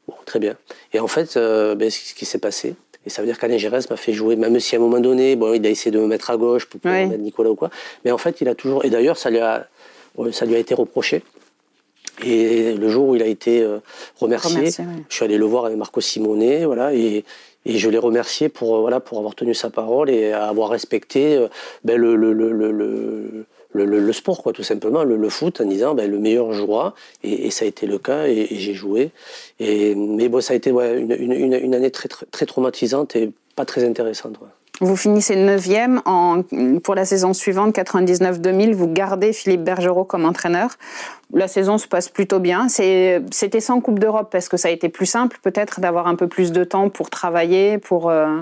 Bon, 0.07 0.15
très 0.27 0.39
bien. 0.39 0.57
Et 0.93 1.01
en 1.01 1.09
fait, 1.09 1.39
ben, 1.39 1.91
ce 1.91 2.15
qui 2.15 2.27
s'est 2.27 2.39
passé, 2.39 2.75
et 3.07 3.11
ça 3.11 3.23
veut 3.23 3.27
dire 3.27 3.39
qu'Alain 3.39 3.59
Gérès 3.59 3.89
m'a 3.91 3.97
fait 3.97 4.13
jouer, 4.13 4.37
même 4.37 4.59
si 4.61 4.75
à 4.75 4.79
un 4.79 4.83
moment 4.83 5.01
donné, 5.01 5.37
bon, 5.37 5.53
il 5.55 5.67
a 5.67 5.71
essayé 5.71 5.91
de 5.91 5.99
me 5.99 6.07
mettre 6.07 6.31
à 6.31 6.37
gauche 6.37 6.67
pour 6.67 6.81
pouvoir 6.81 7.07
mettre 7.07 7.23
Nicolas 7.23 7.51
ou 7.51 7.55
quoi. 7.55 7.71
Mais 8.05 8.11
en 8.11 8.19
fait, 8.19 8.41
il 8.41 8.49
a 8.49 8.55
toujours. 8.55 8.85
Et 8.85 8.91
d'ailleurs, 8.91 9.19
ça 9.19 9.31
lui 9.31 9.39
a, 9.39 9.67
ça 10.33 10.47
lui 10.47 10.55
a 10.55 10.59
été 10.59 10.75
reproché. 10.75 11.23
Et 12.25 12.75
le 12.75 12.89
jour 12.89 13.09
où 13.09 13.17
il 13.17 13.23
a 13.23 13.27
été 13.27 13.61
euh, 13.63 13.79
remercié, 14.21 14.71
je 15.09 15.15
suis 15.15 15.25
allé 15.25 15.37
le 15.37 15.45
voir 15.45 15.67
avec 15.67 15.77
Marco 15.77 16.01
Simonet, 16.01 16.65
voilà, 16.65 16.95
et, 16.95 17.25
et 17.67 17.79
je 17.79 17.91
l'ai 17.91 17.99
remercié 17.99 18.49
pour, 18.49 18.77
euh, 18.77 18.81
voilà, 18.81 19.01
pour 19.01 19.19
avoir 19.19 19.35
tenu 19.35 19.53
sa 19.53 19.69
parole 19.69 20.11
et 20.11 20.33
avoir 20.33 20.69
respecté 20.69 21.37
euh, 21.37 21.49
ben, 21.83 21.97
le, 21.97 22.15
le, 22.15 22.33
le, 22.33 22.53
le 22.53 23.47
le, 23.75 24.13
sport, 24.13 24.43
quoi, 24.43 24.53
tout 24.53 24.63
simplement, 24.63 25.05
le, 25.05 25.29
foot, 25.29 25.61
en 25.61 25.65
disant 25.65 25.95
ben, 25.95 26.11
le 26.11 26.19
meilleur 26.19 26.53
jouera, 26.53 26.95
et, 27.23 27.51
ça 27.51 27.65
a 27.65 27.69
été 27.69 27.87
le 27.87 27.99
cas, 27.99 28.27
et, 28.27 28.49
j'ai 28.51 28.75
joué. 28.75 29.11
Et, 29.59 29.95
mais 29.95 30.29
bon, 30.29 30.41
ça 30.41 30.55
a 30.55 30.57
été 30.57 30.71
une, 30.71 31.33
une, 31.33 31.75
année 31.75 31.91
très, 31.91 32.09
très, 32.09 32.27
très, 32.27 32.47
traumatisante 32.47 33.17
et 33.17 33.31
pas 33.57 33.65
très 33.65 33.85
intéressante. 33.85 34.39
Vous 34.81 34.97
finissez 34.97 35.37
9e 35.37 36.01
en, 36.05 36.43
pour 36.83 36.97
la 36.97 37.05
saison 37.05 37.33
suivante, 37.33 37.77
99-2000. 37.77 38.75
Vous 38.75 38.89
gardez 38.89 39.33
Philippe 39.33 39.63
Bergerot 39.63 40.05
comme 40.05 40.25
entraîneur. 40.25 40.71
La 41.33 41.47
saison 41.47 41.79
se 41.79 41.87
passe 41.87 42.09
plutôt 42.09 42.41
bien. 42.41 42.69
C'était 42.69 43.61
sans 43.61 43.81
Coupe 43.81 44.01
d'Europe 44.01 44.29
parce 44.33 44.49
que 44.49 44.57
ça 44.57 44.69
a 44.69 44.71
été 44.73 44.89
plus 44.89 45.07
simple 45.07 45.39
peut-être 45.43 45.81
d'avoir 45.81 46.09
un 46.09 46.17
peu 46.17 46.27
plus 46.27 46.51
de 46.51 46.65
temps 46.65 46.91
pour 46.91 47.11
travailler, 47.11 47.79
pour... 47.79 48.11
Euh, 48.11 48.41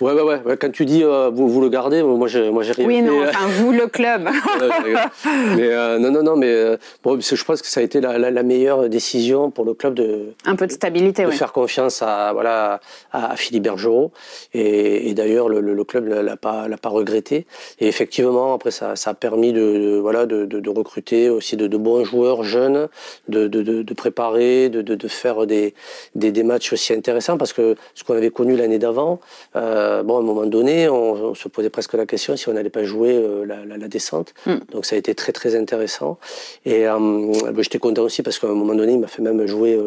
Ouais, 0.00 0.12
ouais, 0.12 0.22
ouais. 0.22 0.56
Quand 0.56 0.70
tu 0.70 0.84
dis 0.84 1.02
euh, 1.02 1.30
vous, 1.32 1.48
vous 1.48 1.60
le 1.60 1.68
gardez, 1.68 2.02
moi 2.02 2.28
j'ai, 2.28 2.50
moi 2.50 2.62
j'ai 2.62 2.72
rien 2.72 2.86
Oui, 2.86 3.02
non, 3.02 3.24
enfin 3.24 3.46
vous 3.48 3.72
le 3.72 3.86
club. 3.88 4.28
mais 5.56 5.68
euh, 5.68 5.98
non, 5.98 6.10
non, 6.10 6.22
non, 6.22 6.36
mais 6.36 6.50
euh, 6.50 6.76
bon, 7.02 7.18
je 7.20 7.44
pense 7.44 7.62
que 7.62 7.68
ça 7.68 7.80
a 7.80 7.82
été 7.82 8.00
la, 8.00 8.18
la, 8.18 8.42
meilleure 8.42 8.88
décision 8.88 9.50
pour 9.50 9.64
le 9.64 9.74
club 9.74 9.94
de 9.94 10.34
un 10.44 10.54
peu 10.56 10.66
de 10.66 10.72
stabilité, 10.72 11.24
de 11.24 11.28
oui. 11.28 11.36
faire 11.36 11.52
confiance 11.52 12.00
à 12.02 12.32
voilà 12.32 12.80
à, 13.12 13.36
Philippe 13.36 13.64
Bergerot. 13.64 14.12
Et, 14.54 15.10
et 15.10 15.14
d'ailleurs 15.14 15.48
le, 15.48 15.60
le, 15.60 15.84
club 15.84 16.06
l'a 16.06 16.36
pas 16.36 16.68
l'a 16.68 16.78
pas 16.78 16.88
regretté. 16.90 17.46
Et 17.80 17.88
effectivement, 17.88 18.54
après 18.54 18.70
ça, 18.70 18.94
ça 18.94 19.10
a 19.10 19.14
permis 19.14 19.52
de, 19.52 19.98
voilà 20.00 20.26
de, 20.26 20.68
recruter 20.68 21.28
aussi 21.28 21.56
de, 21.56 21.76
bons 21.76 22.04
joueurs 22.04 22.44
jeunes, 22.44 22.88
de, 23.28 23.48
de, 23.48 23.94
préparer, 23.94 24.68
de, 24.68 24.82
de, 24.82 25.08
faire 25.08 25.46
des, 25.46 25.74
des, 26.14 26.30
des 26.30 26.42
matchs 26.44 26.72
aussi 26.72 26.92
intéressants 26.92 27.36
parce 27.36 27.52
que 27.52 27.74
ce 27.94 28.04
qu'on 28.04 28.14
avait 28.14 28.30
connu 28.30 28.56
l'année 28.56 28.78
d'avant. 28.78 29.18
Euh, 29.56 30.02
bon, 30.02 30.16
à 30.16 30.20
un 30.20 30.22
moment 30.22 30.46
donné, 30.46 30.88
on, 30.88 31.34
se 31.34 31.48
posait 31.48 31.70
presque 31.70 31.94
la 31.94 32.06
question 32.06 32.36
si 32.36 32.48
on 32.48 32.52
n'allait 32.52 32.70
pas 32.70 32.84
jouer 32.84 33.14
euh, 33.14 33.44
la, 33.44 33.88
descente. 33.88 34.34
Mm. 34.46 34.56
Donc 34.72 34.84
ça 34.84 34.96
a 34.96 34.98
été 34.98 35.14
très 35.14 35.32
très 35.32 35.56
intéressant. 35.56 36.18
Et 36.64 36.86
euh, 36.86 36.98
ben, 36.98 37.62
j'étais 37.62 37.78
content 37.78 38.02
aussi 38.02 38.22
parce 38.22 38.38
qu'à 38.38 38.48
un 38.48 38.54
moment 38.54 38.74
donné, 38.74 38.92
il 38.92 39.00
m'a 39.00 39.06
fait 39.06 39.22
même 39.22 39.46
jouer 39.46 39.78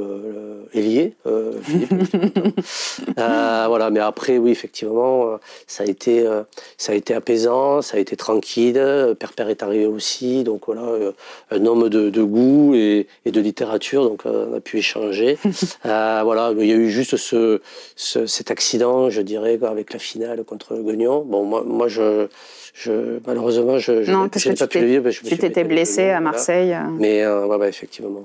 ailier, 0.74 1.13
voilà. 3.15 3.89
Mais 3.91 4.00
après, 4.00 4.38
oui, 4.38 4.52
effectivement, 4.52 5.38
ça 5.67 5.84
a 5.84 5.88
été 5.88 6.26
ça 6.78 6.93
a 6.93 6.95
été 6.95 7.13
apaisant, 7.13 7.82
ça 7.82 7.97
a 7.97 8.00
été 8.00 8.15
tranquille. 8.15 8.82
Père 9.36 9.50
est 9.50 9.63
arrivé 9.63 9.86
aussi, 9.86 10.43
donc 10.43 10.63
voilà, 10.65 10.84
un 11.52 11.65
homme 11.65 11.89
de, 11.89 12.24
goût 12.24 12.74
et, 12.76 13.08
de 13.26 13.41
littérature, 13.41 14.04
donc 14.04 14.24
on 14.26 14.54
a 14.56 14.60
pu 14.60 14.78
échanger. 14.78 15.38
voilà, 15.84 16.54
il 16.58 16.65
y 16.65 16.71
a 16.71 16.76
eu 16.76 16.89
juste 16.89 17.17
ce, 17.17 17.60
cet 17.95 18.52
accident, 18.52 19.10
je 19.10 19.21
dirais 19.21 19.50
avec 19.63 19.93
la 19.93 19.99
finale 19.99 20.43
contre 20.43 20.75
Guignon. 20.75 21.23
Bon, 21.25 21.43
moi, 21.43 21.63
moi 21.65 21.87
je, 21.87 22.27
je, 22.73 23.19
malheureusement, 23.25 23.79
je, 23.79 24.09
non, 24.09 24.29
parce 24.29 24.43
que 24.43 24.57
pas 24.57 24.67
pu 24.67 24.79
le 24.79 24.87
vivre. 24.87 25.09
Tu 25.09 25.37
t'étais 25.37 25.63
blessé 25.63 26.09
à 26.09 26.19
Marseille. 26.19 26.75
Mais 26.97 27.23
euh, 27.23 27.45
ouais, 27.45 27.69
effectivement. 27.69 28.23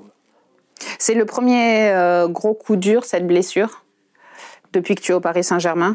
C'est 0.99 1.15
le 1.15 1.25
premier 1.25 1.91
euh, 1.91 2.29
gros 2.29 2.55
coup 2.55 2.77
dur, 2.77 3.05
cette 3.05 3.27
blessure, 3.27 3.85
depuis 4.73 4.95
que 4.95 5.01
tu 5.01 5.13
es 5.13 5.15
au 5.15 5.21
Paris 5.21 5.45
Saint-Germain? 5.45 5.95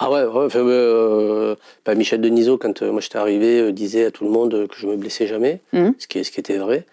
Ah 0.00 0.10
ouais, 0.10 0.24
ouais 0.24 0.48
euh, 0.56 1.54
bah, 1.86 1.94
Michel 1.94 2.20
Denisot, 2.20 2.58
quand 2.58 2.82
moi 2.82 3.00
j'étais 3.00 3.18
arrivé, 3.18 3.72
disait 3.72 4.06
à 4.06 4.10
tout 4.10 4.24
le 4.24 4.30
monde 4.30 4.66
que 4.66 4.74
je 4.76 4.86
me 4.86 4.96
blessais 4.96 5.28
jamais, 5.28 5.60
mmh. 5.72 5.90
ce, 5.96 6.06
qui, 6.08 6.24
ce 6.24 6.30
qui 6.32 6.40
était 6.40 6.58
vrai. 6.58 6.84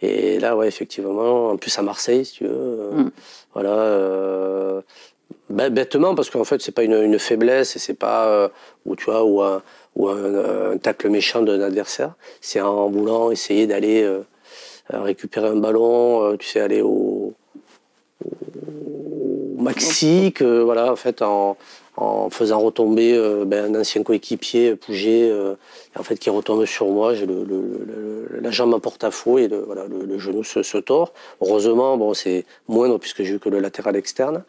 Et 0.00 0.38
là, 0.38 0.56
ouais, 0.56 0.66
effectivement, 0.66 1.50
en 1.50 1.56
plus 1.58 1.78
à 1.78 1.82
Marseille, 1.82 2.24
si 2.24 2.32
tu 2.38 2.44
veux, 2.44 2.90
mmh. 2.94 3.10
voilà, 3.52 4.82
bêtement, 5.50 6.14
parce 6.14 6.30
qu'en 6.30 6.44
fait, 6.44 6.60
c'est 6.62 6.72
pas 6.72 6.82
une, 6.82 7.18
faiblesse 7.18 7.76
et 7.76 7.78
c'est 7.78 7.94
pas 7.94 8.26
euh, 8.26 8.48
ou 8.86 8.96
tu 8.96 9.04
vois 9.04 9.24
ou 9.24 9.42
un, 9.42 9.62
ou 9.96 10.08
un, 10.08 10.76
tacle 10.78 11.08
méchant 11.08 11.42
d'un 11.42 11.60
adversaire. 11.60 12.14
C'est 12.40 12.60
en 12.60 12.88
voulant 12.88 13.30
essayer 13.30 13.66
d'aller 13.66 14.02
euh, 14.02 14.22
récupérer 14.90 15.48
un 15.48 15.56
ballon, 15.56 16.24
euh, 16.24 16.36
tu 16.36 16.46
sais, 16.46 16.60
aller 16.60 16.82
au, 16.82 17.34
au 18.24 19.62
maxi, 19.62 20.32
que 20.34 20.62
voilà, 20.62 20.92
en 20.92 20.96
fait, 20.96 21.22
en, 21.22 21.56
en 21.96 22.30
faisant 22.30 22.60
retomber 22.60 23.14
euh, 23.14 23.44
ben, 23.44 23.74
un 23.74 23.80
ancien 23.80 24.02
coéquipier, 24.02 24.76
Pouget, 24.76 25.28
euh, 25.30 25.54
en 25.98 26.02
fait, 26.02 26.16
qui 26.16 26.30
retombe 26.30 26.64
sur 26.64 26.86
moi. 26.86 27.12
La 28.40 28.50
jambe 28.50 28.72
en 28.74 28.80
porte-à-faux 28.80 29.38
et 29.38 29.48
le, 29.48 29.58
voilà, 29.58 29.84
le, 29.86 30.18
genou 30.18 30.42
se, 30.42 30.62
se, 30.62 30.78
tord. 30.78 31.12
Heureusement, 31.40 31.98
bon, 31.98 32.14
c'est 32.14 32.46
moindre 32.68 32.98
puisque 32.98 33.22
j'ai 33.22 33.34
eu 33.34 33.38
que 33.38 33.50
le 33.50 33.60
latéral 33.60 33.96
externe. 33.96 34.44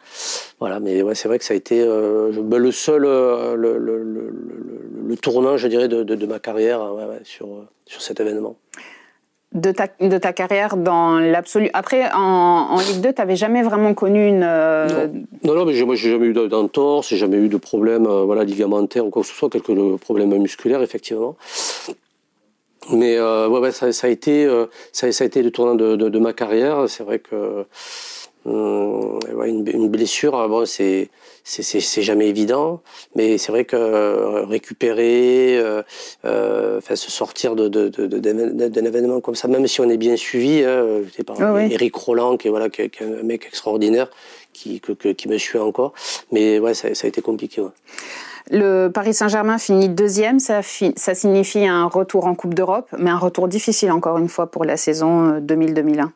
Voilà, 0.58 0.80
mais 0.80 1.02
ouais, 1.02 1.14
c'est 1.14 1.28
vrai 1.28 1.38
que 1.38 1.44
ça 1.44 1.54
a 1.54 1.56
été 1.56 1.82
euh, 1.82 2.32
ben, 2.32 2.58
le 2.58 2.72
seul, 2.72 3.02
le, 3.02 4.34
tournant, 5.20 5.56
je 5.56 5.68
dirais, 5.68 5.88
de, 5.88 6.26
ma 6.26 6.38
carrière 6.38 6.86
sur, 7.24 7.48
sur 7.86 8.02
cet 8.02 8.20
événement 8.20 8.56
de 9.54 9.70
ta, 9.70 9.86
de 10.00 10.18
ta 10.18 10.32
carrière 10.32 10.76
dans 10.76 11.18
l'absolu. 11.18 11.70
Après, 11.72 12.10
en, 12.12 12.18
en, 12.70 12.78
Ligue 12.80 13.00
2, 13.00 13.12
tu 13.12 13.20
n'avais 13.20 13.36
jamais 13.36 13.62
vraiment 13.62 13.94
connu 13.94 14.26
une. 14.26 14.42
Euh, 14.42 15.08
non. 15.44 15.54
non, 15.54 15.64
mais 15.64 15.80
moi, 15.82 15.94
j'ai 15.94 16.10
jamais 16.10 16.26
eu 16.26 16.32
d'entorse, 16.32 17.08
j'ai 17.08 17.16
jamais 17.16 17.36
eu 17.36 17.48
de 17.48 17.56
problème 17.56 18.06
euh, 18.06 18.24
voilà, 18.24 18.44
ligamentaire 18.44 19.06
ou 19.06 19.10
quoi 19.10 19.22
que 19.22 19.28
ce 19.28 19.34
soit, 19.34 19.48
quelques 19.48 19.96
problèmes 20.00 20.36
musculaires, 20.36 20.82
effectivement. 20.82 21.36
Mais 22.90 23.16
euh, 23.16 23.48
ouais, 23.48 23.60
ouais, 23.60 23.72
ça, 23.72 23.86
a 23.86 24.08
été, 24.10 24.46
ça, 24.92 25.06
a 25.06 25.24
été 25.24 25.42
le 25.42 25.50
tournant 25.50 25.74
de, 25.74 25.96
de, 25.96 26.18
ma 26.18 26.32
carrière. 26.32 26.84
C'est 26.88 27.04
vrai 27.04 27.18
que 27.20 27.64
euh, 28.46 29.20
une, 29.46 29.66
une, 29.68 29.88
blessure, 29.88 30.48
bon, 30.48 30.66
c'est 30.66 31.08
c'est 31.44 32.02
jamais 32.02 32.28
évident, 32.28 32.80
mais 33.14 33.36
c'est 33.36 33.52
vrai 33.52 33.66
que 33.66 33.76
euh, 33.76 34.44
récupérer, 34.46 35.58
euh, 35.58 35.82
euh, 36.24 36.78
enfin 36.78 36.96
se 36.96 37.10
sortir 37.10 37.54
de 37.54 37.68
d'un 37.68 37.88
de, 37.88 38.86
événement 38.86 39.20
comme 39.20 39.34
ça, 39.34 39.46
même 39.46 39.66
si 39.66 39.80
on 39.82 39.90
est 39.90 39.98
bien 39.98 40.16
suivi, 40.16 40.64
hein, 40.64 41.02
par 41.26 41.58
Eric 41.58 41.94
Roland, 41.94 42.38
qui 42.38 42.48
est 42.48 42.50
voilà, 42.50 42.70
qui, 42.70 42.80
est 42.80 43.02
un 43.02 43.22
mec 43.22 43.44
extraordinaire, 43.46 44.08
qui 44.54 44.80
que, 44.80 44.92
qui 44.92 45.28
me 45.28 45.36
suit 45.36 45.58
encore, 45.58 45.92
mais 46.32 46.58
ouais, 46.58 46.72
ça, 46.72 46.94
ça 46.94 47.06
a 47.06 47.08
été 47.08 47.20
compliqué. 47.20 47.60
Ouais. 47.60 47.70
Le 48.50 48.88
Paris 48.88 49.14
Saint-Germain 49.14 49.58
finit 49.58 49.88
deuxième, 49.88 50.38
ça, 50.38 50.60
ça 50.62 51.14
signifie 51.14 51.66
un 51.66 51.86
retour 51.86 52.26
en 52.26 52.34
Coupe 52.34 52.54
d'Europe, 52.54 52.88
mais 52.98 53.10
un 53.10 53.18
retour 53.18 53.48
difficile 53.48 53.90
encore 53.90 54.18
une 54.18 54.28
fois 54.28 54.46
pour 54.46 54.64
la 54.64 54.76
saison 54.76 55.38
2000-2001. 55.40 56.08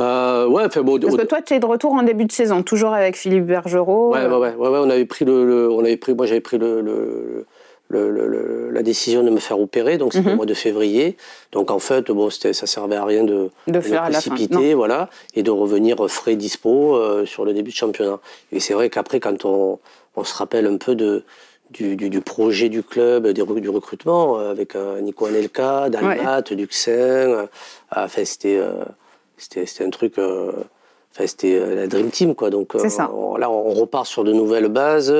Euh, 0.00 0.48
ouais, 0.48 0.64
enfin 0.66 0.82
bon. 0.82 0.98
Parce 0.98 1.16
que 1.16 1.22
toi, 1.22 1.40
tu 1.42 1.54
es 1.54 1.60
de 1.60 1.66
retour 1.66 1.92
en 1.92 2.02
début 2.02 2.24
de 2.24 2.32
saison, 2.32 2.62
toujours 2.62 2.92
avec 2.92 3.16
Philippe 3.16 3.46
Bergerot. 3.46 4.12
Ouais, 4.12 4.26
ouais, 4.26 4.36
ouais, 4.36 4.54
ouais, 4.54 4.78
on 4.82 4.90
avait 4.90 5.04
pris 5.04 5.24
le, 5.24 5.70
on 5.70 5.80
avait 5.80 5.96
pris, 5.96 6.14
moi 6.14 6.26
j'avais 6.26 6.40
pris 6.40 6.58
le, 6.58 6.80
le, 6.80 7.46
le, 7.90 8.70
la 8.70 8.82
décision 8.82 9.22
de 9.22 9.30
me 9.30 9.38
faire 9.38 9.60
opérer, 9.60 9.98
donc 9.98 10.12
c'était 10.12 10.26
au 10.26 10.30
mhm. 10.30 10.36
mois 10.36 10.46
de 10.46 10.54
février. 10.54 11.16
Donc 11.52 11.70
en 11.70 11.78
fait, 11.78 12.10
bon, 12.10 12.28
ça 12.30 12.52
servait 12.52 12.96
à 12.96 13.04
rien 13.04 13.22
de, 13.22 13.50
de, 13.68 13.80
faire 13.80 14.04
me 14.04 14.10
précipiter, 14.10 14.74
voilà, 14.74 15.08
et 15.34 15.44
de 15.44 15.50
revenir 15.50 16.10
frais 16.10 16.34
dispo 16.34 16.96
euh, 16.96 17.24
sur 17.24 17.44
le 17.44 17.52
début 17.52 17.70
de 17.70 17.76
championnat. 17.76 18.18
Et 18.50 18.58
c'est 18.58 18.74
vrai 18.74 18.90
qu'après, 18.90 19.20
quand 19.20 19.44
on, 19.44 19.78
on 20.16 20.24
se 20.24 20.34
rappelle 20.34 20.66
un 20.66 20.76
peu 20.76 20.94
de 20.94 21.24
du, 21.70 21.96
du, 21.96 22.08
du, 22.08 22.20
projet 22.20 22.68
du 22.68 22.82
club, 22.82 23.26
du, 23.28 23.42
du 23.60 23.68
recrutement, 23.68 24.38
euh, 24.38 24.50
avec 24.50 24.76
euh, 24.76 25.00
Nico 25.00 25.26
Anelka, 25.26 25.88
Dalmat, 25.88 26.42
ouais. 26.48 26.56
Duxin. 26.56 27.48
enfin, 27.90 28.24
c'était 28.24 28.60
c'était 29.36 29.84
un 29.84 29.90
truc. 29.90 30.18
Euh, 30.18 30.52
enfin, 31.12 31.26
c'était 31.26 31.54
euh, 31.54 31.74
la 31.74 31.86
Dream 31.86 32.10
Team, 32.10 32.34
quoi. 32.34 32.50
Donc 32.50 32.74
euh, 32.74 32.88
là, 33.38 33.50
on 33.50 33.70
repart 33.70 34.06
sur 34.06 34.24
de 34.24 34.32
nouvelles 34.32 34.68
bases. 34.68 35.14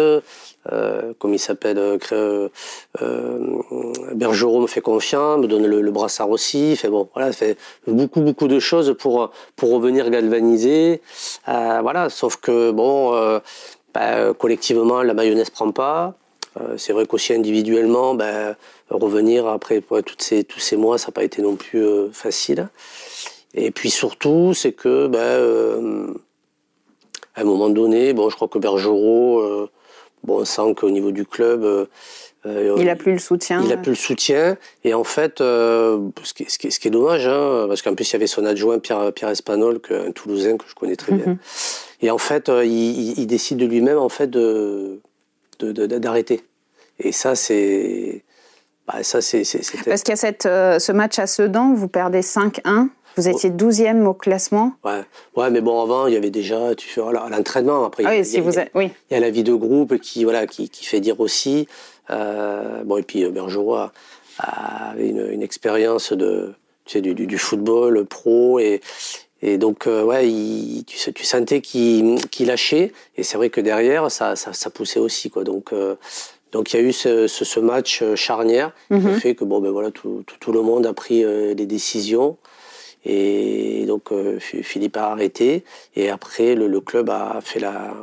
comme 1.19 1.35
il 1.35 1.39
s'appelle, 1.39 1.79
euh, 2.13 2.49
Bergerot 4.15 4.61
me 4.61 4.67
fait 4.67 4.81
confiance, 4.81 5.39
me 5.39 5.47
donne 5.47 5.67
le, 5.67 5.91
brassard 5.91 6.31
aussi. 6.31 6.77
Fait 6.77 6.89
bon, 6.89 7.09
voilà, 7.15 7.33
fait 7.33 7.57
beaucoup 7.87 8.21
beaucoup 8.21 8.49
de 8.49 8.59
choses 8.59 8.95
pour 8.99 9.31
pour 9.57 9.71
revenir 9.71 10.11
galvaniser. 10.11 11.01
voilà, 11.47 12.09
sauf 12.11 12.37
que 12.37 12.71
bon, 12.71 13.41
bah, 13.95 14.35
collectivement, 14.35 15.03
la 15.03 15.15
mayonnaise 15.15 15.51
prend 15.51 15.71
pas. 15.71 16.15
c'est 16.77 16.93
vrai 16.93 17.07
qu'aussi 17.07 17.33
individuellement, 17.33 18.15
bah, 18.15 18.57
revenir 18.91 19.47
après 19.47 19.81
toutes 19.81 20.23
ces, 20.23 20.45
tous 20.45 20.61
ces 20.61 20.77
mois, 20.77 20.99
ça 20.99 21.09
n'a 21.09 21.13
pas 21.13 21.25
été 21.25 21.41
non 21.43 21.57
plus 21.57 21.85
facile. 22.13 22.69
Et 23.55 23.71
puis 23.71 23.91
surtout, 23.91 24.53
c'est 24.53 24.73
que, 24.73 25.07
ben, 25.07 25.19
euh, 25.19 26.09
à 27.35 27.43
un 27.43 27.45
moment 27.45 27.71
donné, 27.71 28.13
bon, 28.13 28.29
je 28.29 28.37
crois 28.37 28.49
que 28.49 28.59
Bergerot, 28.59 29.41
euh, 29.41 29.71
bon, 30.25 30.41
on 30.41 30.45
sent 30.45 30.75
qu'au 30.77 30.91
niveau 30.91 31.13
du 31.13 31.25
club, 31.25 31.65
euh, 31.65 31.87
il 32.47 32.91
a 32.91 32.97
plus 32.97 33.13
le 33.13 33.19
soutien. 33.19 33.63
Il 33.65 33.73
a 33.73 33.79
plus 33.79 33.93
le 33.93 33.97
soutien. 33.97 34.59
Et 34.83 34.93
en 34.93 35.05
fait, 35.05 35.39
ce, 35.39 36.35
qui 36.35 36.43
est, 36.43 36.51
ce, 36.51 36.59
qui 36.59 36.71
ce, 36.71 36.79
qui 36.79 36.89
est, 36.89 36.91
dommage, 36.91 37.27
hein, 37.27 37.65
parce 37.69 37.81
qu'en 37.81 37.95
plus, 37.95 38.11
il 38.11 38.13
y 38.13 38.17
avait 38.17 38.27
son 38.27 38.45
adjoint 38.45 38.79
Pierre, 38.81 39.13
Pierre 39.15 39.31
Espanol, 39.31 39.81
un 39.91 40.11
Toulousain 40.11 40.59
que 40.59 40.65
je 40.69 40.75
connais 40.75 40.97
très 40.97 41.15
bien. 41.15 41.39
Et 42.01 42.11
en 42.11 42.19
fait, 42.19 42.49
il, 42.49 43.19
il, 43.19 43.27
décide 43.27 43.59
de 43.59 43.67
lui-même 43.67 43.99
en 43.99 44.09
fait 44.09 44.29
de 44.29 45.01
d'arrêter. 45.61 46.43
Et 46.99 47.13
ça, 47.13 47.35
c'est 47.35 48.25
bah, 48.87 49.03
ça, 49.03 49.21
c'est. 49.21 49.43
Parce 49.87 50.03
qu'il 50.03 50.13
y 50.13 50.13
a 50.13 50.17
cette, 50.17 50.43
ce 50.43 50.93
match 50.93 51.19
à 51.19 51.27
Sedan, 51.27 51.73
vous 51.75 51.89
perdez 51.89 52.21
5-1. 52.21 52.89
Vous 53.17 53.29
étiez 53.29 53.51
12e 53.51 54.07
au 54.07 54.15
classement 54.15 54.73
ouais. 54.85 55.03
ouais, 55.37 55.51
mais 55.51 55.61
bon, 55.61 55.81
avant, 55.81 56.07
il 56.09 56.15
y 56.15 56.17
avait 56.17 56.31
déjà, 56.31 56.75
tu 56.75 56.89
fais, 56.89 57.01
voilà, 57.01 57.29
l'entraînement. 57.31 57.85
Après, 57.85 58.03
ah 58.07 58.17
il, 58.17 58.27
si 58.27 58.41
vous 58.41 58.53
oui. 58.75 58.91
il 59.11 59.15
y 59.15 59.17
a 59.17 59.21
la 59.21 59.31
vie 59.31 59.45
de 59.45 59.55
groupe 59.55 59.99
qui, 59.99 60.25
voilà, 60.25 60.47
qui, 60.47 60.69
qui 60.69 60.85
fait 60.85 61.01
dire 61.01 61.21
aussi. 61.21 61.69
Euh, 62.11 62.83
bon, 62.85 62.97
et 62.97 63.03
puis 63.03 63.25
euh, 63.25 63.31
Bergerot 63.31 63.77
a, 63.77 63.93
une, 64.99 65.43
expérience 65.43 66.13
de, 66.13 66.55
tu 66.87 66.99
sais, 66.99 67.01
du, 67.01 67.39
football 67.39 68.05
pro 68.05 68.59
et, 68.59 68.81
et 69.47 69.59
donc, 69.59 69.87
ouais, 69.87 70.27
tu, 70.87 71.13
tu, 71.13 71.25
sentais 71.25 71.61
qu'il 71.61 72.19
lâchait. 72.41 72.93
Et 73.17 73.23
c'est 73.23 73.37
vrai 73.37 73.51
que 73.51 73.61
derrière, 73.61 74.11
ça, 74.11 74.37
ça, 74.37 74.71
poussait 74.71 75.01
aussi. 75.01 75.29
Quoi. 75.29 75.45
Donc, 75.45 75.73
donc 76.51 76.73
il 76.73 76.77
y 76.77 76.79
a 76.79 76.83
eu 76.83 76.93
ce, 76.93 77.27
ce, 77.27 77.61
match 77.61 78.03
charnière 78.15 78.73
qui 78.89 78.95
mhm. 78.95 79.21
fait 79.21 79.35
que 79.35 79.45
bon, 79.45 79.61
ben, 79.61 79.71
voilà, 79.71 79.91
tout, 79.91 80.25
tout, 80.41 80.53
le 80.53 80.63
monde 80.63 80.87
a 80.87 80.95
pris 80.95 81.23
des 81.55 81.67
décisions. 81.67 82.39
Et 83.05 83.85
donc 83.87 84.13
euh, 84.13 84.39
Philippe 84.39 84.97
a 84.97 85.11
arrêté. 85.11 85.65
Et 85.95 86.11
après, 86.11 86.55
le, 86.55 86.81
club 86.81 87.11
a 87.11 87.41
fait 87.43 87.61
la, 87.61 87.95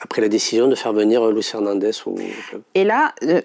après 0.00 0.20
la 0.20 0.28
décision 0.28 0.68
de 0.68 0.74
faire 0.74 0.92
venir 0.92 1.26
Luis 1.30 1.42
Fernandez 1.42 1.92
au, 2.06 2.14
club. 2.14 2.62
Et 2.74 2.84
là, 2.84 3.14
euh, 3.24 3.42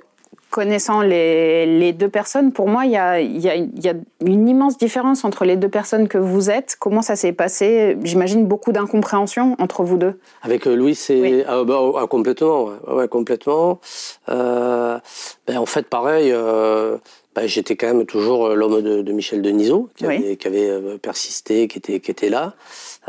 connaissant 0.56 1.02
les, 1.02 1.66
les, 1.66 1.92
deux 1.92 2.08
personnes, 2.08 2.54
pour 2.54 2.70
moi, 2.70 2.86
il 2.86 2.94
y 2.94 2.96
a, 2.96 3.20
y, 3.20 3.50
a, 3.50 3.58
y 3.58 3.90
a, 3.90 3.94
une 4.26 4.48
immense 4.48 4.78
différence 4.78 5.26
entre 5.26 5.44
les 5.44 5.58
deux 5.58 5.68
personnes 5.68 6.08
que 6.08 6.18
vous 6.18 6.50
êtes. 6.50 6.78
Comment 6.80 7.02
ça 7.02 7.18
s'est 7.18 7.34
passé? 7.34 7.98
J'imagine 8.06 8.46
beaucoup 8.46 8.72
d'incompréhension 8.72 9.58
entre 9.60 9.84
vous 9.84 9.98
deux. 9.98 10.18
Avec 10.44 10.66
euh, 10.66 10.74
Louis, 10.74 10.96
c'est 10.96 11.44
ah, 11.46 11.66
bah, 11.66 11.82
ah, 11.98 12.08
complètement, 12.08 12.70
ouais, 12.88 13.10
complètement. 13.10 13.82
Euh, 14.30 14.98
ben, 15.46 15.58
en 15.58 15.66
fait, 15.66 15.88
pareil. 15.88 16.32
Euh, 16.32 17.00
bah, 17.36 17.48
j'étais 17.48 17.76
quand 17.76 17.88
même 17.88 18.06
toujours 18.06 18.46
euh, 18.46 18.56
l'homme 18.56 18.82
de, 18.82 19.12
Michel 19.12 19.42
Denisot, 19.42 19.90
qui, 19.98 20.06
avait, 20.06 20.38
qui 20.38 20.48
avait, 20.48 20.98
persisté, 21.00 21.68
qui 21.68 21.80
était, 21.80 22.00
qui 22.00 22.10
était 22.10 22.30
là. 22.30 22.54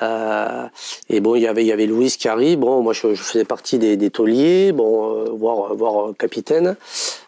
Euh, 0.03 0.67
et 1.09 1.21
bon, 1.21 1.35
il 1.35 1.43
y 1.43 1.47
avait, 1.47 1.63
il 1.63 1.67
y 1.67 1.73
avait 1.73 1.87
Louise 1.87 2.17
qui 2.17 2.29
arrive. 2.29 2.59
Bon, 2.59 2.83
moi, 2.83 2.93
je, 2.93 3.15
faisais 3.15 3.45
partie 3.45 3.79
des, 3.79 3.97
des 3.97 4.11
tauliers, 4.11 4.73
bon, 4.73 5.17
euh, 5.17 5.25
voire, 5.33 5.75
voire 5.75 6.15
capitaine. 6.17 6.77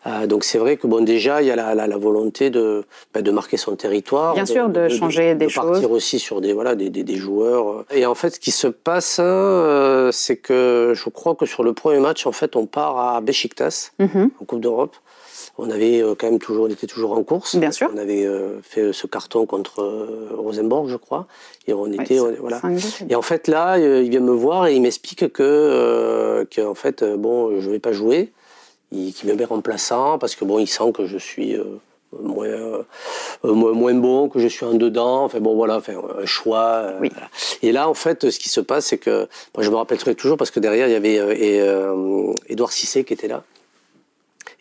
Euh, 0.07 0.27
donc, 0.27 0.45
c'est 0.45 0.59
vrai 0.59 0.77
que 0.77 0.87
bon, 0.87 1.05
déjà, 1.05 1.43
il 1.43 1.49
y 1.49 1.51
a 1.51 1.57
la, 1.57 1.75
la, 1.75 1.87
la 1.87 1.97
volonté 1.97 2.51
de, 2.51 2.85
bah, 3.15 3.23
de 3.23 3.31
marquer 3.31 3.57
son 3.57 3.77
territoire. 3.77 4.35
Bien 4.35 4.47
sûr, 4.47 4.69
de, 4.69 4.89
changer 4.89 5.35
des 5.35 5.49
choses. 5.49 5.65
De 5.65 5.71
partir 5.73 5.91
aussi 5.91 6.19
sur 6.19 6.41
des, 6.41 6.53
voilà, 6.53 6.75
des, 6.75 6.91
des, 6.91 7.05
des, 7.05 7.17
joueurs. 7.17 7.85
Et 7.91 8.07
en 8.07 8.15
fait, 8.15 8.31
ce 8.31 8.41
qui 8.41 8.51
se 8.51 8.67
passe, 8.67 9.19
hein, 9.19 10.11
c'est 10.13 10.37
que 10.37 10.93
je 10.95 11.09
crois 11.11 11.35
que 11.35 11.47
sur 11.47 11.63
le 11.63 11.73
premier 11.73 12.01
match, 12.01 12.27
en 12.27 12.33
fait, 12.33 12.57
on 12.57 12.67
part 12.67 12.99
à 12.99 13.21
Besiktas, 13.21 13.91
mm 13.99 14.27
en 14.41 14.45
Coupe 14.45 14.61
d'Europe 14.61 14.97
on 15.59 15.71
avait 15.71 16.01
euh, 16.01 16.15
quand 16.17 16.31
même 16.31 16.39
toujours, 16.39 16.67
on 16.67 16.71
était 16.71 16.87
toujours 16.87 17.13
en 17.13 17.23
course. 17.25 17.57
Bien 17.57 17.73
sûr. 17.73 17.91
On 17.93 17.99
avait 17.99 18.25
euh, 18.25 18.61
fait 18.63 18.93
ce 18.93 19.07
carton 19.09 19.45
contre 19.45 19.83
euh, 19.83 20.31
Rosenborg, 20.37 20.89
je 20.89 20.97
crois, 20.97 21.27
et 21.67 21.75
on 21.75 21.93
était, 21.93 22.19
voilà. 22.39 22.63
Et 23.11 23.17
en 23.17 23.23
fait 23.23 23.49
là, 23.49 23.77
il 23.79 24.09
vient 24.09 24.21
me 24.21 24.33
voir 24.33 24.69
et 24.69 24.77
il 24.77 24.81
m'explique 24.81 25.33
que, 25.33 26.47
en 26.65 26.75
fait, 26.75 27.05
bon, 27.05 27.61
je 27.61 27.69
vais 27.69 27.81
pas 27.81 27.93
jouer, 27.93 28.33
il, 28.93 29.13
qu'il 29.13 29.29
me 29.29 29.35
met 29.35 29.45
remplaçant 29.45 30.19
parce 30.19 30.37
que 30.37 30.45
bon, 30.45 30.61
il 30.61 30.69
sent 30.69 30.93
que 30.95 31.07
je 31.07 31.19
suis 31.19 31.57
moins, 32.13 32.85
moins, 33.43 33.95
bon, 33.95 34.29
que 34.29 34.39
je 34.39 34.47
suis 34.47 34.65
en 34.65 34.75
dedans. 34.75 35.25
Enfin 35.25 35.41
bon, 35.41 35.57
voilà, 35.57 35.77
enfin, 35.77 35.95
un 36.21 36.25
choix. 36.25 36.93
Et 37.63 37.73
là, 37.73 37.89
en 37.89 37.95
fait, 37.95 38.31
ce 38.31 38.39
qui 38.39 38.49
se 38.49 38.61
passe, 38.61 38.87
c'est 38.87 38.99
que 38.99 39.29
moi, 39.57 39.65
je 39.65 39.71
me 39.71 39.77
rappellerai 39.77 40.15
toujours 40.15 40.37
parce 40.37 40.53
que 40.53 40.61
derrière, 40.61 40.87
il 40.87 40.93
y 40.93 40.95
avait 40.95 41.61
Edouard 42.49 42.73
Cissé 42.73 43.03
qui 43.03 43.13
était 43.13 43.29
là. 43.29 43.43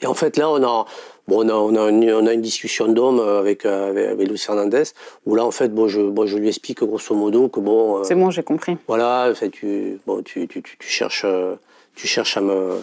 Et 0.02 0.06
en 0.06 0.14
fait, 0.14 0.38
là, 0.38 0.50
on 0.50 0.64
a, 0.64 0.86
bon, 1.28 1.45
on 1.45 1.50
a, 1.50 1.54
on 1.54 1.76
a, 1.76 1.89
une, 1.89 2.12
on 2.12 2.28
a 2.28 2.34
une 2.34 2.41
discussion 2.41 2.88
d'homme 2.88 3.20
avec, 3.20 3.66
avec, 3.66 4.08
avec 4.08 4.30
Luis 4.30 4.38
Fernandez, 4.38 4.84
où 5.26 5.36
là, 5.36 5.45
en 5.45 5.52
fait, 5.52 5.74
bon, 5.74 5.88
je, 5.88 6.02
bon, 6.02 6.26
je 6.28 6.38
lui 6.38 6.48
explique 6.48 6.84
grosso 6.84 7.16
modo 7.16 7.48
que 7.50 7.60
bon. 7.60 8.00
Euh, 8.00 8.04
c'est 8.04 8.16
bon, 8.16 8.30
j'ai 8.30 8.43
compris. 8.43 8.78
Voilà, 8.88 9.34
tu, 9.52 10.00
bon, 10.06 10.22
tu, 10.22 10.48
tu, 10.48 10.62
tu, 10.62 10.78
cherches. 10.80 11.26
tu 11.95 12.08
cherches 12.08 12.38
à 12.38 12.41
me, 12.41 12.82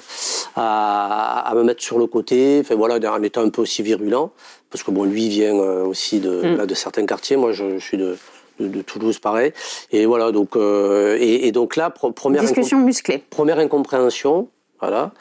à, 0.57 1.49
à, 1.49 1.55
me 1.55 1.63
mettre 1.63 1.83
sur 1.83 1.99
le 1.99 2.07
côté, 2.07 2.59
enfin 2.61 2.75
voilà, 2.75 2.99
en 3.13 3.23
étant 3.23 3.43
un 3.43 3.49
peu 3.49 3.63
aussi 3.63 3.83
virulent, 3.83 4.33
parce 4.71 4.83
que 4.83 4.91
bon, 4.91 5.05
lui 5.05 5.29
vient 5.29 5.57
euh, 5.57 5.85
aussi 5.85 6.21
de, 6.21 6.43
mm. 6.43 6.57
là, 6.57 6.67
de 6.67 6.75
certains 6.75 7.07
quartiers, 7.07 7.37
moi 7.37 7.53
je, 7.53 7.79
je 7.79 7.85
suis 7.85 7.97
de, 7.97 8.17
de, 8.59 8.83
Toulouse, 8.83 9.19
pareil. 9.19 9.53
Et 9.93 10.05
voilà, 10.07 10.33
donc, 10.33 10.57
euh, 10.57 11.17
et, 11.21 11.47
et, 11.47 11.53
donc 11.53 11.77
là, 11.77 11.91
première 11.91 12.43
discussion 12.43 12.79
musclée. 12.79 13.23
Première 13.31 13.59
incompréhension, 13.59 14.49
voilà. 14.81 15.13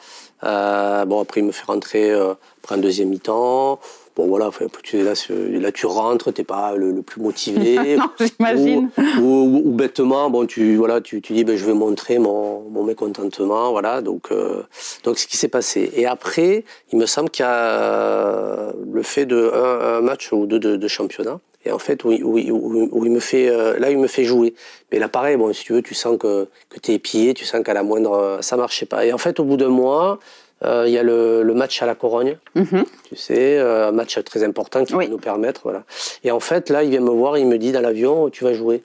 Euh, 0.44 1.04
bon, 1.04 1.20
après, 1.20 1.40
il 1.40 1.46
me 1.46 1.52
fait 1.52 1.64
rentrer 1.64 2.10
euh, 2.10 2.34
après 2.62 2.76
un 2.76 2.78
deuxième 2.78 3.08
mi-temps. 3.08 3.80
Bon, 4.16 4.28
voilà, 4.28 4.50
tu, 4.84 5.02
là, 5.02 5.14
là, 5.28 5.72
tu 5.72 5.86
rentres, 5.86 6.32
t'es 6.32 6.44
pas 6.44 6.76
le, 6.76 7.02
plus 7.02 7.20
motivé. 7.20 7.96
non, 7.96 8.10
j'imagine. 8.20 8.90
Ou, 9.20 9.62
ou, 9.64 9.70
bêtement, 9.72 10.30
bon, 10.30 10.46
tu, 10.46 10.76
voilà, 10.76 11.00
tu, 11.00 11.20
tu 11.20 11.32
dis, 11.32 11.42
ben, 11.42 11.56
je 11.56 11.64
vais 11.64 11.74
montrer 11.74 12.18
mon, 12.18 12.60
mon 12.70 12.84
mécontentement, 12.84 13.72
voilà. 13.72 14.02
Donc, 14.02 14.28
euh, 14.30 14.62
donc, 15.02 15.18
ce 15.18 15.26
qui 15.26 15.36
s'est 15.36 15.48
passé. 15.48 15.90
Et 15.96 16.06
après, 16.06 16.64
il 16.92 16.98
me 16.98 17.06
semble 17.06 17.28
qu'il 17.30 17.44
y 17.44 17.48
a 17.48 18.72
le 18.92 19.02
fait 19.02 19.26
de 19.26 19.50
un, 19.52 20.00
match 20.00 20.30
ou 20.32 20.46
deux 20.46 20.60
de, 20.60 20.76
de 20.76 20.88
championnat. 20.88 21.40
Et 21.66 21.72
en 21.72 21.78
fait, 21.78 22.04
où, 22.04 22.10
où, 22.12 22.88
où, 22.92 23.04
il 23.04 23.10
me 23.10 23.20
fait, 23.20 23.48
euh, 23.48 23.78
là, 23.78 23.90
il 23.90 23.98
me 23.98 24.06
fait 24.06 24.24
jouer. 24.24 24.54
Mais 24.92 24.98
là, 24.98 25.08
pareil, 25.08 25.36
bon, 25.36 25.52
si 25.52 25.64
tu 25.64 25.72
veux, 25.72 25.82
tu 25.82 25.94
sens 25.94 26.18
que, 26.18 26.48
que 26.68 26.78
tu 26.78 26.92
es 26.92 26.94
épié, 26.94 27.32
tu 27.34 27.44
sens 27.44 27.62
qu'à 27.64 27.74
la 27.74 27.82
moindre, 27.82 28.38
ça 28.42 28.56
marchait 28.56 28.86
pas. 28.86 29.06
Et 29.06 29.12
en 29.12 29.18
fait, 29.18 29.40
au 29.40 29.44
bout 29.44 29.56
d'un 29.56 29.68
mois, 29.68 30.18
euh, 30.64 30.84
il 30.86 30.92
y 30.92 30.98
a 30.98 31.02
le, 31.02 31.42
le, 31.42 31.54
match 31.54 31.82
à 31.82 31.86
la 31.86 31.94
Corogne, 31.94 32.36
mm-hmm. 32.56 32.84
tu 33.08 33.16
sais, 33.16 33.58
euh, 33.58 33.88
un 33.88 33.92
match 33.92 34.22
très 34.24 34.44
important 34.44 34.84
qui 34.84 34.92
va 34.92 35.06
nous 35.06 35.18
permettre, 35.18 35.62
voilà. 35.64 35.84
Et 36.22 36.30
en 36.30 36.40
fait, 36.40 36.70
là, 36.70 36.82
il 36.84 36.90
vient 36.90 37.00
me 37.00 37.10
voir, 37.10 37.38
il 37.38 37.46
me 37.46 37.58
dit 37.58 37.72
dans 37.72 37.80
l'avion, 37.80 38.28
tu 38.30 38.44
vas 38.44 38.52
jouer. 38.52 38.82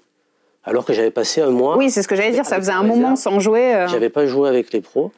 Alors 0.63 0.85
que 0.85 0.93
j'avais 0.93 1.11
passé 1.11 1.41
un 1.41 1.51
mois. 1.51 1.77
Oui, 1.77 1.89
c'est 1.89 2.03
ce 2.03 2.07
que 2.07 2.15
j'allais 2.15 2.31
dire, 2.31 2.45
ça 2.45 2.57
faisait 2.57 2.71
un 2.71 2.83
moment 2.83 3.15
sans 3.15 3.39
jouer. 3.39 3.85
J'avais 3.89 4.09
pas 4.09 4.25
joué 4.25 4.49
avec 4.49 4.71
les 4.73 4.81
pros 4.81 5.11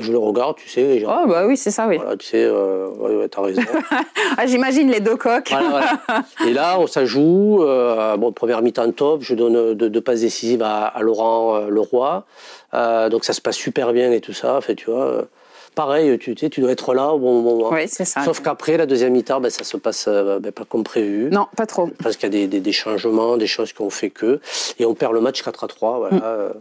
je 0.00 0.12
le 0.12 0.18
regarde, 0.18 0.56
tu 0.56 0.68
sais. 0.68 0.98
Genre, 0.98 1.22
oh, 1.22 1.28
bah 1.28 1.46
oui, 1.46 1.56
c'est 1.56 1.70
ça, 1.70 1.86
oui. 1.86 1.96
Voilà, 1.96 2.16
tu 2.16 2.26
sais, 2.26 2.44
euh, 2.44 2.88
ouais, 2.88 3.28
t'as 3.28 3.42
raison. 3.42 3.62
ah, 4.36 4.46
J'imagine 4.46 4.90
les 4.90 5.00
deux 5.00 5.16
coques. 5.16 5.52
Et 6.46 6.52
là, 6.52 6.78
ça 6.86 7.04
joue. 7.04 7.62
Euh, 7.62 8.16
bon, 8.16 8.32
première 8.32 8.62
mi-temps 8.62 8.90
top, 8.92 9.22
je 9.22 9.34
donne 9.34 9.74
deux, 9.74 10.00
passes 10.00 10.20
décisives 10.20 10.62
à, 10.62 10.92
Laurent 11.00 11.56
euh, 11.56 11.68
Leroy. 11.68 12.24
Euh, 12.74 13.08
donc 13.08 13.24
ça 13.24 13.32
se 13.32 13.40
passe 13.40 13.56
super 13.56 13.92
bien 13.92 14.10
et 14.12 14.20
tout 14.20 14.32
ça. 14.32 14.60
Fait, 14.60 14.74
tu 14.74 14.90
vois. 14.90 15.24
Pareil, 15.74 16.18
tu, 16.18 16.36
sais, 16.38 16.50
tu 16.50 16.60
dois 16.60 16.70
être 16.70 16.94
là 16.94 17.12
au 17.12 17.18
bon 17.18 17.40
moment. 17.40 17.70
Oui, 17.70 17.88
c'est 17.88 18.04
ça. 18.04 18.24
Sauf 18.24 18.40
qu'après, 18.40 18.76
la 18.76 18.86
deuxième 18.86 19.12
mi-temps, 19.12 19.40
ben, 19.40 19.50
ça 19.50 19.64
se 19.64 19.76
passe 19.76 20.08
ben, 20.08 20.52
pas 20.52 20.64
comme 20.64 20.84
prévu. 20.84 21.30
Non, 21.30 21.46
pas 21.56 21.66
trop. 21.66 21.88
Parce 22.02 22.16
qu'il 22.16 22.32
y 22.32 22.44
a 22.44 22.46
des, 22.46 22.60
des, 22.60 22.72
changements, 22.72 23.36
des 23.36 23.48
choses 23.48 23.72
qui 23.72 23.82
ont 23.82 23.90
fait 23.90 24.10
que. 24.10 24.40
Et 24.78 24.86
on 24.86 24.94
perd 24.94 25.12
le 25.12 25.20
match 25.20 25.42
4 25.42 25.64
à 25.64 25.66
3. 25.66 25.98
Voilà. 25.98 26.16
Mm. 26.16 26.52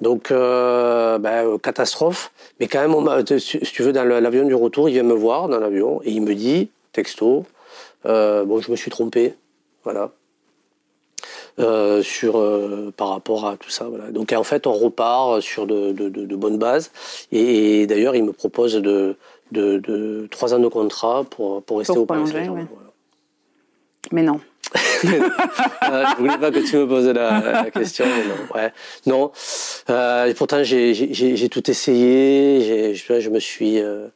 Donc, 0.00 0.30
euh, 0.30 1.18
ben, 1.18 1.58
catastrophe. 1.58 2.32
Mais 2.60 2.66
quand 2.66 2.86
même, 2.86 3.38
si 3.38 3.58
tu 3.60 3.82
veux, 3.82 3.92
dans 3.92 4.04
l'avion 4.04 4.44
du 4.44 4.54
retour, 4.54 4.88
il 4.88 4.92
vient 4.92 5.02
me 5.02 5.14
voir 5.14 5.48
dans 5.48 5.58
l'avion 5.58 6.00
et 6.04 6.10
il 6.10 6.22
me 6.22 6.34
dit, 6.34 6.70
texto, 6.92 7.44
euh, 8.04 8.44
bon, 8.44 8.60
je 8.60 8.70
me 8.70 8.76
suis 8.76 8.90
trompé. 8.90 9.34
Voilà. 9.84 10.10
Euh, 11.58 12.02
sur 12.02 12.36
euh, 12.36 12.92
par 12.94 13.08
rapport 13.08 13.46
à 13.46 13.56
tout 13.56 13.70
ça. 13.70 13.84
Voilà. 13.84 14.10
Donc 14.10 14.32
en 14.32 14.42
fait, 14.42 14.66
on 14.66 14.72
repart 14.72 15.40
sur 15.40 15.66
de, 15.66 15.92
de, 15.92 16.08
de, 16.10 16.36
bonnes 16.36 16.58
bases. 16.58 16.90
Et, 17.32 17.86
d'ailleurs, 17.86 18.14
il 18.14 18.24
me 18.24 18.32
propose 18.32 18.74
de, 18.74 19.16
de, 19.52 20.28
trois 20.30 20.52
ans 20.52 20.58
de 20.58 20.68
contrat 20.68 21.24
pour, 21.24 21.62
pour 21.62 21.78
rester 21.78 21.96
au 21.96 22.04
Paris 22.04 22.26
Saint-Germain. 22.26 22.68
Mais 24.12 24.22
non. 24.22 24.40
Euh, 24.74 24.74
je 25.82 26.16
voulais 26.18 26.38
pas 26.38 26.50
que 26.50 26.58
tu 26.58 26.76
me 26.76 26.86
poses 26.86 27.08
la, 27.08 27.70
question, 27.70 28.04
non. 28.06 28.58
Ouais. 28.58 28.72
Non. 29.06 29.32
Euh, 29.90 30.32
pourtant, 30.34 30.62
j'ai 30.62 31.48
tout 31.50 31.70
essayé. 31.70 32.94
Je 32.94 33.30
me 33.30 33.40
suis. 33.40 33.80
Euh, 33.80 34.08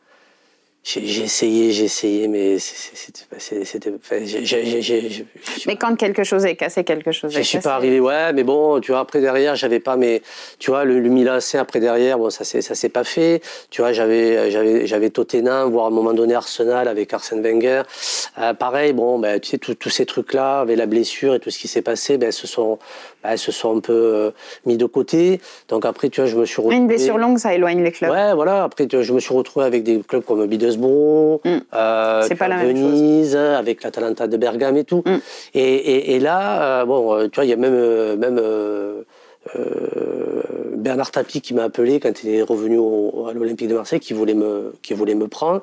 j'ai 0.83 1.23
essayé, 1.23 1.73
j'ai 1.73 1.85
essayé, 1.85 2.27
mais 2.27 2.59
c'était. 2.59 3.93
Mais 5.67 5.77
quand 5.77 5.95
quelque 5.95 6.25
chose 6.25 6.47
est 6.47 6.57
cassé, 6.57 6.85
quelque 6.85 7.13
chose 7.13 7.33
est 7.33 7.41
cassé. 7.41 7.43
Je 7.43 7.49
suis 7.49 7.59
pas 7.59 7.75
arrivé, 7.75 8.01
ouais, 8.01 8.33
mais 8.33 8.45
bon, 8.45 8.81
tu 8.81 8.93
vois, 8.93 9.01
après 9.01 9.21
derrière, 9.21 9.57
j'avais 9.57 9.81
pas 9.81 9.97
mes. 9.97 10.23
Tu 10.59 10.71
vois, 10.71 10.85
le, 10.85 10.99
le 11.01 11.09
Milan 11.11 11.39
après 11.59 11.81
derrière, 11.81 12.19
bon, 12.19 12.31
ça 12.31 12.45
s'est 12.45 12.89
pas 12.89 13.05
fait. 13.05 13.43
Tu 13.69 13.83
vois, 13.83 13.93
j'avais 13.93 14.51
j'avais 14.51 14.87
j'avais 14.87 15.11
Tottenham, 15.11 15.71
voire 15.71 15.85
à 15.85 15.89
un 15.89 15.93
moment 15.93 16.15
donné 16.15 16.35
Arsenal 16.35 16.89
avec 16.89 17.13
Arsène 17.13 17.43
Wenger. 17.43 17.83
Euh, 18.39 18.55
pareil, 18.55 18.95
bon, 18.95 19.19
ben, 19.19 19.39
tu 19.39 19.51
sais, 19.51 19.59
tous 19.59 19.91
ces 19.91 20.07
trucs-là, 20.07 20.61
avec 20.61 20.79
la 20.79 20.87
blessure 20.87 21.35
et 21.35 21.41
tout 21.41 21.51
ce 21.51 21.59
qui 21.59 21.69
s'est 21.69 21.83
passé, 21.83 22.17
ben, 22.17 22.33
se 22.33 22.47
sont, 22.47 22.79
ben, 23.23 23.37
se 23.37 23.53
sont 23.53 23.77
un 23.77 23.81
peu 23.81 23.93
euh, 23.93 24.31
mis 24.67 24.77
de 24.77 24.87
côté. 24.87 25.41
Donc 25.69 25.85
après, 25.85 26.09
tu 26.09 26.21
vois, 26.21 26.31
je 26.31 26.37
me 26.37 26.45
suis 26.45 26.57
retrouvé. 26.57 26.77
Une 26.77 26.87
blessure 26.87 27.19
longue, 27.19 27.39
ça 27.39 27.55
éloigne 27.55 27.83
les 27.83 27.93
clubs. 27.93 28.11
Ouais, 28.11 28.35
voilà. 28.35 28.65
Après, 28.65 28.87
tu 28.87 28.97
vois, 28.97 29.05
je 29.05 29.13
me 29.13 29.21
suis 29.21 29.35
retrouvé 29.35 29.67
avec 29.67 29.83
des 29.83 30.01
clubs 30.01 30.25
comme 30.25 30.47
Middlesbrough, 30.47 31.41
mm. 31.45 31.59
euh, 31.75 32.29
pas 32.39 32.49
la 32.49 32.65
Venise, 32.65 33.37
avec 33.37 33.83
l'Atalanta 33.83 34.27
de 34.27 34.37
Bergame 34.37 34.77
et 34.77 34.85
tout. 34.85 35.03
Mm. 35.07 35.17
Et, 35.55 35.61
et, 35.61 36.15
et, 36.17 36.19
là, 36.19 36.81
euh, 36.81 36.85
bon, 36.85 37.15
euh, 37.15 37.29
tu 37.29 37.37
vois, 37.37 37.45
il 37.45 37.51
y 37.51 37.53
a 37.53 37.57
même, 37.57 38.17
même 38.17 38.41
euh, 39.57 40.40
Bernard 40.81 41.11
Tapie 41.11 41.41
qui 41.41 41.55
m'a 41.55 41.65
appelé 41.65 42.01
quand 42.01 42.23
il 42.25 42.31
est 42.31 42.43
revenu 42.43 42.79
au, 42.79 43.27
à 43.29 43.33
l'Olympique 43.33 43.69
de 43.69 43.75
Marseille, 43.75 44.01
qui 44.01 44.13
voulait 44.13 44.35
me, 44.35 44.73
qui 44.83 44.95
voulait 44.95 45.15
me 45.15 45.29
prendre. 45.29 45.63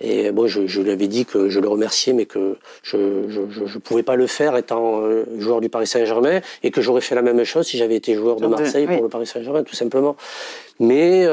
Et 0.00 0.32
bon, 0.32 0.46
je, 0.46 0.66
je 0.66 0.80
lui 0.80 0.90
avais 0.90 1.06
dit 1.06 1.24
que 1.24 1.48
je 1.48 1.60
le 1.60 1.68
remerciais, 1.68 2.12
mais 2.12 2.26
que 2.26 2.56
je 2.82 2.96
ne 2.96 3.78
pouvais 3.78 4.02
pas 4.02 4.16
le 4.16 4.26
faire 4.26 4.56
étant 4.56 5.02
joueur 5.38 5.60
du 5.60 5.68
Paris 5.68 5.86
Saint-Germain, 5.86 6.40
et 6.62 6.70
que 6.70 6.80
j'aurais 6.80 7.00
fait 7.00 7.14
la 7.14 7.22
même 7.22 7.44
chose 7.44 7.66
si 7.66 7.78
j'avais 7.78 7.96
été 7.96 8.14
joueur 8.14 8.36
de 8.36 8.46
Marseille 8.46 8.86
pour 8.86 9.02
le 9.02 9.08
Paris 9.08 9.26
Saint-Germain, 9.26 9.62
tout 9.62 9.76
simplement. 9.76 10.16
Mais 10.80 11.26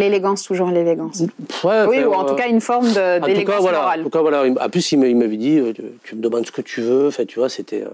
L'élégance, 0.00 0.42
toujours 0.42 0.70
l'élégance. 0.70 1.22
oui, 1.64 2.04
ou 2.04 2.14
en 2.14 2.24
tout 2.24 2.34
cas 2.34 2.48
une 2.48 2.60
forme 2.60 2.90
d'élégance 3.24 3.60
voilà, 3.60 3.78
morale. 3.80 4.00
En 4.00 4.04
tout 4.04 4.10
cas, 4.10 4.20
voilà. 4.20 4.44
En 4.44 4.68
plus, 4.68 4.92
il 4.92 4.98
m'avait 5.16 5.36
dit, 5.36 5.60
tu 6.04 6.16
me 6.16 6.22
demandes 6.22 6.46
ce 6.46 6.52
que 6.52 6.62
tu 6.62 6.80
veux. 6.80 7.08
Enfin, 7.08 7.24
tu 7.24 7.38
vois, 7.38 7.48
c'était. 7.48 7.84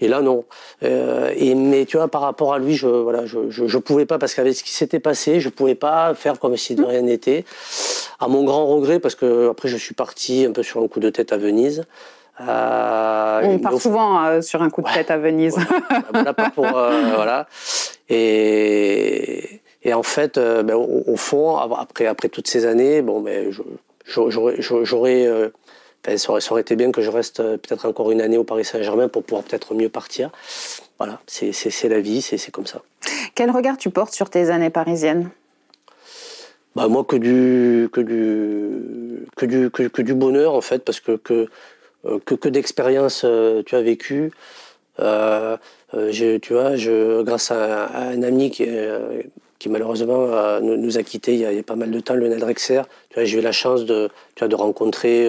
Et 0.00 0.08
là, 0.08 0.20
non. 0.20 0.44
et 0.82 1.54
mais 1.54 1.84
tu 1.84 1.96
vois, 1.96 2.08
par 2.08 2.22
rapport 2.22 2.54
à 2.54 2.58
lui, 2.58 2.74
je 2.74 2.86
voilà, 2.86 3.26
je, 3.26 3.50
je, 3.50 3.78
pouvais 3.78 4.06
pas 4.06 4.18
parce 4.18 4.34
qu'avec 4.34 4.54
ce 4.54 4.64
qui 4.64 4.72
s'était 4.72 5.00
passé, 5.00 5.40
je 5.40 5.48
pouvais 5.48 5.74
pas 5.74 6.14
faire 6.14 6.38
comme 6.38 6.56
si 6.56 6.74
de 6.74 6.84
rien 6.84 7.02
n'était. 7.02 7.44
À 8.20 8.28
mon 8.28 8.44
grand 8.44 8.66
regret, 8.66 9.00
parce 9.00 9.14
que 9.14 9.50
après, 9.50 9.68
je 9.68 9.76
suis 9.76 9.94
parti 9.94 10.46
un 10.48 10.52
peu 10.52 10.62
sur 10.62 10.82
un 10.82 10.88
coup 10.88 11.00
de 11.00 11.10
tête 11.10 11.32
à 11.32 11.36
Venise. 11.36 11.84
Euh, 12.40 13.40
On 13.44 13.58
part 13.58 13.80
souvent 13.80 14.24
euh, 14.24 14.40
sur 14.40 14.62
un 14.62 14.70
coup 14.70 14.82
de 14.82 14.92
tête 14.92 15.10
à 15.10 15.18
Venise. 15.18 15.56
Voilà, 16.12 16.32
pour, 16.34 16.66
euh, 16.66 17.02
voilà. 17.14 17.46
Et, 18.08 19.61
et, 19.84 19.94
en 19.94 20.02
fait, 20.02 20.38
ben, 20.38 20.74
au, 20.74 21.16
fond, 21.16 21.56
après, 21.56 22.06
après 22.06 22.28
toutes 22.28 22.48
ces 22.48 22.66
années, 22.66 23.02
bon, 23.02 23.20
ben, 23.20 23.50
j'aurais, 24.06 24.56
ben, 26.04 26.18
ça, 26.18 26.30
aurait, 26.30 26.40
ça, 26.40 26.52
aurait, 26.52 26.60
été 26.60 26.76
bien 26.76 26.92
que 26.92 27.02
je 27.02 27.10
reste 27.10 27.42
peut-être 27.42 27.86
encore 27.86 28.10
une 28.10 28.20
année 28.20 28.38
au 28.38 28.44
Paris 28.44 28.64
Saint-Germain 28.64 29.08
pour 29.08 29.22
pouvoir 29.24 29.44
peut-être 29.44 29.74
mieux 29.74 29.88
partir. 29.88 30.30
Voilà, 30.98 31.20
c'est, 31.26 31.88
la 31.88 32.00
vie, 32.00 32.22
c'est, 32.22 32.50
comme 32.52 32.66
ça. 32.66 32.82
Quel 33.34 33.50
regard 33.50 33.76
tu 33.76 33.90
portes 33.90 34.14
sur 34.14 34.30
tes 34.30 34.50
années 34.50 34.70
parisiennes? 34.70 35.30
Bah, 36.76 36.88
moi 36.88 37.04
que 37.04 37.16
du 37.16 37.90
que 37.92 38.00
du 38.00 39.26
que 39.36 39.44
du 39.44 39.70
que, 39.70 40.00
du 40.00 40.14
bonheur 40.14 40.54
en 40.54 40.62
fait 40.62 40.82
parce 40.84 41.00
que 41.00 41.16
que 41.16 41.48
euh, 42.06 42.18
que, 42.24 42.34
que 42.34 42.48
d'expériences 42.48 43.22
euh, 43.24 43.62
tu 43.64 43.74
as 43.76 43.82
vécues. 43.82 44.30
Euh, 45.00 45.56
tu 46.40 46.52
vois, 46.52 46.76
je, 46.76 47.22
grâce 47.22 47.50
à, 47.50 47.88
un 48.08 48.22
ami 48.22 48.50
qui, 48.50 48.66
qui 49.62 49.68
malheureusement 49.68 50.26
nous, 50.60 50.98
a 50.98 51.02
quittés 51.04 51.34
il 51.34 51.40
y, 51.40 51.58
a, 51.58 51.62
pas 51.62 51.76
mal 51.76 51.92
de 51.92 52.00
temps, 52.00 52.14
Lionel 52.14 52.40
Drexler. 52.40 52.82
Tu 53.10 53.14
vois, 53.14 53.24
j'ai 53.24 53.38
eu 53.38 53.40
la 53.40 53.52
chance 53.52 53.84
de, 53.84 54.08
tu 54.34 54.40
vois, 54.40 54.48
de 54.48 54.56
rencontrer, 54.56 55.28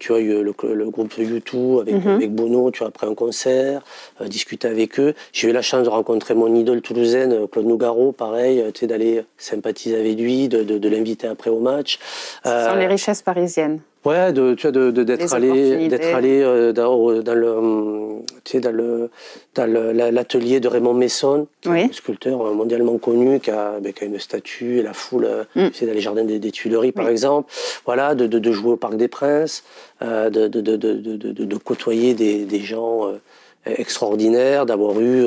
tu 0.00 0.08
vois, 0.08 0.20
le, 0.20 0.42
le 0.42 0.90
groupe 0.90 1.14
YouTube 1.16 1.78
avec, 1.82 1.94
mhm. 1.94 2.08
avec 2.08 2.34
Bono, 2.34 2.72
tu 2.72 2.80
vois, 2.80 2.88
après 2.88 3.06
un 3.06 3.14
concert, 3.14 3.82
discuter 4.22 4.66
avec 4.66 4.98
eux. 4.98 5.14
J'ai 5.32 5.48
eu 5.48 5.52
la 5.52 5.62
chance 5.62 5.84
de 5.84 5.88
rencontrer 5.88 6.34
mon 6.34 6.52
idole 6.52 6.82
toulousaine, 6.82 7.46
Claude 7.46 7.66
Nougaro, 7.66 8.10
pareil, 8.10 8.64
tu 8.74 8.80
sais, 8.80 8.86
d'aller 8.88 9.22
sympathiser 9.38 9.96
avec 9.96 10.18
lui, 10.18 10.48
de, 10.48 10.64
de, 10.64 10.78
de 10.78 10.88
l'inviter 10.88 11.28
après 11.28 11.50
au 11.50 11.60
match. 11.60 12.00
Ce 12.44 12.50
sont 12.50 12.76
les 12.76 12.88
richesses 12.88 13.22
parisiennes. 13.22 13.78
Ouais, 14.06 14.32
de, 14.32 14.54
tu 14.54 14.70
vois, 14.70 14.92
d'être 14.92 15.34
allé, 15.34 15.88
d'être 15.88 16.14
allé 16.14 16.40
euh, 16.40 16.72
dans, 16.72 17.20
dans, 17.22 17.34
le, 17.34 18.22
tu 18.44 18.52
sais, 18.52 18.60
dans 18.60 18.70
le, 18.70 19.10
dans 19.56 19.68
l'atelier 20.14 20.60
de 20.60 20.68
Raymond 20.68 20.94
Messon, 20.94 21.48
qui 21.60 21.70
est 21.70 21.84
un 21.86 21.92
sculpteur 21.92 22.38
mondialement 22.54 22.98
connu, 22.98 23.40
qui 23.40 23.50
a, 23.50 23.80
ben, 23.80 23.92
qui 23.92 24.04
a 24.04 24.06
une 24.06 24.20
statue 24.20 24.78
et 24.78 24.82
la 24.82 24.92
foule, 24.92 25.24
euh, 25.24 25.42
mm. 25.56 25.70
tu 25.70 25.78
sais, 25.78 25.86
dans 25.86 25.92
les 25.92 26.00
jardins 26.00 26.22
des, 26.22 26.52
Tuileries, 26.52 26.92
par 26.92 27.08
exemple. 27.08 27.52
Voilà, 27.84 28.14
de, 28.14 28.28
de, 28.28 28.52
jouer 28.52 28.74
au 28.74 28.76
Parc 28.76 28.96
des 28.96 29.08
Princes, 29.08 29.64
euh, 30.02 30.30
de, 30.30 30.46
de, 30.46 30.60
de, 30.60 30.76
de, 30.76 31.56
côtoyer 31.56 32.14
des, 32.14 32.44
des 32.44 32.60
gens 32.60 33.12
extraordinaires, 33.66 34.66
d'avoir 34.66 35.00
eu 35.00 35.26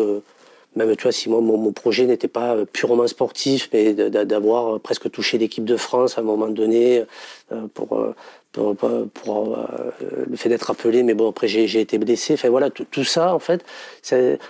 même 0.76 0.96
tu 0.96 1.04
vois, 1.04 1.12
si 1.12 1.30
moi, 1.30 1.42
mon, 1.42 1.72
projet 1.72 2.06
n'était 2.06 2.28
pas 2.28 2.56
purement 2.72 3.08
sportif, 3.08 3.70
mais 3.74 3.94
d'avoir 3.94 4.80
presque 4.80 5.10
touché 5.12 5.38
l'équipe 5.38 5.66
de 5.66 5.78
France 5.78 6.18
à 6.18 6.22
un 6.22 6.24
moment 6.24 6.48
donné 6.48 7.04
pour, 7.74 8.14
pour, 8.52 8.76
pour 8.76 9.58
euh, 9.58 9.92
le 10.28 10.36
fait 10.36 10.50
d'être 10.50 10.70
appelé, 10.72 11.04
mais 11.04 11.14
bon, 11.14 11.30
après 11.30 11.48
j'ai 11.48 11.80
été 11.80 11.98
blessé. 11.98 12.34
Enfin 12.34 12.50
voilà, 12.50 12.70
tout 12.70 13.04
ça, 13.04 13.34
en 13.34 13.40
fait, 13.40 13.64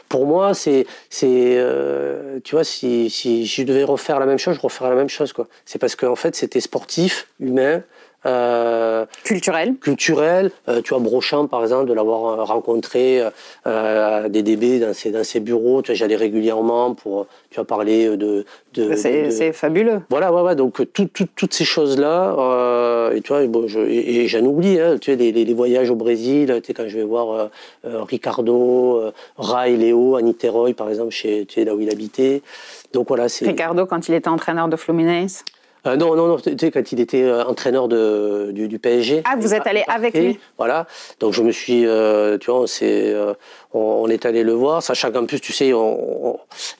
pour 0.07 0.25
moi, 0.25 0.53
c'est, 0.53 0.85
euh, 1.25 2.39
tu 2.43 2.55
vois, 2.55 2.63
si, 2.63 3.09
si 3.09 3.45
je 3.45 3.63
devais 3.63 3.83
refaire 3.83 4.19
la 4.19 4.25
même 4.25 4.37
chose, 4.37 4.55
je 4.55 4.61
referais 4.61 4.89
la 4.89 4.95
même 4.95 5.09
chose, 5.09 5.33
quoi. 5.33 5.47
C'est 5.65 5.79
parce 5.79 5.95
qu'en 5.95 6.11
en 6.11 6.15
fait, 6.15 6.35
c'était 6.35 6.61
sportif, 6.61 7.27
humain, 7.39 7.83
euh, 8.25 9.05
culturel. 9.23 9.75
Culturel. 9.77 10.51
Euh, 10.67 10.81
tu 10.81 10.93
vois, 10.93 11.01
Brochant, 11.01 11.47
par 11.47 11.61
exemple, 11.61 11.87
de 11.87 11.93
l'avoir 11.93 12.45
rencontré 12.47 13.23
euh, 13.65 14.27
des 14.27 14.43
DB 14.43 14.79
dans 14.79 14.93
ses, 14.93 15.11
dans 15.11 15.23
ses 15.23 15.39
bureaux. 15.39 15.81
Tu 15.81 15.91
vois, 15.91 15.95
j'allais 15.95 16.17
régulièrement 16.17 16.95
pour, 16.95 17.27
tu 17.49 17.55
vois, 17.55 17.65
parler 17.65 18.17
de. 18.17 18.45
de 18.73 18.95
c'est 18.95 19.53
fabuleux. 19.53 20.01
Voilà, 20.09 20.33
ouais, 20.33 20.41
ouais. 20.41 20.55
Donc, 20.55 20.81
toutes 20.93 21.53
ces 21.53 21.63
choses-là. 21.63 23.11
et 23.15 23.21
tu 23.21 23.29
vois, 23.29 23.47
bon, 23.47 23.67
je, 23.67 23.79
et, 23.79 24.27
j'en 24.27 24.43
oublie, 24.43 24.79
hein, 24.79 24.97
tu 24.99 25.13
vois, 25.13 25.23
les, 25.23 25.31
les, 25.31 25.53
voyages 25.53 25.89
au 25.89 25.95
Brésil, 25.95 26.53
tu 26.61 26.67
sais, 26.67 26.73
quand 26.73 26.87
je 26.87 26.97
vais 26.97 27.05
voir 27.05 27.49
Ricardo, 27.83 29.01
Ray, 29.37 29.77
Léo, 29.77 30.17
Aniteroy, 30.17 30.73
par 30.73 30.89
exemple, 30.89 31.11
chez, 31.11 31.45
tu 31.45 31.55
sais, 31.55 31.65
là 31.65 31.73
où 31.73 31.79
il 31.79 31.89
habitait. 31.89 32.41
Donc, 32.91 33.07
voilà, 33.07 33.29
c'est. 33.29 33.45
Ricardo, 33.45 33.85
quand 33.85 34.09
il 34.09 34.15
était 34.15 34.27
entraîneur 34.27 34.67
de 34.67 34.75
Fluminense 34.75 35.45
euh, 35.87 35.95
non, 35.95 36.15
non, 36.15 36.27
non, 36.27 36.37
tu 36.37 36.55
sais, 36.59 36.71
quand 36.71 36.91
il 36.91 36.99
était 36.99 37.23
euh, 37.23 37.45
entraîneur 37.45 37.87
de, 37.87 38.51
du, 38.51 38.67
du, 38.67 38.79
PSG. 38.79 39.21
Ah, 39.23 39.35
vous 39.37 39.53
êtes 39.53 39.65
allé 39.65 39.83
avec 39.87 40.13
lui 40.13 40.37
Voilà, 40.57 40.87
donc 41.19 41.33
je 41.33 41.41
me 41.41 41.51
suis, 41.51 41.85
euh, 41.85 42.37
tu 42.37 42.51
vois, 42.51 42.65
on, 42.65 43.35
on, 43.73 44.07
est 44.09 44.25
allé 44.25 44.43
le 44.43 44.51
voir, 44.51 44.83
sachant 44.83 45.11
qu'en 45.11 45.25
plus, 45.25 45.39
tu 45.39 45.53
sais, 45.53 45.67
il 45.69 45.73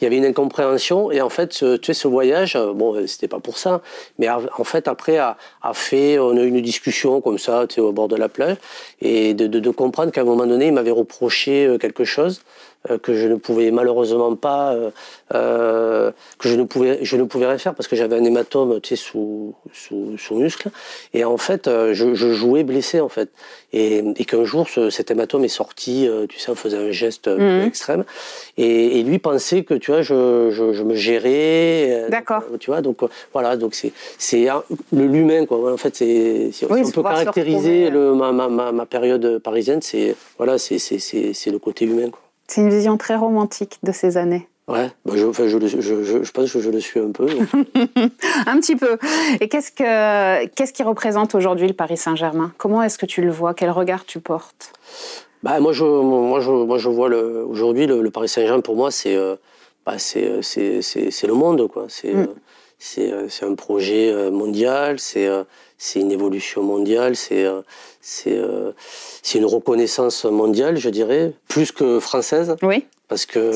y 0.02 0.06
avait 0.06 0.18
une 0.18 0.26
incompréhension, 0.26 1.12
et 1.12 1.22
en 1.22 1.30
fait, 1.30 1.54
ce, 1.54 1.78
tu 1.78 1.88
sais, 1.88 1.93
ce 1.93 2.10
voyage, 2.10 2.58
bon, 2.76 3.08
c'était 3.08 3.30
pas 3.30 3.39
pour 3.39 3.58
ça, 3.58 3.82
mais 4.18 4.28
en 4.30 4.64
fait, 4.66 4.89
après, 4.89 5.18
a, 5.18 5.38
a, 5.62 5.74
fait, 5.74 6.20
on 6.20 6.36
a 6.36 6.41
eu 6.41 6.47
une 6.47 6.62
discussion 6.62 7.22
comme 7.22 7.39
ça, 7.39 7.68
tu 7.68 7.76
sais, 7.76 7.82
au 7.82 7.93
bord 7.93 8.10
de 8.10 8.18
la 8.18 8.28
plage, 8.28 8.58
et 9.00 9.34
de, 9.34 9.47
de, 9.47 9.60
de 9.60 9.70
comprendre 9.70 10.12
qu'à 10.12 10.22
un 10.22 10.26
moment 10.26 10.45
donné, 10.45 10.68
il 10.68 10.74
m'avait 10.74 10.91
reproché 10.91 11.78
quelque 11.80 12.04
chose. 12.04 12.41
Euh, 12.89 12.97
que 12.97 13.13
je 13.13 13.27
ne 13.27 13.36
pouvais 13.36 13.71
malheureusement 13.71 14.38
pas, 14.38 14.71
euh, 14.73 14.89
euh, 15.34 16.11
que 16.38 16.47
je 16.47 16.55
ne 16.55 16.63
pouvais, 16.63 16.99
je 17.01 17.17
ne 17.17 17.23
pouvais 17.23 17.45
rien 17.45 17.57
faire 17.57 17.75
parce 17.75 17.89
que 17.89 17.97
j'avais 17.97 18.15
un 18.15 18.23
hématome, 18.23 18.80
tu 18.80 18.95
sais, 18.95 18.95
sous, 18.95 19.53
sous, 19.73 20.17
sous 20.17 20.36
muscle. 20.36 20.69
Et 21.13 21.25
en 21.25 21.36
fait, 21.36 21.65
je, 21.67 22.13
je 22.13 22.34
jouais 22.34 22.63
blessé 22.63 23.01
en 23.01 23.09
fait. 23.09 23.32
Et, 23.73 23.97
et 24.15 24.23
qu'un 24.23 24.45
jour, 24.45 24.69
ce, 24.69 24.89
cet 24.89 25.11
hématome 25.11 25.43
est 25.43 25.49
sorti, 25.49 26.07
tu 26.30 26.39
sais, 26.39 26.51
on 26.51 26.55
faisait 26.55 26.77
un 26.77 26.91
geste 26.91 27.27
mmh. 27.27 27.63
extrême. 27.63 28.05
Et, 28.55 28.99
et, 28.99 29.03
lui 29.03 29.19
pensait 29.19 29.63
que, 29.63 29.73
tu 29.73 29.91
vois, 29.91 30.01
je, 30.01 30.49
je, 30.49 30.71
je 30.71 30.84
me 30.84 30.95
gérais. 30.95 32.05
D'accord. 32.09 32.43
Tu 32.61 32.71
vois, 32.71 32.82
donc 32.82 32.99
voilà, 33.34 33.57
donc 33.57 33.75
c'est 33.75 33.91
c'est 34.17 34.47
le 34.93 35.05
l'humain 35.05 35.45
quoi. 35.45 35.73
En 35.73 35.77
fait, 35.77 35.97
c'est 35.97 36.49
oui, 36.69 36.82
on 36.86 36.91
peut 36.91 37.03
caractériser 37.03 37.89
le, 37.89 38.13
ma, 38.13 38.32
ma, 38.32 38.71
ma, 38.71 38.86
période 38.86 39.39
parisienne, 39.39 39.82
c'est 39.82 40.15
voilà, 40.38 40.57
c'est 40.57 40.80
c'est 40.80 40.99
c'est 40.99 41.51
le 41.51 41.59
côté 41.59 41.84
humain 41.84 42.09
quoi. 42.09 42.21
C'est 42.50 42.62
une 42.62 42.70
vision 42.72 42.97
très 42.97 43.16
romantique 43.16 43.78
de 43.84 43.91
ces 43.91 44.18
années. 44.18 44.47
Ouais, 44.68 44.89
bah 45.06 45.14
je, 45.16 45.26
enfin, 45.28 45.47
je, 45.47 45.60
je, 45.60 46.24
je, 46.24 46.32
pense 46.32 46.52
que 46.52 46.60
je 46.60 46.70
le 46.72 46.80
suis 46.80 47.00
un 47.00 47.12
peu. 47.12 47.28
un 48.47 48.60
petit 48.60 48.76
peu. 48.76 48.97
Et 49.39 49.47
qu'est-ce, 49.50 49.72
que, 49.72 50.45
qu'est-ce 50.47 50.74
qui 50.74 50.82
représente 50.82 51.36
aujourd'hui 51.36 51.68
le 51.68 51.76
Paris 51.76 51.97
Saint-Germain? 51.97 52.52
Comment 52.58 52.82
est-ce 52.82 52.97
que 52.97 53.06
tu 53.06 53.22
le 53.22 53.30
vois? 53.30 53.54
Quel 53.54 53.70
regard 53.70 54.04
tu 54.04 54.20
portes? 54.20 54.74
Bah, 55.43 55.60
moi, 55.60 55.74
je, 55.74 55.84
moi, 55.84 56.39
je, 56.39 56.50
moi, 56.50 56.80
je 56.80 56.89
vois 56.89 57.08
le, 57.08 57.45
aujourd'hui 57.45 57.86
le, 57.86 58.10
Paris 58.10 58.30
Saint-Germain, 58.30 58.62
pour 58.62 58.76
moi, 58.76 58.89
c'est, 58.89 59.16
euh, 59.16 59.36
bah, 59.86 60.00
c'est, 60.00 60.41
c'est, 60.41 60.82
c'est, 60.82 61.28
le 61.28 61.34
monde. 61.34 61.68
Quoi. 61.68 61.86
C'est, 61.88 62.14
mm. 62.14 62.28
Euh, 62.97 63.25
c'est, 63.30 63.43
euh, 63.43 63.49
un 63.49 63.55
projet 63.55 64.32
mondial, 64.32 64.99
c'est, 64.99 65.27
c'est 65.77 65.99
une 65.99 66.11
évolution 66.11 66.63
mondiale, 66.63 67.15
c'est, 67.15 67.45
euh, 67.45 68.71
une 69.36 69.45
reconnaissance 69.45 70.25
mondiale, 70.25 70.77
je 70.77 70.89
dirais, 70.89 71.34
plus 71.47 71.71
que 71.71 71.99
française. 71.99 72.55
Oui. 72.61 72.86
Parce 73.07 73.25
que 73.25 73.51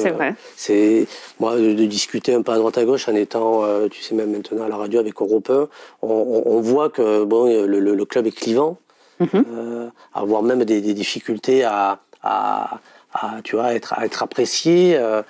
c'est 0.56 1.06
moi 1.40 1.56
de, 1.56 1.74
discuter 1.86 2.34
un 2.34 2.42
peu 2.42 2.52
à 2.52 2.58
droite 2.58 2.78
à 2.80 2.86
gauche 2.86 3.08
en 3.08 3.14
étant, 3.14 3.64
euh, 3.64 3.88
tu 3.88 4.02
sais 4.02 4.16
même 4.16 4.32
maintenant 4.32 4.66
à 4.66 4.70
la 4.70 4.78
radio 4.78 5.00
avec 5.00 5.22
Europe 5.22 5.48
1, 5.48 5.68
on, 6.02 6.44
on 6.46 6.60
voit 6.60 6.90
que 6.90 7.24
bon 7.24 7.46
le, 7.46 7.80
le, 7.80 8.06
club 8.06 8.26
est 8.26 8.32
clivant, 8.32 8.78
mm 9.20 9.26
euh, 9.34 9.90
avoir 10.14 10.42
même 10.42 10.64
des, 10.64 10.82
des 10.82 10.96
difficultés 10.96 11.64
à, 11.64 12.00
à, 12.24 12.80
à, 13.14 13.42
tu 13.44 13.56
vois 13.56 13.74
être 13.76 13.94
à 13.94 14.06
être 14.06 14.24
apprécié. 14.24 14.96
Euh, 14.98 15.22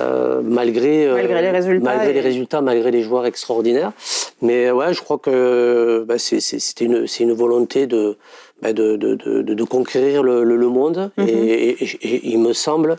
euh, 0.00 0.40
malgré, 0.42 1.06
euh, 1.06 1.14
malgré 1.14 1.42
les 1.42 1.50
résultats, 1.50 1.84
malgré 1.84 2.12
les 2.12 2.20
résultats, 2.20 2.60
malgré 2.60 2.90
les 2.90 3.02
joueurs 3.02 3.26
extraordinaires. 3.26 3.92
Mais 4.40 4.70
ouais, 4.70 4.94
je 4.94 5.02
crois 5.02 5.18
que 5.18 6.04
bah, 6.06 6.18
c'est 6.18 6.80
une, 6.80 7.06
une 7.20 7.32
volonté 7.32 7.86
de, 7.86 8.16
bah, 8.62 8.72
de, 8.72 8.96
de, 8.96 9.14
de, 9.14 9.42
de, 9.42 9.64
conquérir 9.64 10.22
le, 10.22 10.44
le, 10.44 10.68
monde. 10.68 11.10
Mhm. 11.18 11.28
et, 11.28 11.70
et, 11.84 12.30
il 12.30 12.38
me 12.38 12.52
semble, 12.52 12.96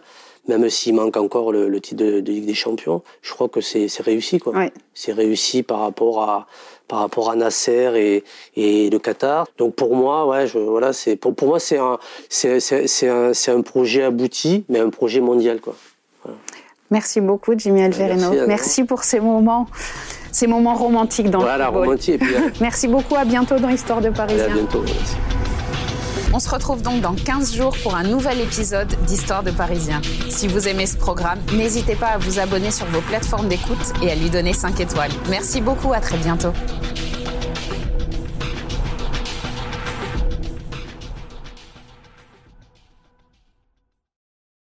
même 0.47 0.69
s'il 0.69 0.93
manque 0.93 1.17
encore 1.17 1.51
le, 1.51 1.67
le 1.67 1.81
titre 1.81 2.03
de, 2.03 2.19
Ligue 2.19 2.45
des 2.45 2.53
Champions, 2.53 3.01
je 3.21 3.33
crois 3.33 3.49
que 3.49 3.61
c'est 3.61 3.87
réussi. 4.01 4.39
quoi. 4.39 4.53
C'est 4.93 5.13
réussi 5.13 5.63
par 5.63 5.79
rapport 5.79 6.21
à 6.21 6.47
par 6.87 6.99
rapport 6.99 7.31
à 7.31 7.35
Nasser 7.35 7.91
et, 7.95 8.23
et 8.57 8.89
le 8.89 8.99
Qatar. 8.99 9.47
Donc 9.57 9.73
pour 9.73 9.95
moi, 9.95 10.27
ouais, 10.27 10.47
je, 10.47 10.59
voilà, 10.59 10.91
c'est 10.93 11.15
pour, 11.15 11.33
pour 11.33 11.47
moi 11.47 11.59
c'est 11.59 11.77
un 11.77 11.97
c'est 12.29 13.07
un, 13.07 13.31
un 13.47 13.61
projet 13.61 14.03
abouti, 14.03 14.65
mais 14.69 14.79
un 14.79 14.89
projet 14.89 15.21
mondial 15.21 15.59
quoi. 15.61 15.75
Merci 16.91 17.21
beaucoup, 17.21 17.53
Jimmy 17.57 17.83
Algerino. 17.83 18.29
Merci, 18.29 18.47
Merci 18.47 18.83
pour 18.83 19.03
ces 19.03 19.19
moments 19.19 19.67
ces 20.31 20.47
moments 20.47 20.73
romantiques 20.73 21.29
dans 21.29 21.39
voilà, 21.39 21.57
le 21.57 21.63
football. 21.65 21.83
Romantique, 21.83 22.23
Merci 22.59 22.87
beaucoup, 22.87 23.15
à 23.15 23.23
bientôt 23.23 23.59
dans 23.59 23.69
Histoire 23.69 24.01
de 24.01 24.09
Paris. 24.09 24.41
À 24.41 24.47
bientôt. 24.47 24.81
Merci. 24.81 25.15
On 26.35 26.39
se 26.39 26.49
retrouve 26.49 26.81
donc 26.81 26.99
dans 26.99 27.13
15 27.13 27.55
jours 27.55 27.77
pour 27.83 27.95
un 27.95 28.01
nouvel 28.03 28.41
épisode 28.41 28.87
d'Histoire 29.05 29.43
de 29.43 29.51
Parisien. 29.51 30.01
Si 30.29 30.47
vous 30.47 30.67
aimez 30.67 30.87
ce 30.87 30.97
programme, 30.97 31.37
n'hésitez 31.55 31.93
pas 31.93 32.07
à 32.07 32.17
vous 32.17 32.39
abonner 32.39 32.71
sur 32.71 32.87
vos 32.87 33.01
plateformes 33.01 33.47
d'écoute 33.47 33.93
et 34.01 34.11
à 34.11 34.15
lui 34.15 34.31
donner 34.31 34.53
5 34.53 34.79
étoiles. 34.79 35.11
Merci 35.29 35.61
beaucoup, 35.61 35.93
à 35.93 35.99
très 35.99 36.17
bientôt. 36.17 36.51